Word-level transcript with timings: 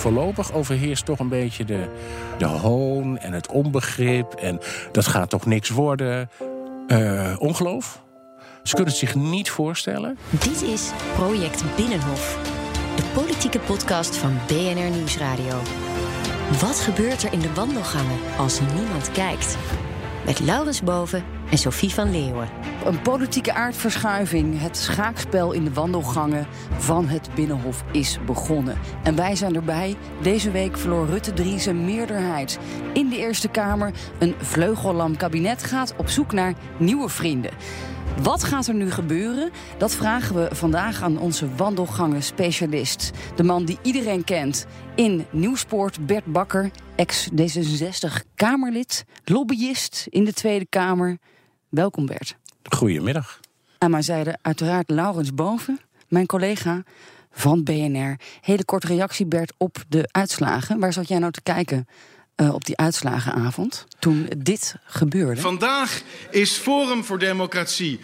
Voorlopig 0.00 0.52
overheerst 0.52 1.04
toch 1.04 1.18
een 1.18 1.28
beetje 1.28 1.64
de, 1.64 1.88
de 2.38 2.46
hoon 2.46 3.18
en 3.18 3.32
het 3.32 3.48
onbegrip. 3.48 4.32
En 4.32 4.58
dat 4.92 5.06
gaat 5.06 5.30
toch 5.30 5.46
niks 5.46 5.68
worden. 5.68 6.30
Eh, 6.86 7.34
ongeloof? 7.38 8.02
Ze 8.62 8.74
kunnen 8.74 8.92
het 8.92 9.00
zich 9.00 9.14
niet 9.14 9.50
voorstellen. 9.50 10.18
Dit 10.30 10.62
is 10.62 10.90
Project 11.14 11.62
Binnenhof. 11.76 12.38
De 12.96 13.02
politieke 13.14 13.58
podcast 13.58 14.16
van 14.16 14.38
BNR 14.46 14.90
Nieuwsradio. 14.90 15.58
Wat 16.60 16.80
gebeurt 16.80 17.22
er 17.22 17.32
in 17.32 17.40
de 17.40 17.52
wandelgangen 17.54 18.18
als 18.38 18.60
niemand 18.74 19.12
kijkt? 19.12 19.56
Met 20.26 20.40
Laurens 20.40 20.82
Boven 20.82 21.24
en 21.50 21.58
Sophie 21.58 21.90
van 21.90 22.10
Leeuwen. 22.10 22.48
Een 22.84 23.02
politieke 23.02 23.52
aardverschuiving, 23.52 24.60
het 24.60 24.76
schaakspel 24.76 25.52
in 25.52 25.64
de 25.64 25.72
wandelgangen 25.72 26.46
van 26.78 27.08
het 27.08 27.28
Binnenhof 27.34 27.84
is 27.92 28.18
begonnen. 28.26 28.78
En 29.02 29.16
wij 29.16 29.36
zijn 29.36 29.54
erbij. 29.54 29.96
Deze 30.22 30.50
week 30.50 30.78
verloor 30.78 31.06
Rutte 31.06 31.32
3 31.32 31.58
zijn 31.58 31.84
meerderheid. 31.84 32.58
In 32.92 33.08
de 33.08 33.18
Eerste 33.18 33.48
Kamer 33.48 33.92
een 34.18 34.34
vleugellam 34.38 35.16
kabinet 35.16 35.62
gaat 35.62 35.94
op 35.96 36.08
zoek 36.08 36.32
naar 36.32 36.54
nieuwe 36.78 37.08
vrienden. 37.08 37.52
Wat 38.22 38.44
gaat 38.44 38.66
er 38.66 38.74
nu 38.74 38.90
gebeuren? 38.90 39.50
Dat 39.78 39.94
vragen 39.94 40.34
we 40.34 40.54
vandaag 40.54 41.02
aan 41.02 41.18
onze 41.18 41.54
wandelgangen-specialist. 41.54 43.10
De 43.36 43.42
man 43.42 43.64
die 43.64 43.78
iedereen 43.82 44.24
kent 44.24 44.66
in 44.94 45.26
Nieuwspoort, 45.30 46.06
Bert 46.06 46.24
Bakker, 46.24 46.70
ex-D66-Kamerlid, 46.96 49.04
lobbyist 49.24 50.06
in 50.10 50.24
de 50.24 50.32
Tweede 50.32 50.66
Kamer. 50.68 51.18
Welkom 51.70 52.06
Bert. 52.06 52.36
Goedemiddag. 52.62 53.40
Aan 53.78 53.90
mijn 53.90 54.02
zijde 54.02 54.38
uiteraard 54.42 54.90
Laurens 54.90 55.34
Boven, 55.34 55.80
mijn 56.08 56.26
collega 56.26 56.82
van 57.32 57.64
BNR. 57.64 58.16
Hele 58.40 58.64
korte 58.64 58.86
reactie 58.86 59.26
Bert 59.26 59.52
op 59.56 59.84
de 59.88 60.08
uitslagen. 60.10 60.78
Waar 60.78 60.92
zat 60.92 61.08
jij 61.08 61.18
nou 61.18 61.32
te 61.32 61.42
kijken 61.42 61.88
uh, 62.36 62.54
op 62.54 62.64
die 62.64 62.76
uitslagenavond 62.76 63.86
toen 63.98 64.28
dit 64.38 64.74
gebeurde? 64.84 65.40
Vandaag 65.40 66.02
is 66.30 66.52
Forum 66.52 67.04
voor 67.04 67.18
Democratie 67.18 68.00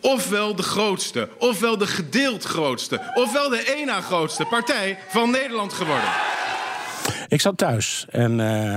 ofwel 0.00 0.54
de 0.54 0.62
grootste, 0.62 1.28
ofwel 1.38 1.78
de 1.78 1.86
gedeeld 1.86 2.44
grootste, 2.44 3.12
ofwel 3.14 3.48
de 3.48 3.62
één 3.76 3.86
na 3.86 4.00
grootste 4.00 4.44
partij 4.44 4.98
van 5.08 5.30
Nederland 5.30 5.72
geworden. 5.72 6.10
Ik 7.28 7.40
zat 7.40 7.58
thuis 7.58 8.06
en 8.08 8.38
uh, 8.38 8.76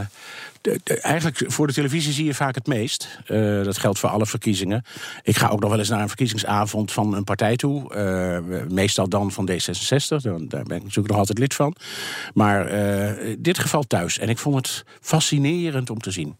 de, 0.61 0.99
eigenlijk 1.02 1.43
voor 1.47 1.67
de 1.67 1.73
televisie 1.73 2.13
zie 2.13 2.25
je 2.25 2.33
vaak 2.33 2.55
het 2.55 2.67
meest. 2.67 3.19
Uh, 3.27 3.63
dat 3.63 3.77
geldt 3.77 3.99
voor 3.99 4.09
alle 4.09 4.25
verkiezingen. 4.25 4.83
Ik 5.23 5.38
ga 5.38 5.47
ook 5.47 5.59
nog 5.59 5.69
wel 5.69 5.79
eens 5.79 5.89
naar 5.89 6.01
een 6.01 6.07
verkiezingsavond 6.07 6.91
van 6.91 7.13
een 7.13 7.23
partij 7.23 7.55
toe. 7.55 7.95
Uh, 7.95 8.61
meestal 8.69 9.09
dan 9.09 9.31
van 9.31 9.49
D66. 9.51 9.57
Daar 10.47 10.63
ben 10.63 10.77
ik 10.77 10.83
natuurlijk 10.83 11.07
nog 11.07 11.17
altijd 11.17 11.38
lid 11.38 11.53
van. 11.53 11.75
Maar 12.33 12.67
in 12.69 13.41
dit 13.41 13.59
geval 13.59 13.83
thuis. 13.83 14.19
En 14.19 14.29
ik 14.29 14.38
vond 14.38 14.55
het 14.55 14.83
fascinerend 15.01 15.89
om 15.89 15.99
te 15.99 16.11
zien 16.11 16.38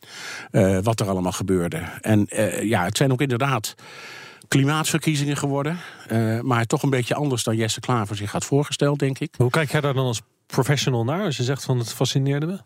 wat 0.84 1.00
er 1.00 1.10
allemaal 1.10 1.32
gebeurde. 1.32 1.84
En 2.02 2.28
ja, 2.62 2.84
het 2.84 2.98
zijn 2.98 3.12
ook 3.12 3.22
inderdaad 3.22 3.76
klimaatverkiezingen 4.48 5.38
geworden. 5.38 5.78
Maar 6.42 6.66
toch 6.66 6.84
een 6.84 6.90
beetje 6.90 7.16
anders 7.16 7.44
dan 7.44 7.56
Jesse 7.56 7.80
Klaver 7.80 8.16
zich 8.16 8.32
had 8.32 8.46
voorgesteld, 8.46 9.00
denk 9.00 9.20
ik. 9.20 9.34
Hoe 9.38 9.50
kijk 9.50 9.72
jij 9.72 9.82
daar 9.82 9.94
dan 9.94 10.06
als 10.06 10.22
professional 10.46 11.04
naar 11.04 11.24
als 11.24 11.38
je 11.38 11.44
zegt 11.44 11.64
van 11.64 11.78
het 11.78 11.94
fascineerde 11.94 12.46
me? 12.46 12.60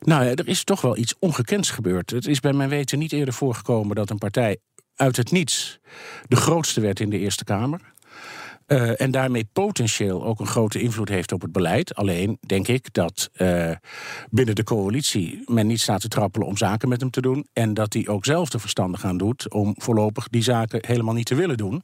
Nou 0.00 0.24
ja, 0.24 0.34
er 0.34 0.48
is 0.48 0.64
toch 0.64 0.80
wel 0.80 0.96
iets 0.96 1.14
ongekends 1.18 1.70
gebeurd. 1.70 2.10
Het 2.10 2.26
is 2.26 2.40
bij 2.40 2.52
mijn 2.52 2.68
weten 2.68 2.98
niet 2.98 3.12
eerder 3.12 3.34
voorgekomen 3.34 3.96
dat 3.96 4.10
een 4.10 4.18
partij 4.18 4.58
uit 4.94 5.16
het 5.16 5.30
niets 5.30 5.78
de 6.28 6.36
grootste 6.36 6.80
werd 6.80 7.00
in 7.00 7.10
de 7.10 7.18
Eerste 7.18 7.44
Kamer. 7.44 7.80
Uh, 8.66 9.00
en 9.00 9.10
daarmee 9.10 9.48
potentieel 9.52 10.24
ook 10.24 10.40
een 10.40 10.46
grote 10.46 10.80
invloed 10.80 11.08
heeft 11.08 11.32
op 11.32 11.42
het 11.42 11.52
beleid. 11.52 11.94
Alleen 11.94 12.38
denk 12.46 12.68
ik 12.68 12.92
dat 12.92 13.30
uh, 13.36 13.70
binnen 14.30 14.54
de 14.54 14.64
coalitie 14.64 15.42
men 15.44 15.66
niet 15.66 15.80
staat 15.80 16.00
te 16.00 16.08
trappelen 16.08 16.46
om 16.46 16.56
zaken 16.56 16.88
met 16.88 17.00
hem 17.00 17.10
te 17.10 17.20
doen. 17.20 17.46
En 17.52 17.74
dat 17.74 17.92
hij 17.92 18.08
ook 18.08 18.24
zelf 18.24 18.48
de 18.48 18.58
verstandig 18.58 19.04
aan 19.04 19.16
doet 19.16 19.52
om 19.52 19.74
voorlopig 19.78 20.28
die 20.28 20.42
zaken 20.42 20.84
helemaal 20.86 21.14
niet 21.14 21.26
te 21.26 21.34
willen 21.34 21.56
doen. 21.56 21.82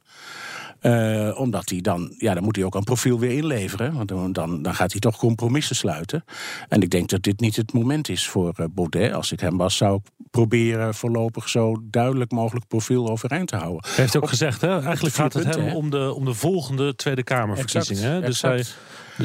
Uh, 0.85 1.39
omdat 1.39 1.69
hij 1.69 1.81
dan, 1.81 2.13
ja, 2.17 2.33
dan 2.33 2.43
moet 2.43 2.55
hij 2.55 2.65
ook 2.65 2.75
een 2.75 2.83
profiel 2.83 3.19
weer 3.19 3.31
inleveren. 3.31 3.93
Want 3.93 4.07
dan, 4.07 4.61
dan, 4.61 4.75
gaat 4.75 4.91
hij 4.91 5.01
toch 5.01 5.17
compromissen 5.17 5.75
sluiten. 5.75 6.23
En 6.67 6.81
ik 6.81 6.89
denk 6.89 7.09
dat 7.09 7.23
dit 7.23 7.39
niet 7.39 7.55
het 7.55 7.73
moment 7.73 8.09
is 8.09 8.27
voor 8.27 8.53
uh, 8.59 8.65
Baudet. 8.71 9.13
Als 9.13 9.31
ik 9.31 9.39
hem 9.39 9.57
was, 9.57 9.77
zou 9.77 9.95
ik 9.95 10.27
proberen 10.31 10.93
voorlopig 10.93 11.49
zo 11.49 11.75
duidelijk 11.83 12.31
mogelijk 12.31 12.67
profiel 12.67 13.09
overeind 13.09 13.47
te 13.47 13.55
houden. 13.55 13.83
Hij 13.85 13.95
heeft 13.95 14.15
ook 14.15 14.23
Op, 14.23 14.29
gezegd, 14.29 14.61
hè? 14.61 14.81
eigenlijk 14.81 15.15
gaat 15.15 15.33
het 15.33 15.55
hem 15.55 15.75
om 15.75 15.89
de, 15.89 16.13
om 16.13 16.25
de 16.25 16.33
volgende 16.33 16.95
Tweede 16.95 17.23
Kamerverkiezingen. 17.23 18.23
Exact, 18.23 18.25
dus 18.25 18.41
hij. 18.41 18.63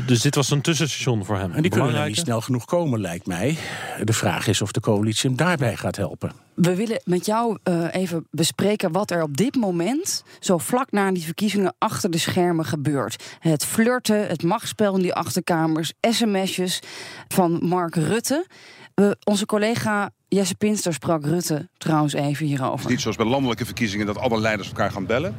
Dus 0.06 0.20
dit 0.20 0.34
was 0.34 0.50
een 0.50 0.60
tussenstation 0.60 1.24
voor 1.24 1.38
hem. 1.38 1.52
En 1.52 1.62
die 1.62 1.70
kunnen 1.70 2.06
niet 2.06 2.16
snel 2.16 2.40
genoeg 2.40 2.64
komen, 2.64 3.00
lijkt 3.00 3.26
mij. 3.26 3.58
De 4.04 4.12
vraag 4.12 4.46
is 4.46 4.62
of 4.62 4.72
de 4.72 4.80
coalitie 4.80 5.28
hem 5.28 5.38
daarbij 5.38 5.76
gaat 5.76 5.96
helpen. 5.96 6.32
We 6.54 6.74
willen 6.74 7.00
met 7.04 7.26
jou 7.26 7.58
uh, 7.64 7.94
even 7.94 8.26
bespreken 8.30 8.92
wat 8.92 9.10
er 9.10 9.22
op 9.22 9.36
dit 9.36 9.54
moment, 9.54 10.24
zo 10.40 10.58
vlak 10.58 10.90
na 10.90 11.12
die 11.12 11.24
verkiezingen, 11.24 11.74
achter 11.78 12.10
de 12.10 12.18
schermen 12.18 12.64
gebeurt. 12.64 13.24
Het 13.38 13.64
flirten, 13.64 14.26
het 14.26 14.42
machtsspel 14.42 14.94
in 14.94 15.02
die 15.02 15.14
achterkamers, 15.14 15.92
sms'jes 16.00 16.80
van 17.28 17.58
Mark 17.62 17.94
Rutte. 17.94 18.46
Uh, 18.94 19.10
onze 19.24 19.46
collega 19.46 20.10
Jesse 20.28 20.54
Pinster 20.54 20.92
sprak 20.92 21.24
Rutte 21.24 21.68
trouwens 21.76 22.12
even 22.12 22.46
hierover. 22.46 22.90
Niet 22.90 23.00
zoals 23.00 23.16
bij 23.16 23.26
landelijke 23.26 23.64
verkiezingen 23.64 24.06
dat 24.06 24.18
alle 24.18 24.40
leiders 24.40 24.68
elkaar 24.68 24.90
gaan 24.90 25.06
bellen. 25.06 25.36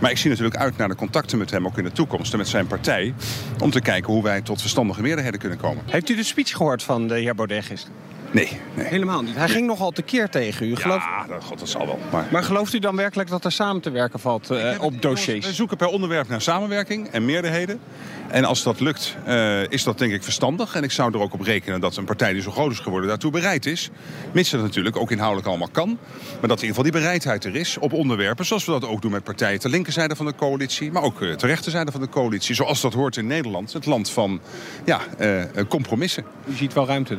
Maar 0.00 0.10
ik 0.10 0.16
zie 0.16 0.30
natuurlijk 0.30 0.56
uit 0.56 0.76
naar 0.76 0.88
de 0.88 0.94
contacten 0.94 1.38
met 1.38 1.50
hem 1.50 1.66
ook 1.66 1.78
in 1.78 1.84
de 1.84 1.92
toekomst 1.92 2.32
en 2.32 2.38
met 2.38 2.48
zijn 2.48 2.66
partij. 2.66 3.14
Om 3.58 3.70
te 3.70 3.80
kijken 3.80 4.12
hoe 4.12 4.22
wij 4.22 4.40
tot 4.40 4.60
verstandige 4.60 5.02
meerderheden 5.02 5.40
kunnen 5.40 5.58
komen. 5.58 5.82
Heeft 5.86 6.08
u 6.08 6.16
de 6.16 6.22
speech 6.22 6.50
gehoord 6.50 6.82
van 6.82 7.08
de 7.08 7.14
heer 7.14 7.34
Baudet 7.34 7.64
gisteren? 7.64 7.96
Nee, 8.32 8.60
nee. 8.74 8.86
Helemaal 8.86 9.22
niet. 9.22 9.34
Hij 9.34 9.48
ging 9.48 9.66
nogal 9.66 9.90
tekeer 9.90 10.28
tegen 10.28 10.66
u. 10.66 10.76
Geloof... 10.76 11.04
Ja, 11.04 11.26
dat, 11.26 11.44
God, 11.44 11.58
dat 11.58 11.68
zal 11.68 11.86
wel. 11.86 11.98
Maar... 12.12 12.26
maar 12.30 12.42
gelooft 12.42 12.74
u 12.74 12.78
dan 12.78 12.96
werkelijk 12.96 13.28
dat 13.28 13.44
er 13.44 13.52
samen 13.52 13.82
te 13.82 13.90
werken 13.90 14.20
valt 14.20 14.50
uh, 14.50 14.74
op 14.80 15.02
dossiers? 15.02 15.46
We 15.46 15.52
zoeken 15.52 15.76
per 15.76 15.86
onderwerp 15.86 16.28
naar 16.28 16.40
samenwerking 16.40 17.08
en 17.08 17.24
meerderheden. 17.24 17.80
En 18.28 18.44
als 18.44 18.62
dat 18.62 18.80
lukt, 18.80 19.16
uh, 19.28 19.70
is 19.70 19.84
dat 19.84 19.98
denk 19.98 20.12
ik 20.12 20.22
verstandig. 20.22 20.74
En 20.74 20.82
ik 20.82 20.90
zou 20.90 21.14
er 21.14 21.20
ook 21.20 21.32
op 21.32 21.40
rekenen 21.40 21.80
dat 21.80 21.96
een 21.96 22.04
partij 22.04 22.32
die 22.32 22.42
zo 22.42 22.50
groot 22.50 22.72
is 22.72 22.78
geworden 22.78 23.08
daartoe 23.08 23.30
bereid 23.30 23.66
is. 23.66 23.90
Mits 24.32 24.50
het 24.50 24.62
natuurlijk 24.62 24.96
ook 24.96 25.10
inhoudelijk 25.10 25.48
allemaal 25.48 25.68
kan. 25.72 25.88
Maar 25.88 26.48
dat 26.48 26.62
in 26.62 26.66
ieder 26.66 26.66
geval 26.66 26.82
die 26.82 26.92
bereidheid 26.92 27.44
er 27.44 27.56
is 27.56 27.78
op 27.78 27.92
onderwerpen. 27.92 28.46
Zoals 28.46 28.64
we 28.64 28.72
dat 28.72 28.86
ook 28.86 29.02
doen 29.02 29.10
met 29.10 29.24
partijen 29.24 29.60
ter 29.60 29.70
linkerzijde 29.70 30.16
van 30.16 30.26
de 30.26 30.34
coalitie. 30.34 30.92
Maar 30.92 31.02
ook 31.02 31.20
uh, 31.20 31.34
ter 31.34 31.48
rechterzijde 31.48 31.92
van 31.92 32.00
de 32.00 32.08
coalitie. 32.08 32.54
Zoals 32.54 32.80
dat 32.80 32.92
hoort 32.92 33.16
in 33.16 33.26
Nederland. 33.26 33.72
Het 33.72 33.86
land 33.86 34.10
van 34.10 34.40
ja, 34.84 35.00
uh, 35.20 35.42
compromissen. 35.68 36.24
U 36.46 36.54
ziet 36.54 36.72
wel 36.72 36.86
ruimte. 36.86 37.18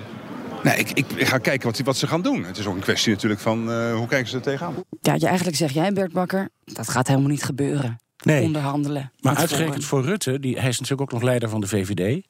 Nee, 0.63 0.77
ik, 0.77 0.91
ik, 0.91 1.27
ga 1.27 1.37
kijken 1.37 1.67
wat, 1.67 1.79
wat, 1.79 1.97
ze 1.97 2.07
gaan 2.07 2.21
doen. 2.21 2.43
Het 2.43 2.57
is 2.57 2.65
ook 2.65 2.75
een 2.75 2.81
kwestie 2.81 3.13
natuurlijk 3.13 3.41
van 3.41 3.69
uh, 3.69 3.95
hoe 3.95 4.07
kijken 4.07 4.29
ze 4.29 4.35
er 4.35 4.41
tegenaan. 4.41 4.75
Ja, 5.01 5.13
je 5.17 5.27
eigenlijk 5.27 5.57
zeg 5.57 5.71
jij, 5.71 5.93
Bert 5.93 6.11
Bakker, 6.11 6.49
dat 6.63 6.89
gaat 6.89 7.07
helemaal 7.07 7.29
niet 7.29 7.43
gebeuren. 7.43 7.99
Nee. 8.23 8.43
Onderhandelen. 8.43 9.11
Maar 9.19 9.35
uitgerekend 9.35 9.85
voor 9.85 10.03
Rutte, 10.03 10.39
die, 10.39 10.59
hij 10.59 10.69
is 10.69 10.79
natuurlijk 10.79 11.01
ook 11.01 11.19
nog 11.19 11.29
leider 11.29 11.49
van 11.49 11.61
de 11.61 11.67
VVD. 11.67 12.27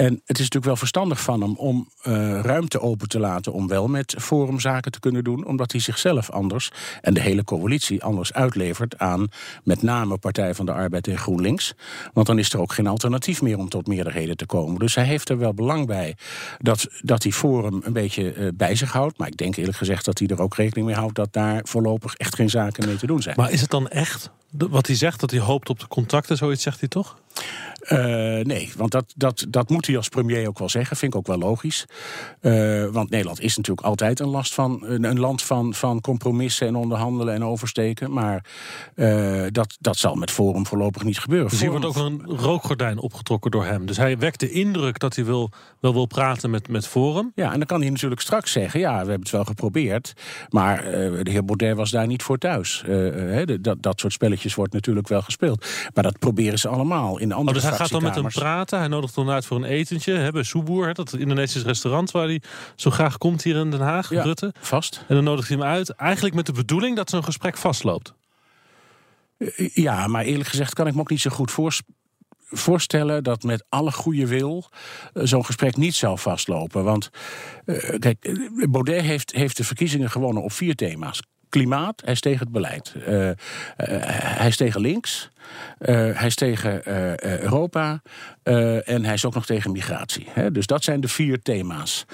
En 0.00 0.12
het 0.12 0.38
is 0.38 0.38
natuurlijk 0.38 0.64
wel 0.64 0.76
verstandig 0.76 1.20
van 1.20 1.40
hem 1.40 1.54
om 1.56 1.88
uh, 2.02 2.40
ruimte 2.40 2.80
open 2.80 3.08
te 3.08 3.18
laten 3.18 3.52
om 3.52 3.68
wel 3.68 3.88
met 3.88 4.14
Forum 4.18 4.60
zaken 4.60 4.92
te 4.92 5.00
kunnen 5.00 5.24
doen, 5.24 5.46
omdat 5.46 5.72
hij 5.72 5.80
zichzelf 5.80 6.30
anders 6.30 6.70
en 7.00 7.14
de 7.14 7.20
hele 7.20 7.44
coalitie 7.44 8.04
anders 8.04 8.32
uitlevert 8.32 8.98
aan 8.98 9.28
met 9.64 9.82
name 9.82 10.18
Partij 10.18 10.54
van 10.54 10.66
de 10.66 10.72
Arbeid 10.72 11.08
en 11.08 11.18
GroenLinks. 11.18 11.74
Want 12.12 12.26
dan 12.26 12.38
is 12.38 12.52
er 12.52 12.60
ook 12.60 12.72
geen 12.72 12.86
alternatief 12.86 13.42
meer 13.42 13.58
om 13.58 13.68
tot 13.68 13.86
meerderheden 13.86 14.36
te 14.36 14.46
komen. 14.46 14.78
Dus 14.78 14.94
hij 14.94 15.04
heeft 15.04 15.28
er 15.28 15.38
wel 15.38 15.54
belang 15.54 15.86
bij 15.86 16.16
dat, 16.58 16.86
dat 17.00 17.22
die 17.22 17.32
Forum 17.32 17.80
een 17.84 17.92
beetje 17.92 18.34
uh, 18.34 18.48
bij 18.54 18.74
zich 18.74 18.92
houdt. 18.92 19.18
Maar 19.18 19.28
ik 19.28 19.36
denk 19.36 19.56
eerlijk 19.56 19.78
gezegd 19.78 20.04
dat 20.04 20.18
hij 20.18 20.28
er 20.28 20.40
ook 20.40 20.54
rekening 20.54 20.86
mee 20.86 20.96
houdt 20.96 21.14
dat 21.14 21.32
daar 21.32 21.60
voorlopig 21.64 22.14
echt 22.14 22.34
geen 22.34 22.50
zaken 22.50 22.86
mee 22.86 22.96
te 22.96 23.06
doen 23.06 23.22
zijn. 23.22 23.36
Maar 23.36 23.50
is 23.50 23.60
het 23.60 23.70
dan 23.70 23.88
echt 23.88 24.30
wat 24.50 24.86
hij 24.86 24.96
zegt, 24.96 25.20
dat 25.20 25.30
hij 25.30 25.40
hoopt 25.40 25.68
op 25.68 25.80
de 25.80 25.88
contacten, 25.88 26.36
zoiets 26.36 26.62
zegt 26.62 26.80
hij 26.80 26.88
toch? 26.88 27.16
Uh, 27.88 27.98
nee, 28.44 28.72
want 28.76 28.90
dat, 28.90 29.12
dat, 29.16 29.46
dat 29.48 29.68
moet 29.68 29.86
hij 29.86 29.96
als 29.96 30.08
premier 30.08 30.48
ook 30.48 30.58
wel 30.58 30.68
zeggen. 30.68 30.96
Vind 30.96 31.12
ik 31.12 31.18
ook 31.18 31.26
wel 31.26 31.38
logisch. 31.38 31.86
Uh, 32.40 32.86
want 32.86 33.10
Nederland 33.10 33.40
is 33.40 33.56
natuurlijk 33.56 33.86
altijd 33.86 34.20
een, 34.20 34.28
last 34.28 34.54
van, 34.54 34.84
een, 34.84 35.18
land 35.18 35.42
van, 35.42 35.74
van 35.74 36.00
compromissen 36.00 36.66
en 36.66 36.74
onderhandelen 36.74 37.34
en 37.34 37.44
oversteken. 37.44 38.12
Maar 38.12 38.44
uh, 38.94 39.44
dat, 39.50 39.76
dat 39.80 39.96
zal 39.96 40.14
met 40.14 40.30
Forum 40.30 40.66
voorlopig 40.66 41.04
niet 41.04 41.18
gebeuren. 41.18 41.50
Dus 41.50 41.60
hier 41.60 41.70
wordt 41.70 41.84
ook 41.84 41.96
een 41.96 42.22
rookgordijn 42.26 42.98
opgetrokken 42.98 43.50
door 43.50 43.64
hem. 43.64 43.86
Dus 43.86 43.96
hij 43.96 44.18
wekt 44.18 44.40
de 44.40 44.50
indruk 44.50 44.98
dat 44.98 45.14
hij 45.16 45.24
wil, 45.24 45.50
wel 45.80 45.92
wil 45.92 46.06
praten 46.06 46.50
met, 46.50 46.68
met 46.68 46.86
Forum. 46.86 47.32
Ja, 47.34 47.52
en 47.52 47.58
dan 47.58 47.66
kan 47.66 47.80
hij 47.80 47.90
natuurlijk 47.90 48.20
straks 48.20 48.52
zeggen: 48.52 48.80
ja, 48.80 48.92
we 48.92 48.96
hebben 48.96 49.20
het 49.20 49.30
wel 49.30 49.44
geprobeerd. 49.44 50.12
Maar 50.48 50.82
de 51.22 51.30
heer 51.30 51.44
Baudet 51.44 51.76
was 51.76 51.90
daar 51.90 52.06
niet 52.06 52.22
voor 52.22 52.38
thuis. 52.38 52.84
dat, 53.60 53.82
dat 53.82 54.00
soort 54.00 54.12
spelletjes 54.12 54.54
wordt 54.54 54.72
natuurlijk 54.72 55.08
wel 55.08 55.22
gespeeld. 55.22 55.66
Maar 55.94 56.04
dat 56.04 56.18
proberen 56.18 56.58
ze 56.58 56.68
allemaal 56.68 57.19
in 57.20 57.32
andere 57.32 57.56
oh, 57.56 57.62
dus 57.62 57.70
hij 57.70 57.78
gaat 57.78 57.90
dan 57.90 58.02
met 58.02 58.14
hem 58.14 58.28
praten. 58.28 58.78
Hij 58.78 58.88
nodigt 58.88 59.14
dan 59.14 59.30
uit 59.30 59.46
voor 59.46 59.56
een 59.56 59.64
etentje. 59.64 60.32
Bij 60.32 60.42
Soeboer, 60.42 60.94
dat 60.94 61.12
Indonesisch 61.12 61.62
restaurant 61.62 62.10
waar 62.10 62.26
hij 62.26 62.42
zo 62.74 62.90
graag 62.90 63.18
komt 63.18 63.42
hier 63.42 63.56
in 63.56 63.70
Den 63.70 63.80
Haag, 63.80 64.10
ja, 64.10 64.22
Rutte. 64.22 64.52
Vast. 64.60 65.04
En 65.08 65.14
dan 65.14 65.24
nodigt 65.24 65.48
hij 65.48 65.56
hem 65.56 65.66
uit. 65.66 65.90
Eigenlijk 65.90 66.34
met 66.34 66.46
de 66.46 66.52
bedoeling 66.52 66.96
dat 66.96 67.10
zo'n 67.10 67.24
gesprek 67.24 67.56
vastloopt. 67.56 68.14
Eh, 69.38 69.70
ja, 69.74 70.06
maar 70.06 70.24
eerlijk 70.24 70.48
gezegd 70.48 70.74
kan 70.74 70.86
ik 70.86 70.94
me 70.94 71.00
ook 71.00 71.10
niet 71.10 71.20
zo 71.20 71.30
goed 71.30 71.52
voorstellen 72.50 73.24
dat 73.24 73.42
met 73.42 73.64
alle 73.68 73.92
goede 73.92 74.26
wil 74.26 74.68
eh, 75.12 75.22
zo'n 75.24 75.44
gesprek 75.44 75.76
niet 75.76 75.94
zou 75.94 76.18
vastlopen. 76.18 76.84
Want 76.84 77.10
uh, 77.66 77.98
kijk, 77.98 78.40
Baudet 78.70 79.02
heeft, 79.02 79.32
heeft 79.32 79.56
de 79.56 79.64
verkiezingen 79.64 80.10
gewonnen 80.10 80.42
op 80.42 80.52
vier 80.52 80.74
thema's. 80.74 81.22
Klimaat, 81.48 82.00
hij 82.04 82.12
is 82.12 82.20
tegen 82.20 82.38
het 82.38 82.52
beleid. 82.52 82.94
Uh, 82.96 83.26
uh, 83.28 83.34
hij 83.76 84.48
is 84.48 84.56
tegen 84.56 84.80
links. 84.80 85.30
Uh, 85.78 85.96
hij 86.18 86.26
is 86.26 86.34
tegen 86.34 86.90
Europa. 87.42 88.02
en 88.84 89.04
hij 89.04 89.14
is 89.14 89.24
ook 89.24 89.34
nog 89.34 89.46
tegen 89.46 89.72
migratie. 89.72 90.26
Hè? 90.30 90.50
Dus 90.50 90.66
dat 90.66 90.84
zijn 90.84 91.00
de 91.00 91.08
vier 91.08 91.42
thema's. 91.42 92.04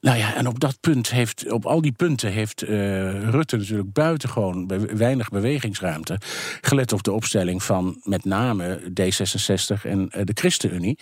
Nou 0.00 0.18
ja, 0.18 0.34
en 0.34 0.46
op 0.46 0.60
dat 0.60 0.80
punt 0.80 1.10
heeft, 1.10 1.50
op 1.50 1.66
al 1.66 1.80
die 1.80 1.92
punten 1.92 2.32
heeft 2.32 2.60
Rutte 2.60 3.56
natuurlijk 3.56 3.92
buitengewoon 3.92 4.66
be 4.66 4.78
weinig 4.78 5.28
bewegingsruimte. 5.28 6.20
Gelet 6.60 6.92
op 6.92 7.02
de 7.02 7.12
opstelling 7.12 7.62
van 7.62 8.00
met 8.02 8.24
name 8.24 8.80
D66 8.80 9.82
en 9.82 10.08
de 10.24 10.32
ChristenUnie. 10.34 10.98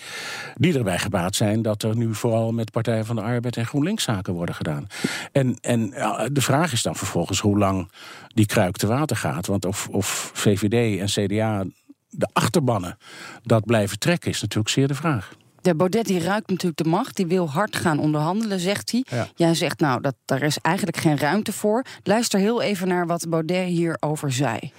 Die 0.55 0.79
erbij 0.79 0.99
gebaat 0.99 1.35
zijn 1.35 1.63
dat 1.63 1.83
er 1.83 1.97
nu 1.97 2.15
vooral 2.15 2.53
met 2.53 2.71
Partij 2.71 3.05
van 3.05 3.17
de 3.17 3.23
Arbeid 3.23 3.57
en 3.57 3.67
GroenLinks 3.67 4.05
zaken 4.05 4.33
worden 4.33 4.55
gedaan. 4.55 4.87
En, 5.33 5.57
en 5.61 5.91
de 6.33 6.41
vraag 6.41 6.73
is 6.73 6.83
dan 6.83 6.97
vervolgens 6.97 7.41
hoe 7.41 7.59
lang 7.59 7.91
die 8.29 8.47
kruik 8.47 8.77
te 8.77 8.87
water 8.87 9.17
gaat. 9.17 9.47
Want 9.47 9.65
of, 9.65 9.89
of 9.89 10.31
VVD 10.35 10.99
en 10.99 11.27
CDA 11.27 11.62
de 12.15 12.29
achterbannen 12.33 12.97
dat 13.43 13.65
blijven 13.65 13.99
trekken, 13.99 14.31
is 14.31 14.41
natuurlijk 14.41 14.75
zeer 14.75 14.89
de 14.89 14.95
vraag. 14.95 15.33
De 15.61 15.75
Baudet 15.75 16.07
die 16.07 16.21
ruikt 16.23 16.49
natuurlijk 16.49 16.83
de 16.83 16.89
macht, 16.89 17.17
die 17.17 17.27
wil 17.27 17.51
hard 17.51 17.77
gaan 17.77 17.99
onderhandelen, 17.99 18.61
zegt 18.61 18.91
hij. 18.91 19.05
Ja. 19.09 19.29
Jij 19.35 19.55
zegt 19.55 19.81
nou, 19.81 20.01
dat, 20.01 20.15
daar 20.25 20.43
is 20.43 20.59
eigenlijk 20.59 20.97
geen 20.97 21.19
ruimte 21.19 21.53
voor. 21.53 21.85
Luister 22.03 22.41
heel 22.41 22.63
even 22.63 22.89
naar 22.89 23.07
wat 23.07 23.29
Baudet 23.29 23.67
hierover 23.67 24.33
zei. 24.33 24.73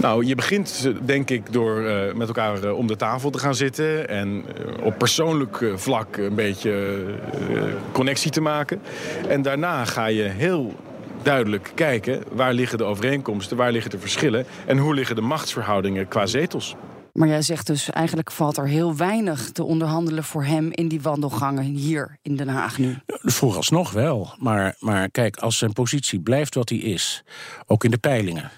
Nou, 0.00 0.24
je 0.24 0.34
begint 0.34 0.90
denk 1.04 1.30
ik 1.30 1.52
door 1.52 1.80
uh, 1.80 2.12
met 2.12 2.28
elkaar 2.28 2.64
uh, 2.64 2.76
om 2.76 2.86
de 2.86 2.96
tafel 2.96 3.30
te 3.30 3.38
gaan 3.38 3.54
zitten... 3.54 4.08
en 4.08 4.28
uh, 4.28 4.84
op 4.84 4.98
persoonlijk 4.98 5.64
vlak 5.74 6.16
een 6.16 6.34
beetje 6.34 7.04
connectie 7.92 8.30
te 8.30 8.40
maken. 8.40 8.80
En 9.28 9.42
daarna 9.42 9.84
ga 9.84 10.06
je 10.06 10.22
heel 10.22 10.74
duidelijk 11.26 11.72
kijken 11.74 12.22
waar 12.32 12.52
liggen 12.52 12.78
de 12.78 12.84
overeenkomsten, 12.84 13.56
waar 13.56 13.72
liggen 13.72 13.90
de 13.90 13.98
verschillen 13.98 14.46
en 14.66 14.78
hoe 14.78 14.94
liggen 14.94 15.16
de 15.16 15.22
machtsverhoudingen 15.22 16.08
qua 16.08 16.26
zetels. 16.26 16.74
Maar 17.12 17.28
jij 17.28 17.42
zegt 17.42 17.66
dus 17.66 17.90
eigenlijk 17.90 18.32
valt 18.32 18.56
er 18.56 18.68
heel 18.68 18.96
weinig 18.96 19.50
te 19.50 19.64
onderhandelen 19.64 20.24
voor 20.24 20.44
hem 20.44 20.72
in 20.72 20.88
die 20.88 21.00
wandelgangen 21.00 21.64
hier 21.64 22.18
in 22.22 22.36
Den 22.36 22.48
Haag 22.48 22.78
nu. 22.78 22.96
Vooralsnog 23.06 23.92
wel. 23.92 24.34
Maar, 24.38 24.76
maar 24.78 25.10
kijk, 25.10 25.36
als 25.36 25.58
zijn 25.58 25.72
positie 25.72 26.20
blijft 26.20 26.54
wat 26.54 26.68
hij 26.68 26.78
is, 26.78 27.24
ook 27.66 27.84
in 27.84 27.90
de 27.90 27.98
peilingen 27.98 28.50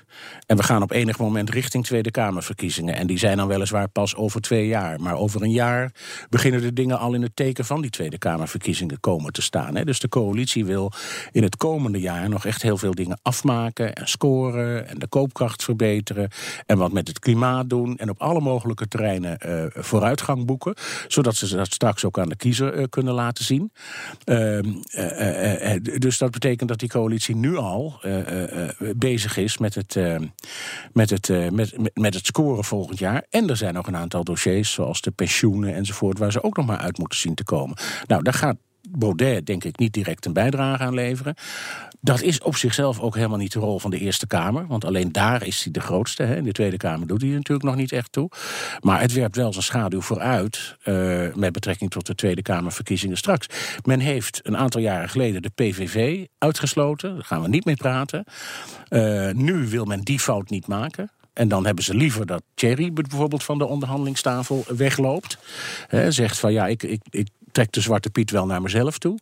en 0.47 0.57
we 0.57 0.63
gaan 0.63 0.83
op 0.83 0.91
enig 0.91 1.19
moment 1.19 1.51
richting 1.51 1.85
Tweede 1.85 2.11
Kamerverkiezingen. 2.11 2.95
En 2.95 3.07
die 3.07 3.19
zijn 3.19 3.37
dan 3.37 3.47
weliswaar 3.47 3.89
pas 3.89 4.15
over 4.17 4.41
twee 4.41 4.67
jaar. 4.67 5.01
Maar 5.01 5.17
over 5.17 5.43
een 5.43 5.51
jaar 5.51 5.93
beginnen 6.31 6.61
de 6.61 6.73
dingen 6.73 6.99
al 6.99 7.15
in 7.15 7.23
het 7.23 7.37
teken 7.37 7.65
van 7.65 7.81
die 7.81 7.91
Tweede 7.91 8.19
Kamerverkiezingen 8.19 9.01
komen 9.01 9.33
te 9.33 9.43
staan. 9.43 9.77
Hè. 9.77 9.85
Dus 9.85 9.99
de 9.99 10.09
coalitie 10.09 10.65
wil 10.65 10.93
in 11.33 11.43
het 11.43 11.57
komende 11.57 12.01
jaar 12.01 12.29
nog 12.29 12.45
echt 12.45 12.63
heel 12.63 12.77
veel 12.77 12.95
dingen 12.95 13.19
afmaken 13.23 13.95
en 13.95 14.09
scoren. 14.09 14.89
En 14.89 14.99
de 14.99 15.07
koopkracht 15.07 15.65
verbeteren. 15.65 16.31
En 16.67 16.79
wat 16.79 16.93
met 16.93 17.09
het 17.09 17.19
klimaat 17.19 17.71
doen. 17.71 17.97
En 17.97 18.11
op 18.11 18.21
alle 18.21 18.41
mogelijke 18.41 18.89
terreinen 18.89 19.39
uh, 19.47 19.65
vooruitgang 19.75 20.47
boeken. 20.47 20.75
Zodat 21.09 21.37
ze 21.37 21.57
dat 21.57 21.73
straks 21.73 22.05
ook 22.05 22.19
aan 22.19 22.29
de 22.29 22.37
kiezer 22.37 22.79
uh, 22.79 22.85
kunnen 22.89 23.15
laten 23.15 23.45
zien. 23.45 23.73
Uh, 24.25 24.61
dus 25.99 26.19
dat 26.19 26.31
betekent 26.31 26.69
dat 26.69 26.79
die 26.79 26.89
coalitie 26.89 27.37
nu 27.37 27.57
al 27.57 28.01
bezig 28.97 29.37
is 29.37 29.59
met 29.59 29.75
het 29.75 29.97
eh, 29.97 30.08
met, 30.93 31.11
het, 31.11 31.29
uh, 31.29 31.49
met, 31.49 31.95
met 31.95 32.15
het 32.15 32.27
scoren 32.27 32.65
volgend 32.65 32.99
jaar. 32.99 33.25
En 33.31 33.49
er 33.49 33.57
zijn 33.57 33.75
nog 33.75 33.87
een 33.87 33.97
aantal 33.97 34.25
dossiers, 34.25 34.73
zoals 34.73 35.01
de 35.01 35.11
pensioenen 35.11 35.75
enzovoort, 35.75 36.19
waar 36.19 36.33
ze 36.33 36.43
ook 36.43 36.57
nog 36.57 36.67
maar 36.67 36.79
uit 36.79 36.99
moeten 36.99 37.19
zien 37.19 37.35
te 37.35 37.45
komen. 37.45 37.77
Nou, 38.07 38.23
daar 38.23 38.35
gaat 38.35 38.57
Baudet 38.91 39.47
denk 39.47 39.65
ik 39.65 39.79
niet 39.79 39.93
direct 39.93 40.27
een 40.27 40.33
bijdrage 40.33 40.83
aan 40.83 40.95
leveren. 40.95 41.35
Dat 42.01 42.23
is 42.23 42.41
op 42.41 42.57
zichzelf 42.57 43.01
ook 43.01 43.15
helemaal 43.15 43.39
niet 43.39 43.53
de 43.53 43.59
rol 43.59 43.79
van 43.79 43.91
de 43.91 43.99
Eerste 43.99 44.27
Kamer. 44.27 44.67
Want 44.67 44.85
alleen 44.85 45.13
daar 45.13 45.47
is 45.47 45.63
hij 45.63 45.73
de 45.73 45.81
grootste. 45.81 46.23
Hè. 46.23 46.37
In 46.37 46.45
de 46.45 46.53
Tweede 46.53 46.77
Kamer 46.77 47.07
doet 47.07 47.21
hij 47.21 47.31
natuurlijk 47.31 47.69
nog 47.69 47.77
niet 47.77 47.93
echt 47.93 48.13
toe. 48.13 48.31
Maar 48.81 49.01
het 49.01 49.13
werpt 49.13 49.37
wel 49.37 49.53
zijn 49.53 49.65
schaduw 49.65 50.01
vooruit. 50.01 50.77
Uh, 50.85 51.35
met 51.35 51.53
betrekking 51.53 51.91
tot 51.91 52.07
de 52.07 52.15
Tweede 52.15 52.43
Kamerverkiezingen 52.43 53.17
straks. 53.17 53.47
Men 53.85 54.01
heeft 54.01 54.41
een 54.43 54.57
aantal 54.57 54.81
jaren 54.81 55.09
geleden 55.09 55.43
de 55.43 55.51
PVV 55.55 56.25
uitgesloten. 56.39 57.15
Daar 57.15 57.25
gaan 57.25 57.43
we 57.43 57.49
niet 57.49 57.65
mee 57.65 57.77
praten. 57.77 58.25
Uh, 58.89 59.31
nu 59.31 59.69
wil 59.69 59.85
men 59.85 60.01
die 60.01 60.19
fout 60.19 60.51
niet 60.51 60.67
maken. 60.67 61.11
En 61.33 61.49
dan 61.49 61.67
hebben 61.67 61.85
ze 61.85 61.95
liever 61.95 62.27
dat 62.27 62.43
Thierry 62.55 62.93
bijvoorbeeld 62.93 63.45
van 63.45 63.59
de 63.59 63.67
onderhandelingstafel 63.67 64.65
wegloopt. 64.77 65.39
Zegt 66.09 66.39
van 66.39 66.53
ja, 66.53 66.67
ik, 66.67 66.83
ik, 66.83 67.01
ik 67.11 67.29
trekt 67.53 67.75
de 67.75 67.81
Zwarte 67.81 68.11
Piet 68.11 68.31
wel 68.31 68.47
naar 68.47 68.63
mezelf 68.63 68.99
toe. 68.99 69.19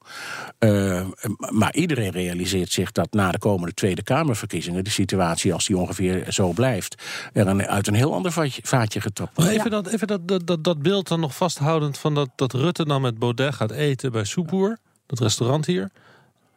Uh, 0.58 1.06
maar 1.50 1.74
iedereen 1.74 2.10
realiseert 2.10 2.70
zich 2.70 2.92
dat 2.92 3.12
na 3.12 3.30
de 3.30 3.38
komende 3.38 3.74
Tweede 3.74 4.02
Kamerverkiezingen... 4.02 4.84
de 4.84 4.90
situatie, 4.90 5.52
als 5.52 5.66
die 5.66 5.76
ongeveer 5.76 6.32
zo 6.32 6.52
blijft... 6.52 7.02
er 7.32 7.46
een, 7.46 7.66
uit 7.66 7.86
een 7.86 7.94
heel 7.94 8.14
ander 8.14 8.32
vaatje, 8.32 8.62
vaatje 8.64 9.00
getrapt 9.00 9.36
wordt. 9.36 9.50
Even, 9.50 9.70
dat, 9.70 9.86
even 9.86 10.06
dat, 10.06 10.46
dat, 10.46 10.64
dat, 10.64 10.82
beeld 10.82 11.08
dan 11.08 11.20
nog 11.20 11.36
vasthoudend... 11.36 11.98
van 11.98 12.14
dat, 12.14 12.28
dat 12.36 12.52
Rutte 12.52 12.84
dan 12.84 13.00
met 13.00 13.18
Baudet 13.18 13.54
gaat 13.54 13.70
eten 13.70 14.12
bij 14.12 14.24
Soepoer, 14.24 14.78
dat 15.06 15.18
restaurant 15.18 15.66
hier... 15.66 15.90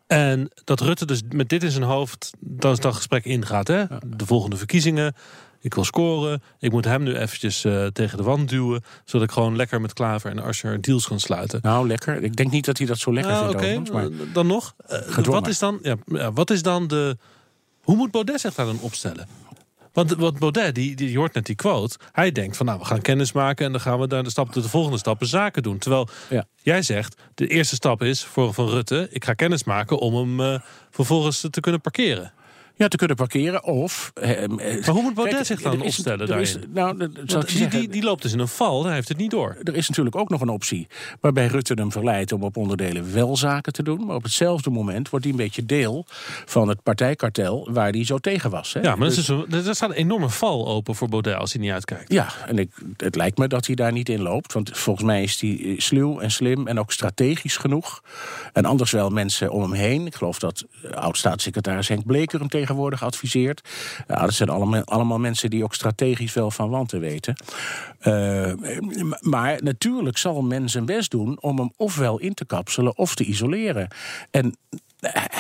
En 0.08 0.50
dat 0.64 0.80
Rutte 0.80 1.06
dus 1.06 1.22
met 1.30 1.50
dit 1.50 1.64
in 1.64 1.72
zijn 1.72 1.84
hoofd 1.84 2.32
dat, 2.40 2.82
dat 2.82 2.96
gesprek 2.96 3.26
ingaat. 3.26 3.68
Hè? 3.68 3.84
De 4.06 4.26
volgende 4.26 4.58
verkiezingen. 4.58 5.16
Ik 5.62 5.74
wil 5.74 5.84
scoren. 5.84 6.42
Ik 6.60 6.72
moet 6.72 6.86
hem 6.86 7.04
nu 7.04 7.16
eventjes 7.16 7.66
uh, 7.66 7.86
tegen 7.86 8.18
de 8.18 8.24
wand 8.24 8.50
duwen. 8.50 8.84
Zodat 9.06 9.28
ik 9.28 9.34
gewoon 9.34 9.56
lekker 9.56 9.82
met 9.82 9.94
Klaver 9.94 10.32
en 10.32 10.40
Asscher 10.40 10.82
deals 10.82 11.08
kan 11.08 11.20
sluiten. 11.20 11.60
Nou, 11.62 11.88
lekker. 11.88 12.24
Ik 12.24 12.36
denk 12.36 12.52
niet 12.52 12.66
dat 12.66 12.78
hij 12.78 12.88
dat 12.88 12.98
zo 12.98 13.14
lekker 13.14 13.32
nou, 13.32 13.60
vindt. 13.60 13.90
Okay. 13.90 14.12
dan 14.34 14.48
nog. 14.48 14.76
Uh, 14.92 15.26
wat, 15.26 15.48
is 15.48 15.60
dan, 15.60 15.80
ja, 15.82 16.32
wat 16.34 16.50
is 16.50 16.62
dan 16.62 16.88
de... 16.88 17.18
Hoe 17.82 17.96
moet 17.96 18.12
Baudet 18.12 18.40
zich 18.40 18.56
daar 18.56 18.66
dan 18.66 18.80
opstellen? 18.80 19.28
Want, 19.94 20.16
want 20.16 20.40
Baudet, 20.40 20.76
die, 20.76 20.96
die, 20.96 21.12
je 21.12 21.18
hoort 21.18 21.34
net 21.34 21.46
die 21.46 21.56
quote. 21.56 21.98
Hij 22.12 22.32
denkt 22.32 22.58
van 22.58 22.66
nou, 22.66 22.80
we 22.80 22.86
gaan 22.86 23.02
kennis 23.02 23.32
maken 23.32 23.66
en 23.66 23.72
dan 23.72 23.82
gaan 23.82 24.00
we 24.00 24.08
daar 24.08 24.24
de, 24.24 24.30
stap, 24.30 24.54
de 24.54 24.62
volgende 24.62 24.98
stappen 24.98 25.28
zaken 25.28 25.64
doen. 25.64 25.78
Terwijl 25.78 26.08
ja. 26.30 26.46
jij 26.62 26.82
zegt, 26.82 27.22
de 27.36 27.48
eerste 27.48 27.76
stap 27.76 28.02
is 28.02 28.24
voor 28.24 28.54
Van 28.54 28.70
Rutte, 28.70 29.08
ik 29.12 29.26
ga 29.26 29.34
kennis 29.34 29.64
maken 29.64 30.00
om 30.00 30.16
hem 30.16 30.40
uh, 30.40 30.60
vervolgens 30.90 31.48
te 31.50 31.60
kunnen 31.60 31.82
parkeren. 31.82 32.34
Ja, 32.80 32.88
te 32.88 32.98
kunnen 32.98 33.16
parkeren 33.16 33.64
of... 33.64 34.12
Eh, 34.14 34.48
maar 34.48 34.90
hoe 34.90 35.02
moet 35.02 35.14
Baudet 35.14 35.46
zich 35.46 35.62
dan 35.62 35.82
opstellen 35.82 36.28
daarin? 36.28 36.64
nou, 36.74 36.98
die, 37.46 37.68
die, 37.68 37.90
die, 37.90 38.04
loopt 38.04 38.22
dus 38.22 38.34
in 38.34 38.40
een 38.40 38.48
val, 38.48 38.86
hij 38.86 38.94
heeft 38.94 39.08
het 39.08 39.18
niet 39.18 39.32
door. 39.32 39.58
Er 39.64 39.76
is 39.76 39.88
natuurlijk 39.88 40.16
ook 40.16 40.30
nog 40.30 40.42
een 40.42 40.50
optie 40.50 40.88
waarbij 41.22 41.48
Rutte 41.48 41.74
hem 41.74 41.92
verleidt... 41.92 42.32
om 42.32 42.44
op 42.44 42.58
onderdelen 42.58 43.14
wel 43.14 43.38
zaken 43.38 43.74
te 43.74 43.84
doen. 43.84 44.06
Maar 44.06 44.16
op 44.16 44.24
hetzelfde 44.24 44.70
moment 44.70 45.10
wordt 45.10 45.26
hij 45.26 45.34
een 45.34 45.42
beetje 45.42 45.66
deel 45.66 46.06
van 46.46 46.68
het 46.68 46.84
partijkartel... 46.84 47.70
waar 47.72 47.90
hij 47.90 48.06
zo 48.06 48.18
tegen 48.18 48.50
was. 48.50 48.74
Hè? 48.74 48.80
Ja, 48.80 48.96
maar 48.96 49.08
dus, 49.08 49.28
er 49.28 49.76
staat 49.76 49.90
een 49.90 49.96
enorme 49.96 50.30
val 50.30 50.68
open 50.68 50.96
voor 50.96 51.10
Baudet 51.10 51.36
als 51.36 51.54
hij 51.54 51.62
niet 51.62 51.72
uitkijkt. 51.72 52.14
Ja, 52.14 52.28
en 52.48 52.58
ik, 52.58 52.72
het 52.98 53.16
lijkt 53.16 53.38
me 53.38 53.48
dat 53.48 53.66
hij 53.66 53.76
daar 53.76 53.92
niet 53.92 54.10
in 54.10 54.22
loopt. 54.22 54.54
Want 54.54 54.70
volgens 54.74 55.06
mij 55.06 55.24
is 55.24 55.42
hij 55.42 55.76
sluw 55.78 56.20
en 56.20 56.32
slim 56.32 56.68
en 56.68 56.80
ook 56.80 56.92
strategisch 56.92 57.58
genoeg. 57.58 58.02
En 58.54 58.66
anders 58.66 58.92
wel 58.92 59.10
mensen 59.10 59.52
om 59.52 59.62
hem 59.62 59.74
heen. 59.74 60.06
Ik 60.06 60.16
geloof 60.16 60.40
dat 60.40 60.66
oud-staatssecretaris 60.94 61.88
Henk 61.88 62.06
Bleker 62.06 62.40
hem 62.40 62.50
tegen 62.50 62.68
tegenwoordig 62.70 63.04
adviseert. 63.04 63.70
Ja, 64.08 64.22
dat 64.22 64.34
zijn 64.34 64.50
allemaal, 64.50 64.84
allemaal 64.84 65.20
mensen 65.20 65.50
die 65.50 65.64
ook 65.64 65.74
strategisch 65.74 66.34
wel 66.34 66.52
van 66.52 66.70
wanten 66.70 67.00
weten. 67.00 67.36
Uh, 68.04 68.54
maar 69.20 69.64
natuurlijk 69.64 70.18
zal 70.18 70.42
men 70.42 70.70
zijn 70.70 70.86
best 70.86 71.12
doen 71.12 71.42
om 71.42 71.58
hem 71.58 71.72
ofwel 71.78 72.20
in 72.20 72.34
te 72.34 72.46
kapselen 72.46 72.98
of 72.98 73.16
te 73.16 73.24
isoleren. 73.24 73.88
En 74.32 74.56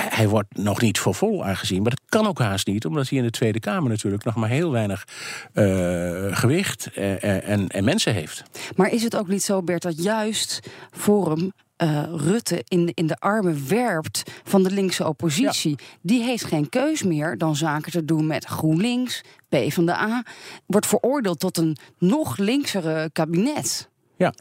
hij 0.10 0.28
wordt 0.28 0.58
nog 0.58 0.82
niet 0.82 1.00
voor 1.00 1.16
vol 1.16 1.46
aangezien. 1.46 1.82
Maar 1.82 1.92
dat 1.92 2.02
kan 2.10 2.28
ook 2.28 2.40
haast 2.40 2.68
niet, 2.68 2.86
omdat 2.86 3.10
hij 3.10 3.18
in 3.18 3.24
de 3.24 3.32
Tweede 3.32 3.60
Kamer 3.60 3.90
natuurlijk 3.90 4.24
nog 4.24 4.36
maar 4.36 4.50
heel 4.50 4.72
weinig 4.72 5.08
uh, 5.54 6.38
gewicht 6.38 6.94
en, 6.94 7.68
en 7.68 7.84
mensen 7.84 8.14
heeft. 8.14 8.44
Maar 8.76 8.92
is 8.92 9.04
het 9.04 9.16
ook 9.16 9.28
niet 9.28 9.44
zo, 9.44 9.62
Bert, 9.62 9.82
dat 9.82 10.04
juist 10.04 10.60
Forum 10.92 11.52
uh, 11.84 12.04
Rutte 12.12 12.64
in, 12.68 12.92
in 12.94 13.08
de 13.08 13.20
armen 13.20 13.68
werpt 13.68 14.24
van 14.44 14.64
de 14.64 14.72
linkse 14.72 15.08
oppositie. 15.08 15.78
Die 16.02 16.24
heeft 16.24 16.46
geen 16.46 16.70
keus 16.70 17.04
meer 17.04 17.38
dan 17.38 17.56
zaken 17.56 17.92
te 17.92 18.06
doen 18.06 18.28
met 18.28 18.46
GroenLinks, 18.46 19.24
PvdA. 19.50 20.24
Wordt 20.66 20.88
veroordeeld 20.88 21.40
tot 21.40 21.58
een 21.58 21.78
nog 21.98 22.38
linksere 22.38 23.10
kabinet. 23.14 23.90
Ja, 24.18 24.34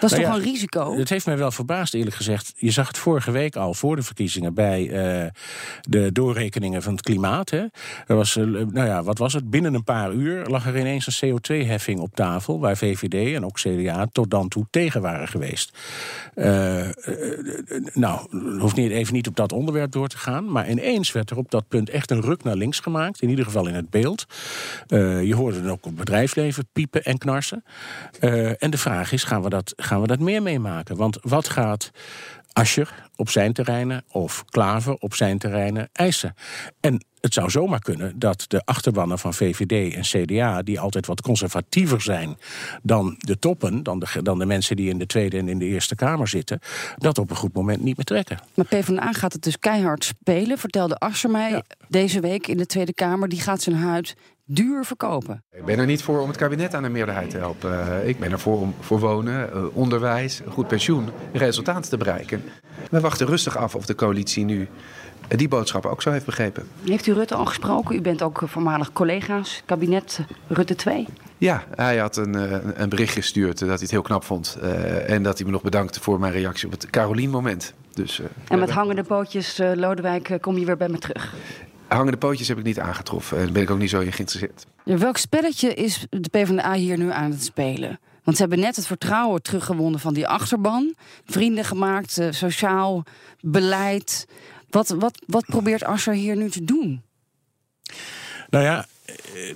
dat 0.00 0.10
is 0.10 0.18
nou 0.18 0.24
toch 0.24 0.34
een 0.34 0.50
risico? 0.50 0.98
Het 0.98 1.08
heeft 1.08 1.26
mij 1.26 1.38
wel 1.38 1.50
verbaasd, 1.50 1.94
eerlijk 1.94 2.16
gezegd. 2.16 2.52
Je 2.56 2.70
zag 2.70 2.86
het 2.86 2.98
vorige 2.98 3.30
week 3.30 3.56
al, 3.56 3.74
voor 3.74 3.96
de 3.96 4.02
verkiezingen, 4.02 4.54
bij 4.54 4.82
uh, 4.82 5.30
de 5.80 6.12
doorrekeningen 6.12 6.82
van 6.82 6.92
het 6.92 7.02
klimaat. 7.02 7.50
Hè. 7.50 7.64
Er 8.06 8.16
was, 8.16 8.36
uh, 8.36 8.44
nou 8.44 8.86
ja, 8.86 9.02
wat 9.02 9.18
was 9.18 9.32
het? 9.32 9.50
Binnen 9.50 9.74
een 9.74 9.84
paar 9.84 10.12
uur 10.12 10.46
lag 10.46 10.66
er 10.66 10.78
ineens 10.78 11.20
een 11.20 11.38
CO2-heffing 11.38 11.98
op 11.98 12.14
tafel, 12.14 12.60
waar 12.60 12.76
VVD 12.76 13.34
en 13.34 13.44
ook 13.44 13.58
CDA 13.58 14.06
tot 14.12 14.30
dan 14.30 14.48
toe 14.48 14.66
tegen 14.70 15.00
waren 15.00 15.28
geweest. 15.28 15.78
Uh, 16.34 16.88
nou, 17.92 18.38
hoeft 18.58 18.76
niet, 18.76 18.90
even 18.90 19.14
niet 19.14 19.28
op 19.28 19.36
dat 19.36 19.52
onderwerp 19.52 19.92
door 19.92 20.08
te 20.08 20.18
gaan, 20.18 20.52
maar 20.52 20.70
ineens 20.70 21.12
werd 21.12 21.30
er 21.30 21.36
op 21.36 21.50
dat 21.50 21.68
punt 21.68 21.90
echt 21.90 22.10
een 22.10 22.20
ruk 22.20 22.44
naar 22.44 22.56
links 22.56 22.80
gemaakt, 22.80 23.22
in 23.22 23.28
ieder 23.28 23.44
geval 23.44 23.66
in 23.66 23.74
het 23.74 23.90
beeld. 23.90 24.26
je 24.88 25.34
hoorde 25.34 25.62
dan 25.62 25.70
ook 25.70 25.76
op 25.76 25.84
het 25.84 25.94
bedrijfsleven 25.94 26.68
piepen 26.72 27.04
en 27.04 27.18
knarsen. 27.18 27.64
en 28.58 28.70
de 28.70 28.78
vraag 28.78 29.12
is, 29.12 29.24
gaan 29.24 29.42
we 29.42 29.48
dat 29.48 29.65
gaan 29.76 30.00
we 30.00 30.06
dat 30.06 30.18
meer 30.18 30.42
meemaken. 30.42 30.96
Want 30.96 31.18
wat 31.22 31.48
gaat 31.48 31.90
Ascher 32.52 33.08
op 33.16 33.30
zijn 33.30 33.52
terreinen 33.52 34.04
of 34.08 34.44
Klaver 34.44 34.94
op 34.94 35.14
zijn 35.14 35.38
terreinen 35.38 35.88
eisen? 35.92 36.34
En 36.80 37.04
het 37.20 37.34
zou 37.34 37.50
zomaar 37.50 37.80
kunnen 37.80 38.18
dat 38.18 38.44
de 38.48 38.62
achterbannen 38.64 39.18
van 39.18 39.34
VVD 39.34 39.94
en 39.94 40.02
CDA, 40.02 40.62
die 40.62 40.80
altijd 40.80 41.06
wat 41.06 41.20
conservatiever 41.20 42.00
zijn 42.00 42.36
dan 42.82 43.14
de 43.18 43.38
toppen, 43.38 43.82
dan 43.82 43.98
de, 43.98 44.06
dan 44.22 44.38
de 44.38 44.46
mensen 44.46 44.76
die 44.76 44.90
in 44.90 44.98
de 44.98 45.06
Tweede 45.06 45.38
en 45.38 45.48
in 45.48 45.58
de 45.58 45.64
Eerste 45.64 45.94
Kamer 45.94 46.28
zitten, 46.28 46.60
dat 46.96 47.18
op 47.18 47.30
een 47.30 47.36
goed 47.36 47.54
moment 47.54 47.82
niet 47.82 47.96
meer 47.96 48.04
trekken. 48.04 48.38
Maar 48.54 48.64
PvdA 48.64 49.12
gaat 49.12 49.32
het 49.32 49.42
dus 49.42 49.58
keihard 49.58 50.04
spelen, 50.04 50.58
vertelde 50.58 50.98
Ascher 50.98 51.30
mij 51.30 51.62
deze 51.88 52.20
week 52.20 52.46
in 52.46 52.56
de 52.56 52.66
Tweede 52.66 52.94
Kamer. 52.94 53.28
Die 53.28 53.40
gaat 53.40 53.62
zijn 53.62 53.76
huid 53.76 54.16
duur 54.46 54.84
verkopen. 54.84 55.44
Ik 55.50 55.64
ben 55.64 55.78
er 55.78 55.86
niet 55.86 56.02
voor 56.02 56.20
om 56.20 56.28
het 56.28 56.36
kabinet 56.36 56.74
aan 56.74 56.82
de 56.82 56.88
meerderheid 56.88 57.30
te 57.30 57.36
helpen. 57.36 58.00
Eh, 58.00 58.08
ik 58.08 58.18
ben 58.18 58.32
er 58.32 58.38
voor 58.38 58.60
om 58.60 58.74
voor 58.80 59.00
wonen, 59.00 59.52
eh, 59.52 59.64
onderwijs, 59.72 60.40
goed 60.48 60.68
pensioen, 60.68 61.08
resultaten 61.32 61.90
te 61.90 61.96
bereiken. 61.96 62.42
We 62.90 63.00
wachten 63.00 63.26
rustig 63.26 63.56
af 63.56 63.74
of 63.74 63.86
de 63.86 63.94
coalitie 63.94 64.44
nu 64.44 64.68
die 65.28 65.48
boodschap 65.48 65.86
ook 65.86 66.02
zo 66.02 66.10
heeft 66.10 66.24
begrepen. 66.24 66.68
Heeft 66.84 67.06
u 67.06 67.12
Rutte 67.12 67.34
al 67.34 67.44
gesproken? 67.44 67.96
U 67.96 68.00
bent 68.00 68.22
ook 68.22 68.42
voormalig 68.44 68.92
collega's, 68.92 69.62
kabinet 69.64 70.20
Rutte 70.46 70.74
2. 70.74 71.06
Ja, 71.38 71.64
hij 71.74 71.96
had 71.96 72.16
een, 72.16 72.34
eh, 72.34 72.58
een 72.74 72.88
bericht 72.88 73.12
gestuurd 73.12 73.58
dat 73.58 73.68
hij 73.68 73.78
het 73.80 73.90
heel 73.90 74.02
knap 74.02 74.24
vond. 74.24 74.58
en 75.06 75.22
dat 75.22 75.36
hij 75.36 75.46
me 75.46 75.52
nog 75.52 75.62
bedankte 75.62 76.00
voor 76.00 76.20
mijn 76.20 76.32
reactie 76.32 76.66
op 76.66 76.72
het 76.72 76.90
Carolien-moment. 76.90 77.74
Dus, 77.92 78.20
en 78.48 78.58
met 78.58 78.70
hangende 78.70 79.02
pootjes, 79.02 79.60
Lodewijk, 79.74 80.38
kom 80.40 80.58
je 80.58 80.64
weer 80.64 80.76
bij 80.76 80.88
me 80.88 80.98
terug? 80.98 81.34
Hangende 81.88 82.16
pootjes 82.16 82.48
heb 82.48 82.58
ik 82.58 82.64
niet 82.64 82.80
aangetroffen. 82.80 83.36
En 83.38 83.44
daar 83.44 83.52
ben 83.52 83.62
ik 83.62 83.70
ook 83.70 83.78
niet 83.78 83.90
zo 83.90 84.00
in 84.00 84.12
geïnteresseerd. 84.12 84.66
Ja, 84.84 84.98
welk 84.98 85.16
spelletje 85.16 85.74
is 85.74 86.06
de 86.10 86.28
PvdA 86.28 86.72
hier 86.74 86.98
nu 86.98 87.10
aan 87.10 87.30
het 87.30 87.42
spelen? 87.42 87.98
Want 88.24 88.36
ze 88.36 88.42
hebben 88.42 88.60
net 88.60 88.76
het 88.76 88.86
vertrouwen 88.86 89.42
teruggewonnen 89.42 90.00
van 90.00 90.14
die 90.14 90.28
achterban. 90.28 90.94
Vrienden 91.24 91.64
gemaakt, 91.64 92.18
eh, 92.18 92.30
sociaal 92.30 93.04
beleid. 93.40 94.28
Wat, 94.70 94.88
wat, 94.88 95.22
wat 95.26 95.44
probeert 95.46 95.84
Asscher 95.84 96.14
hier 96.14 96.36
nu 96.36 96.50
te 96.50 96.64
doen? 96.64 97.02
Nou 98.50 98.64
ja, 98.64 98.86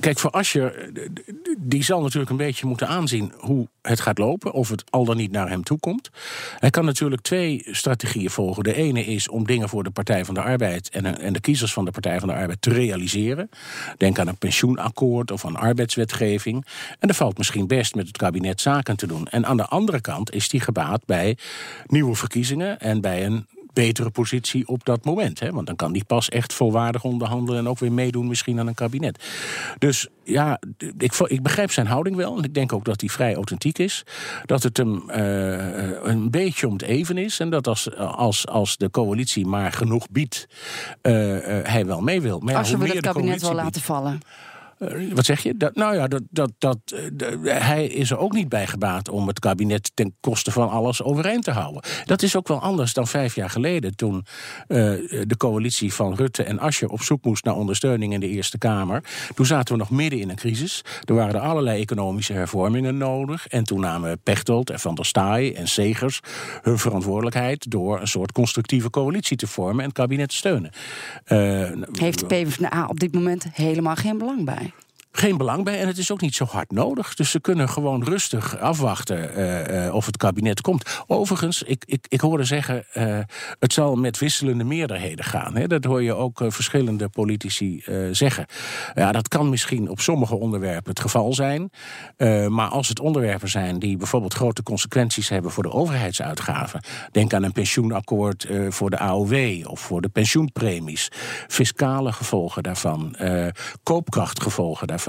kijk, 0.00 0.18
voor 0.18 0.30
Asje, 0.30 0.90
die 1.58 1.84
zal 1.84 2.02
natuurlijk 2.02 2.30
een 2.30 2.36
beetje 2.36 2.66
moeten 2.66 2.88
aanzien 2.88 3.32
hoe 3.36 3.68
het 3.82 4.00
gaat 4.00 4.18
lopen, 4.18 4.52
of 4.52 4.68
het 4.68 4.84
al 4.90 5.04
dan 5.04 5.16
niet 5.16 5.30
naar 5.30 5.48
hem 5.48 5.62
toe 5.62 5.78
komt. 5.78 6.10
Hij 6.58 6.70
kan 6.70 6.84
natuurlijk 6.84 7.22
twee 7.22 7.66
strategieën 7.70 8.30
volgen. 8.30 8.62
De 8.62 8.74
ene 8.74 9.04
is 9.04 9.28
om 9.28 9.46
dingen 9.46 9.68
voor 9.68 9.84
de 9.84 9.90
Partij 9.90 10.24
van 10.24 10.34
de 10.34 10.42
Arbeid 10.42 10.88
en, 10.88 11.20
en 11.20 11.32
de 11.32 11.40
kiezers 11.40 11.72
van 11.72 11.84
de 11.84 11.90
Partij 11.90 12.18
van 12.18 12.28
de 12.28 12.34
Arbeid 12.34 12.62
te 12.62 12.70
realiseren. 12.70 13.50
Denk 13.96 14.18
aan 14.18 14.28
een 14.28 14.36
pensioenakkoord 14.36 15.30
of 15.30 15.44
aan 15.44 15.56
arbeidswetgeving. 15.56 16.66
En 16.98 17.08
er 17.08 17.14
valt 17.14 17.38
misschien 17.38 17.66
best 17.66 17.94
met 17.94 18.06
het 18.06 18.16
kabinet 18.16 18.60
zaken 18.60 18.96
te 18.96 19.06
doen. 19.06 19.26
En 19.26 19.46
aan 19.46 19.56
de 19.56 19.66
andere 19.66 20.00
kant 20.00 20.34
is 20.34 20.48
die 20.48 20.60
gebaat 20.60 21.02
bij 21.06 21.36
nieuwe 21.86 22.14
verkiezingen 22.14 22.80
en 22.80 23.00
bij 23.00 23.26
een 23.26 23.46
betere 23.72 24.10
positie 24.10 24.68
op 24.68 24.84
dat 24.84 25.04
moment. 25.04 25.40
Hè? 25.40 25.52
Want 25.52 25.66
dan 25.66 25.76
kan 25.76 25.92
die 25.92 26.04
pas 26.04 26.28
echt 26.28 26.52
volwaardig 26.52 27.04
onderhandelen 27.04 27.60
en 27.60 27.68
ook 27.68 27.78
weer 27.78 27.92
meedoen 27.92 28.26
misschien 28.26 28.58
aan 28.58 28.66
een 28.66 28.74
kabinet. 28.74 29.24
Dus 29.78 30.08
ja, 30.24 30.60
ik, 30.98 31.14
ik 31.14 31.42
begrijp 31.42 31.72
zijn 31.72 31.86
houding 31.86 32.16
wel. 32.16 32.36
En 32.36 32.44
ik 32.44 32.54
denk 32.54 32.72
ook 32.72 32.84
dat 32.84 33.00
hij 33.00 33.10
vrij 33.10 33.34
authentiek 33.34 33.78
is. 33.78 34.04
Dat 34.44 34.62
het 34.62 34.76
hem 34.76 35.02
uh, 35.10 36.02
een 36.02 36.30
beetje 36.30 36.66
om 36.66 36.72
het 36.72 36.82
even 36.82 37.18
is. 37.18 37.40
En 37.40 37.50
dat 37.50 37.66
als, 37.66 37.96
als, 37.96 38.46
als 38.46 38.76
de 38.76 38.90
coalitie 38.90 39.46
maar 39.46 39.72
genoeg 39.72 40.10
biedt, 40.10 40.46
uh, 41.02 41.12
hij 41.62 41.86
wel 41.86 42.00
mee 42.00 42.20
wil. 42.20 42.40
Maar 42.40 42.56
als 42.56 42.70
je 42.70 42.78
wil 42.78 42.88
het 42.88 43.00
kabinet 43.00 43.42
wel 43.42 43.54
laten 43.54 43.82
vallen. 43.82 44.20
Eh, 44.80 45.12
wat 45.12 45.24
zeg 45.24 45.42
je? 45.42 45.70
Nou 45.72 45.94
ja, 45.94 46.06
dat, 46.06 46.22
dat, 46.30 46.52
dat, 46.58 46.78
eh, 46.86 47.58
hij 47.62 47.86
is 47.86 48.10
er 48.10 48.18
ook 48.18 48.32
niet 48.32 48.48
bij 48.48 48.66
gebaat 48.66 49.08
om 49.08 49.26
het 49.26 49.38
kabinet 49.38 49.90
ten 49.94 50.14
koste 50.20 50.50
van 50.50 50.70
alles 50.70 51.02
overeind 51.02 51.44
te 51.44 51.50
houden. 51.50 51.82
Dat 52.04 52.22
is 52.22 52.36
ook 52.36 52.48
wel 52.48 52.60
anders 52.60 52.92
dan 52.92 53.06
vijf 53.06 53.34
jaar 53.34 53.50
geleden, 53.50 53.96
toen 53.96 54.14
uh, 54.14 54.76
de 55.26 55.36
coalitie 55.36 55.94
van 55.94 56.14
Rutte 56.14 56.42
en 56.42 56.58
Ascher 56.58 56.88
op 56.88 57.02
zoek 57.02 57.24
moest 57.24 57.44
naar 57.44 57.54
ondersteuning 57.54 58.12
in 58.12 58.20
de 58.20 58.28
Eerste 58.28 58.58
Kamer. 58.58 59.02
Toen 59.34 59.46
zaten 59.46 59.74
we 59.74 59.80
nog 59.80 59.90
midden 59.90 60.20
in 60.20 60.30
een 60.30 60.36
crisis. 60.36 60.84
Er 61.04 61.14
waren 61.14 61.34
er 61.34 61.40
allerlei 61.40 61.80
economische 61.80 62.32
hervormingen 62.32 62.96
nodig. 62.96 63.46
En 63.46 63.64
toen 63.64 63.80
namen 63.80 64.20
Pechtold 64.22 64.70
en 64.70 64.80
Van 64.80 64.94
der 64.94 65.06
Staaij 65.06 65.54
en 65.54 65.68
Segers 65.68 66.20
hun 66.62 66.78
verantwoordelijkheid 66.78 67.70
door 67.70 68.00
een 68.00 68.08
soort 68.08 68.32
constructieve 68.32 68.90
coalitie 68.90 69.36
te 69.36 69.46
vormen 69.46 69.78
en 69.78 69.84
het 69.84 69.98
kabinet 69.98 70.28
te 70.28 70.36
steunen. 70.36 70.70
Heeft 71.92 72.18
de 72.18 72.26
PvdA 72.26 72.86
op 72.86 73.00
dit 73.00 73.14
moment 73.14 73.46
helemaal 73.52 73.96
geen 73.96 74.18
belang 74.18 74.44
bij? 74.44 74.69
Geen 75.12 75.36
belang 75.36 75.64
bij 75.64 75.80
en 75.80 75.86
het 75.86 75.98
is 75.98 76.12
ook 76.12 76.20
niet 76.20 76.34
zo 76.34 76.44
hard 76.44 76.70
nodig. 76.70 77.14
Dus 77.14 77.30
ze 77.30 77.40
kunnen 77.40 77.68
gewoon 77.68 78.04
rustig 78.04 78.58
afwachten 78.58 79.38
uh, 79.38 79.84
uh, 79.86 79.94
of 79.94 80.06
het 80.06 80.16
kabinet 80.16 80.60
komt. 80.60 81.02
Overigens, 81.06 81.62
ik, 81.62 81.84
ik, 81.86 82.06
ik 82.08 82.20
hoorde 82.20 82.44
zeggen, 82.44 82.84
uh, 82.94 83.18
het 83.58 83.72
zal 83.72 83.96
met 83.96 84.18
wisselende 84.18 84.64
meerderheden 84.64 85.24
gaan. 85.24 85.56
Hè? 85.56 85.66
Dat 85.66 85.84
hoor 85.84 86.02
je 86.02 86.14
ook 86.14 86.42
verschillende 86.48 87.08
politici 87.08 87.84
zeggen. 88.10 88.46
Ja, 88.94 89.12
dat 89.12 89.28
kan 89.28 89.48
misschien 89.48 89.88
op 89.88 90.00
sommige 90.00 90.36
onderwerpen 90.36 90.90
het 90.90 91.00
geval 91.00 91.34
zijn. 91.34 91.70
maar 92.48 92.68
als 92.68 92.88
het 92.88 93.00
onderwerpen 93.00 93.48
zijn 93.48 93.78
die 93.78 93.96
bijvoorbeeld 93.96 94.34
grote 94.34 94.62
consequenties 94.62 95.28
hebben 95.28 95.50
voor 95.50 95.62
de 95.62 95.72
overheidsuitgaven. 95.72 96.80
Denk 97.12 97.34
aan 97.34 97.42
een 97.42 97.52
pensioenakkoord 97.52 98.48
voor 98.68 98.90
de 98.90 98.98
AOW 98.98 99.66
of 99.66 99.80
voor 99.80 100.00
de 100.00 100.08
pensioenpremies. 100.08 101.08
Fiscale 101.48 102.12
gevolgen 102.12 102.62
daarvan, 102.62 103.16
koopkrachtgevolgen 103.82 104.86
daarvan 104.86 104.99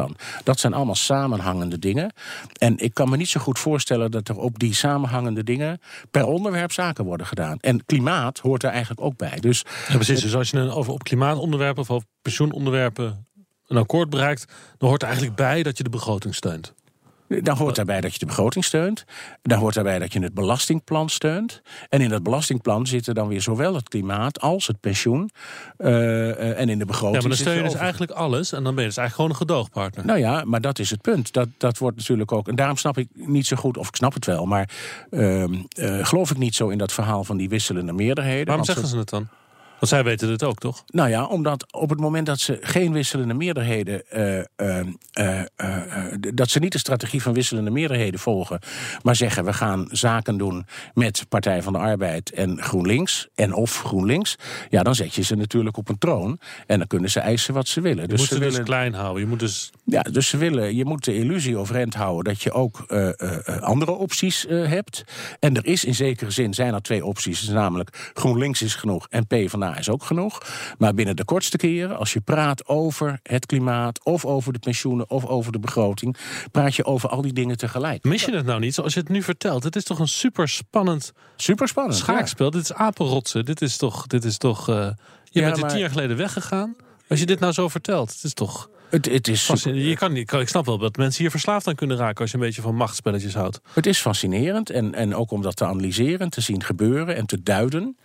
dat 0.43 0.60
zijn 0.60 0.74
allemaal 0.74 0.95
samenhangende 0.95 1.79
dingen. 1.79 2.13
En 2.57 2.77
ik 2.77 2.93
kan 2.93 3.10
me 3.10 3.17
niet 3.17 3.29
zo 3.29 3.39
goed 3.39 3.60
voorstellen 3.60 4.12
dat 4.12 4.27
er 4.27 4.38
op 4.38 4.60
die 4.60 4.74
samenhangende 4.74 5.43
dingen 5.43 5.81
per 6.12 6.25
onderwerp 6.25 6.71
zaken 6.71 7.05
worden 7.05 7.27
gedaan. 7.27 7.57
En 7.60 7.86
klimaat 7.86 8.39
hoort 8.39 8.63
er 8.63 8.69
eigenlijk 8.69 9.01
ook 9.01 9.17
bij. 9.17 9.39
Dus, 9.39 9.63
precies. 9.88 10.21
Dus 10.21 10.36
als 10.36 10.50
je 10.50 10.57
een, 10.57 10.69
over 10.69 10.93
op 10.93 11.03
klimaatonderwerpen 11.03 11.81
of 11.81 11.91
over 11.91 12.07
pensioenonderwerpen 12.21 13.25
een 13.67 13.77
akkoord 13.77 14.10
bereikt, 14.10 14.45
dan 14.77 14.89
hoort 14.89 15.01
er 15.01 15.07
eigenlijk 15.07 15.38
bij 15.38 15.63
dat 15.63 15.77
je 15.77 15.83
de 15.83 15.89
begroting 15.89 16.36
steunt. 16.36 16.74
Dan 17.39 17.57
hoort 17.57 17.75
daarbij 17.75 18.01
dat 18.01 18.13
je 18.13 18.19
de 18.19 18.25
begroting 18.25 18.65
steunt. 18.65 19.03
Dan 19.41 19.59
hoort 19.59 19.73
daarbij 19.73 20.00
dat 20.00 20.13
je 20.13 20.21
het 20.21 20.33
belastingplan 20.33 21.09
steunt. 21.09 21.61
En 21.89 22.01
in 22.01 22.09
dat 22.09 22.23
belastingplan 22.23 22.88
zitten 22.88 23.15
dan 23.15 23.27
weer 23.27 23.41
zowel 23.41 23.75
het 23.75 23.89
klimaat 23.89 24.41
als 24.41 24.67
het 24.67 24.79
pensioen. 24.79 25.29
Uh, 25.77 26.59
en 26.59 26.69
in 26.69 26.79
de 26.79 26.85
begroting. 26.85 27.21
Ja, 27.21 27.27
maar 27.27 27.38
dan 27.38 27.45
steun 27.45 27.57
je 27.57 27.69
dus 27.69 27.79
eigenlijk 27.79 28.11
alles. 28.11 28.51
En 28.51 28.63
dan 28.63 28.75
ben 28.75 28.83
je 28.83 28.89
dus 28.89 28.97
eigenlijk 28.97 29.15
gewoon 29.15 29.29
een 29.29 29.35
gedoogpartner. 29.35 30.05
Nou 30.05 30.19
ja, 30.19 30.43
maar 30.45 30.61
dat 30.61 30.79
is 30.79 30.89
het 30.89 31.01
punt. 31.01 31.33
Dat, 31.33 31.47
dat 31.57 31.77
wordt 31.77 31.97
natuurlijk 31.97 32.31
ook. 32.31 32.47
En 32.47 32.55
daarom 32.55 32.77
snap 32.77 32.97
ik 32.97 33.07
niet 33.13 33.47
zo 33.47 33.55
goed, 33.55 33.77
of 33.77 33.88
ik 33.88 33.95
snap 33.95 34.13
het 34.13 34.25
wel. 34.25 34.45
Maar 34.45 34.69
uh, 35.09 35.45
geloof 36.01 36.31
ik 36.31 36.38
niet 36.38 36.55
zo 36.55 36.69
in 36.69 36.77
dat 36.77 36.91
verhaal 36.91 37.23
van 37.23 37.38
die 37.38 37.50
wisselende 37.50 37.93
meerderheden. 37.93 38.45
Waarom 38.45 38.65
zeggen 38.65 38.88
ze 38.88 38.97
het 38.97 39.09
dan? 39.09 39.27
Want 39.81 39.93
zij 39.93 40.03
weten 40.03 40.29
het 40.29 40.43
ook, 40.43 40.59
toch? 40.59 40.83
Nou 40.88 41.09
ja, 41.09 41.25
omdat 41.25 41.73
op 41.73 41.89
het 41.89 42.00
moment 42.00 42.25
dat 42.25 42.39
ze 42.39 42.57
geen 42.61 42.93
wisselende 42.93 43.33
meerderheden. 43.33 44.03
Uh, 44.15 44.79
uh, 45.15 45.43
dat 46.33 46.50
ze 46.50 46.59
niet 46.59 46.71
de 46.71 46.77
strategie 46.77 47.21
van 47.21 47.33
wisselende 47.33 47.69
meerderheden 47.69 48.19
volgen. 48.19 48.59
maar 49.01 49.15
zeggen 49.15 49.45
we 49.45 49.53
gaan 49.53 49.88
zaken 49.89 50.38
doen 50.38 50.65
met 50.93 51.25
Partij 51.29 51.63
van 51.63 51.73
de 51.73 51.79
Arbeid 51.79 52.31
en 52.31 52.63
GroenLinks. 52.63 53.27
en 53.35 53.53
of 53.53 53.81
GroenLinks. 53.83 54.35
ja, 54.69 54.83
dan 54.83 54.95
zet 54.95 55.15
je 55.15 55.21
ze 55.21 55.35
natuurlijk 55.35 55.77
op 55.77 55.89
een 55.89 55.97
troon. 55.97 56.39
en 56.67 56.77
dan 56.77 56.88
kunnen 56.88 57.09
ze 57.09 57.19
eisen 57.19 57.53
wat 57.53 57.67
ze 57.67 57.81
willen. 57.81 58.01
Je 58.01 58.07
dus 58.07 58.19
moet 58.19 58.27
ze, 58.27 58.39
dus 58.39 58.50
willen, 58.50 58.63
klein 58.63 58.93
houden. 58.93 59.21
Je 59.21 59.27
moet 59.27 59.39
dus... 59.39 59.69
Ja, 59.83 60.01
dus 60.01 60.27
ze 60.27 60.38
willen, 60.38 60.75
je 60.75 60.85
moet 60.85 61.03
de 61.03 61.15
illusie 61.15 61.57
overeind 61.57 61.93
houden 61.93 62.33
dat 62.33 62.41
je 62.41 62.51
ook 62.51 62.85
andere 63.59 63.91
opties 63.91 64.45
hebt. 64.50 65.03
En 65.39 65.55
er 65.55 65.65
is 65.65 65.85
in 65.85 65.95
zekere 65.95 66.31
zin 66.31 66.53
zijn 66.53 66.73
er 66.73 66.81
twee 66.81 67.05
opties. 67.05 67.47
Namelijk 67.47 68.11
GroenLinks 68.13 68.61
is 68.61 68.75
genoeg 68.75 69.07
en 69.09 69.27
P 69.27 69.50
is 69.77 69.89
ook 69.89 70.03
genoeg. 70.03 70.41
Maar 70.77 70.93
binnen 70.93 71.15
de 71.15 71.25
kortste 71.25 71.57
keren, 71.57 71.97
als 71.97 72.13
je 72.13 72.19
praat 72.21 72.67
over 72.67 73.19
het 73.23 73.45
klimaat... 73.45 74.03
of 74.03 74.25
over 74.25 74.53
de 74.53 74.59
pensioenen 74.59 75.09
of 75.09 75.25
over 75.25 75.51
de 75.51 75.59
begroting... 75.59 76.17
praat 76.51 76.75
je 76.75 76.85
over 76.85 77.09
al 77.09 77.21
die 77.21 77.33
dingen 77.33 77.57
tegelijk. 77.57 78.03
Mis 78.03 78.25
je 78.25 78.35
het 78.35 78.45
nou 78.45 78.59
niet, 78.59 78.73
zoals 78.73 78.93
je 78.93 78.99
het 78.99 79.09
nu 79.09 79.21
vertelt? 79.23 79.63
Het 79.63 79.75
is 79.75 79.83
toch 79.83 79.99
een 79.99 80.07
super 80.07 80.47
spannend, 80.49 81.11
super 81.35 81.67
spannend 81.67 81.97
schaakspel? 81.97 82.49
Dit 82.51 82.61
is 82.63 82.73
apenrotsen. 82.73 83.45
Dit 83.45 83.61
is 83.61 83.77
toch... 83.77 84.07
Dit 84.07 84.23
is 84.23 84.37
toch 84.37 84.69
uh, 84.69 84.75
je 84.75 85.39
Ja, 85.39 85.41
bent 85.45 85.55
er 85.55 85.61
maar- 85.61 85.69
tien 85.69 85.79
jaar 85.79 85.89
geleden 85.89 86.17
weggegaan. 86.17 86.75
Als 87.09 87.19
je 87.19 87.25
dit 87.25 87.39
nou 87.39 87.53
zo 87.53 87.67
vertelt, 87.67 88.13
het 88.13 88.23
is 88.23 88.33
toch... 88.33 88.69
Het, 88.89 89.05
het, 89.05 89.27
is 89.27 89.47
je 89.63 89.95
kan, 89.95 90.13
niet- 90.13 90.31
ik 90.31 90.47
snap 90.47 90.65
wel 90.65 90.77
dat 90.77 90.97
mensen 90.97 91.21
hier 91.21 91.31
verslaafd 91.31 91.67
aan 91.67 91.75
kunnen 91.75 91.97
raken... 91.97 92.21
als 92.21 92.31
je 92.31 92.37
een 92.37 92.43
beetje 92.43 92.61
van 92.61 92.75
machtspelletjes 92.75 93.33
houdt. 93.33 93.59
Het 93.73 93.85
is 93.85 93.99
fascinerend 93.99 94.69
en, 94.69 94.93
en 94.95 95.15
ook 95.15 95.31
om 95.31 95.41
dat 95.41 95.55
te 95.55 95.65
analyseren, 95.65 96.29
te 96.29 96.41
zien 96.41 96.63
gebeuren 96.63 97.15
en 97.15 97.25
te 97.25 97.43
duiden. 97.43 97.97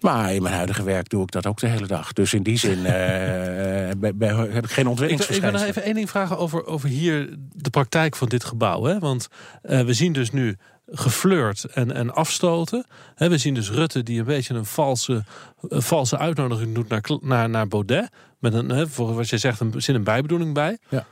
Maar 0.00 0.34
in 0.34 0.42
mijn 0.42 0.54
huidige 0.54 0.82
werk 0.82 1.08
doe 1.08 1.22
ik 1.22 1.30
dat 1.30 1.46
ook 1.46 1.58
de 1.60 1.66
hele 1.66 1.86
dag. 1.86 2.12
Dus 2.12 2.34
in 2.34 2.42
die 2.42 2.58
zin 2.58 2.86
eh, 2.86 2.92
bij- 3.98 4.14
bij- 4.14 4.34
heb 4.34 4.64
ik 4.64 4.70
geen 4.70 4.86
Ik, 5.10 5.18
wil- 5.18 5.36
ik 5.36 5.42
wil 5.42 5.50
nog 5.52 5.62
even 5.62 5.82
één 5.82 5.94
ding 5.94 6.10
vragen 6.10 6.38
over, 6.38 6.66
over 6.66 6.88
hier 6.88 7.28
de 7.52 7.70
praktijk 7.70 8.16
van 8.16 8.28
dit 8.28 8.44
gebouw. 8.44 8.84
Hè? 8.84 8.98
Want 8.98 9.28
eh, 9.62 9.80
we 9.80 9.92
zien 9.92 10.12
dus 10.12 10.30
nu 10.30 10.56
geflirt 10.90 11.64
en, 11.64 11.92
en 11.92 12.14
afstoten. 12.14 12.84
We 13.16 13.38
zien 13.38 13.54
dus 13.54 13.70
Rutte 13.70 14.02
die 14.02 14.18
een 14.18 14.24
beetje 14.24 14.54
een 14.54 14.64
valse, 14.64 15.24
een 15.68 15.82
valse 15.82 16.18
uitnodiging 16.18 16.74
doet 16.74 16.88
naar, 16.88 17.02
naar, 17.20 17.48
naar 17.50 17.68
Baudet. 17.68 18.08
Met 18.38 18.54
een, 18.54 18.88
voor 18.88 19.14
wat 19.14 19.28
je 19.28 19.38
zegt, 19.38 19.60
een, 19.60 19.72
zit 19.76 19.94
een 19.94 20.04
bijbedoeling 20.04 20.54
bij. 20.54 20.78
Ja. 20.88 21.06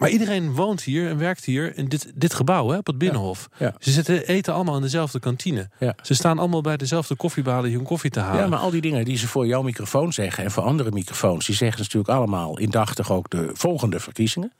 Maar 0.00 0.10
iedereen 0.10 0.52
woont 0.54 0.82
hier 0.82 1.08
en 1.08 1.18
werkt 1.18 1.44
hier 1.44 1.76
in 1.76 1.88
dit, 1.88 2.12
dit 2.14 2.34
gebouw, 2.34 2.68
hè, 2.68 2.76
op 2.76 2.86
het 2.86 2.98
Binnenhof. 2.98 3.48
Ja. 3.58 3.74
Ze 3.78 3.90
zitten, 3.90 4.26
eten 4.26 4.54
allemaal 4.54 4.76
in 4.76 4.82
dezelfde 4.82 5.20
kantine. 5.20 5.68
Ja. 5.78 5.94
Ze 6.02 6.14
staan 6.14 6.38
allemaal 6.38 6.60
bij 6.60 6.76
dezelfde 6.76 7.14
koffiebalen 7.14 7.72
hun 7.72 7.82
koffie 7.82 8.10
te 8.10 8.20
halen. 8.20 8.40
Ja, 8.40 8.48
maar 8.48 8.58
al 8.58 8.70
die 8.70 8.80
dingen 8.80 9.04
die 9.04 9.16
ze 9.16 9.28
voor 9.28 9.46
jouw 9.46 9.62
microfoon 9.62 10.12
zeggen 10.12 10.44
en 10.44 10.50
voor 10.50 10.62
andere 10.62 10.90
microfoons, 10.90 11.46
die 11.46 11.54
zeggen 11.54 11.76
ze 11.76 11.82
natuurlijk 11.84 12.18
allemaal 12.18 12.58
indachtig 12.58 13.12
ook 13.12 13.30
de 13.30 13.50
volgende 13.52 14.00
verkiezingen. 14.00 14.52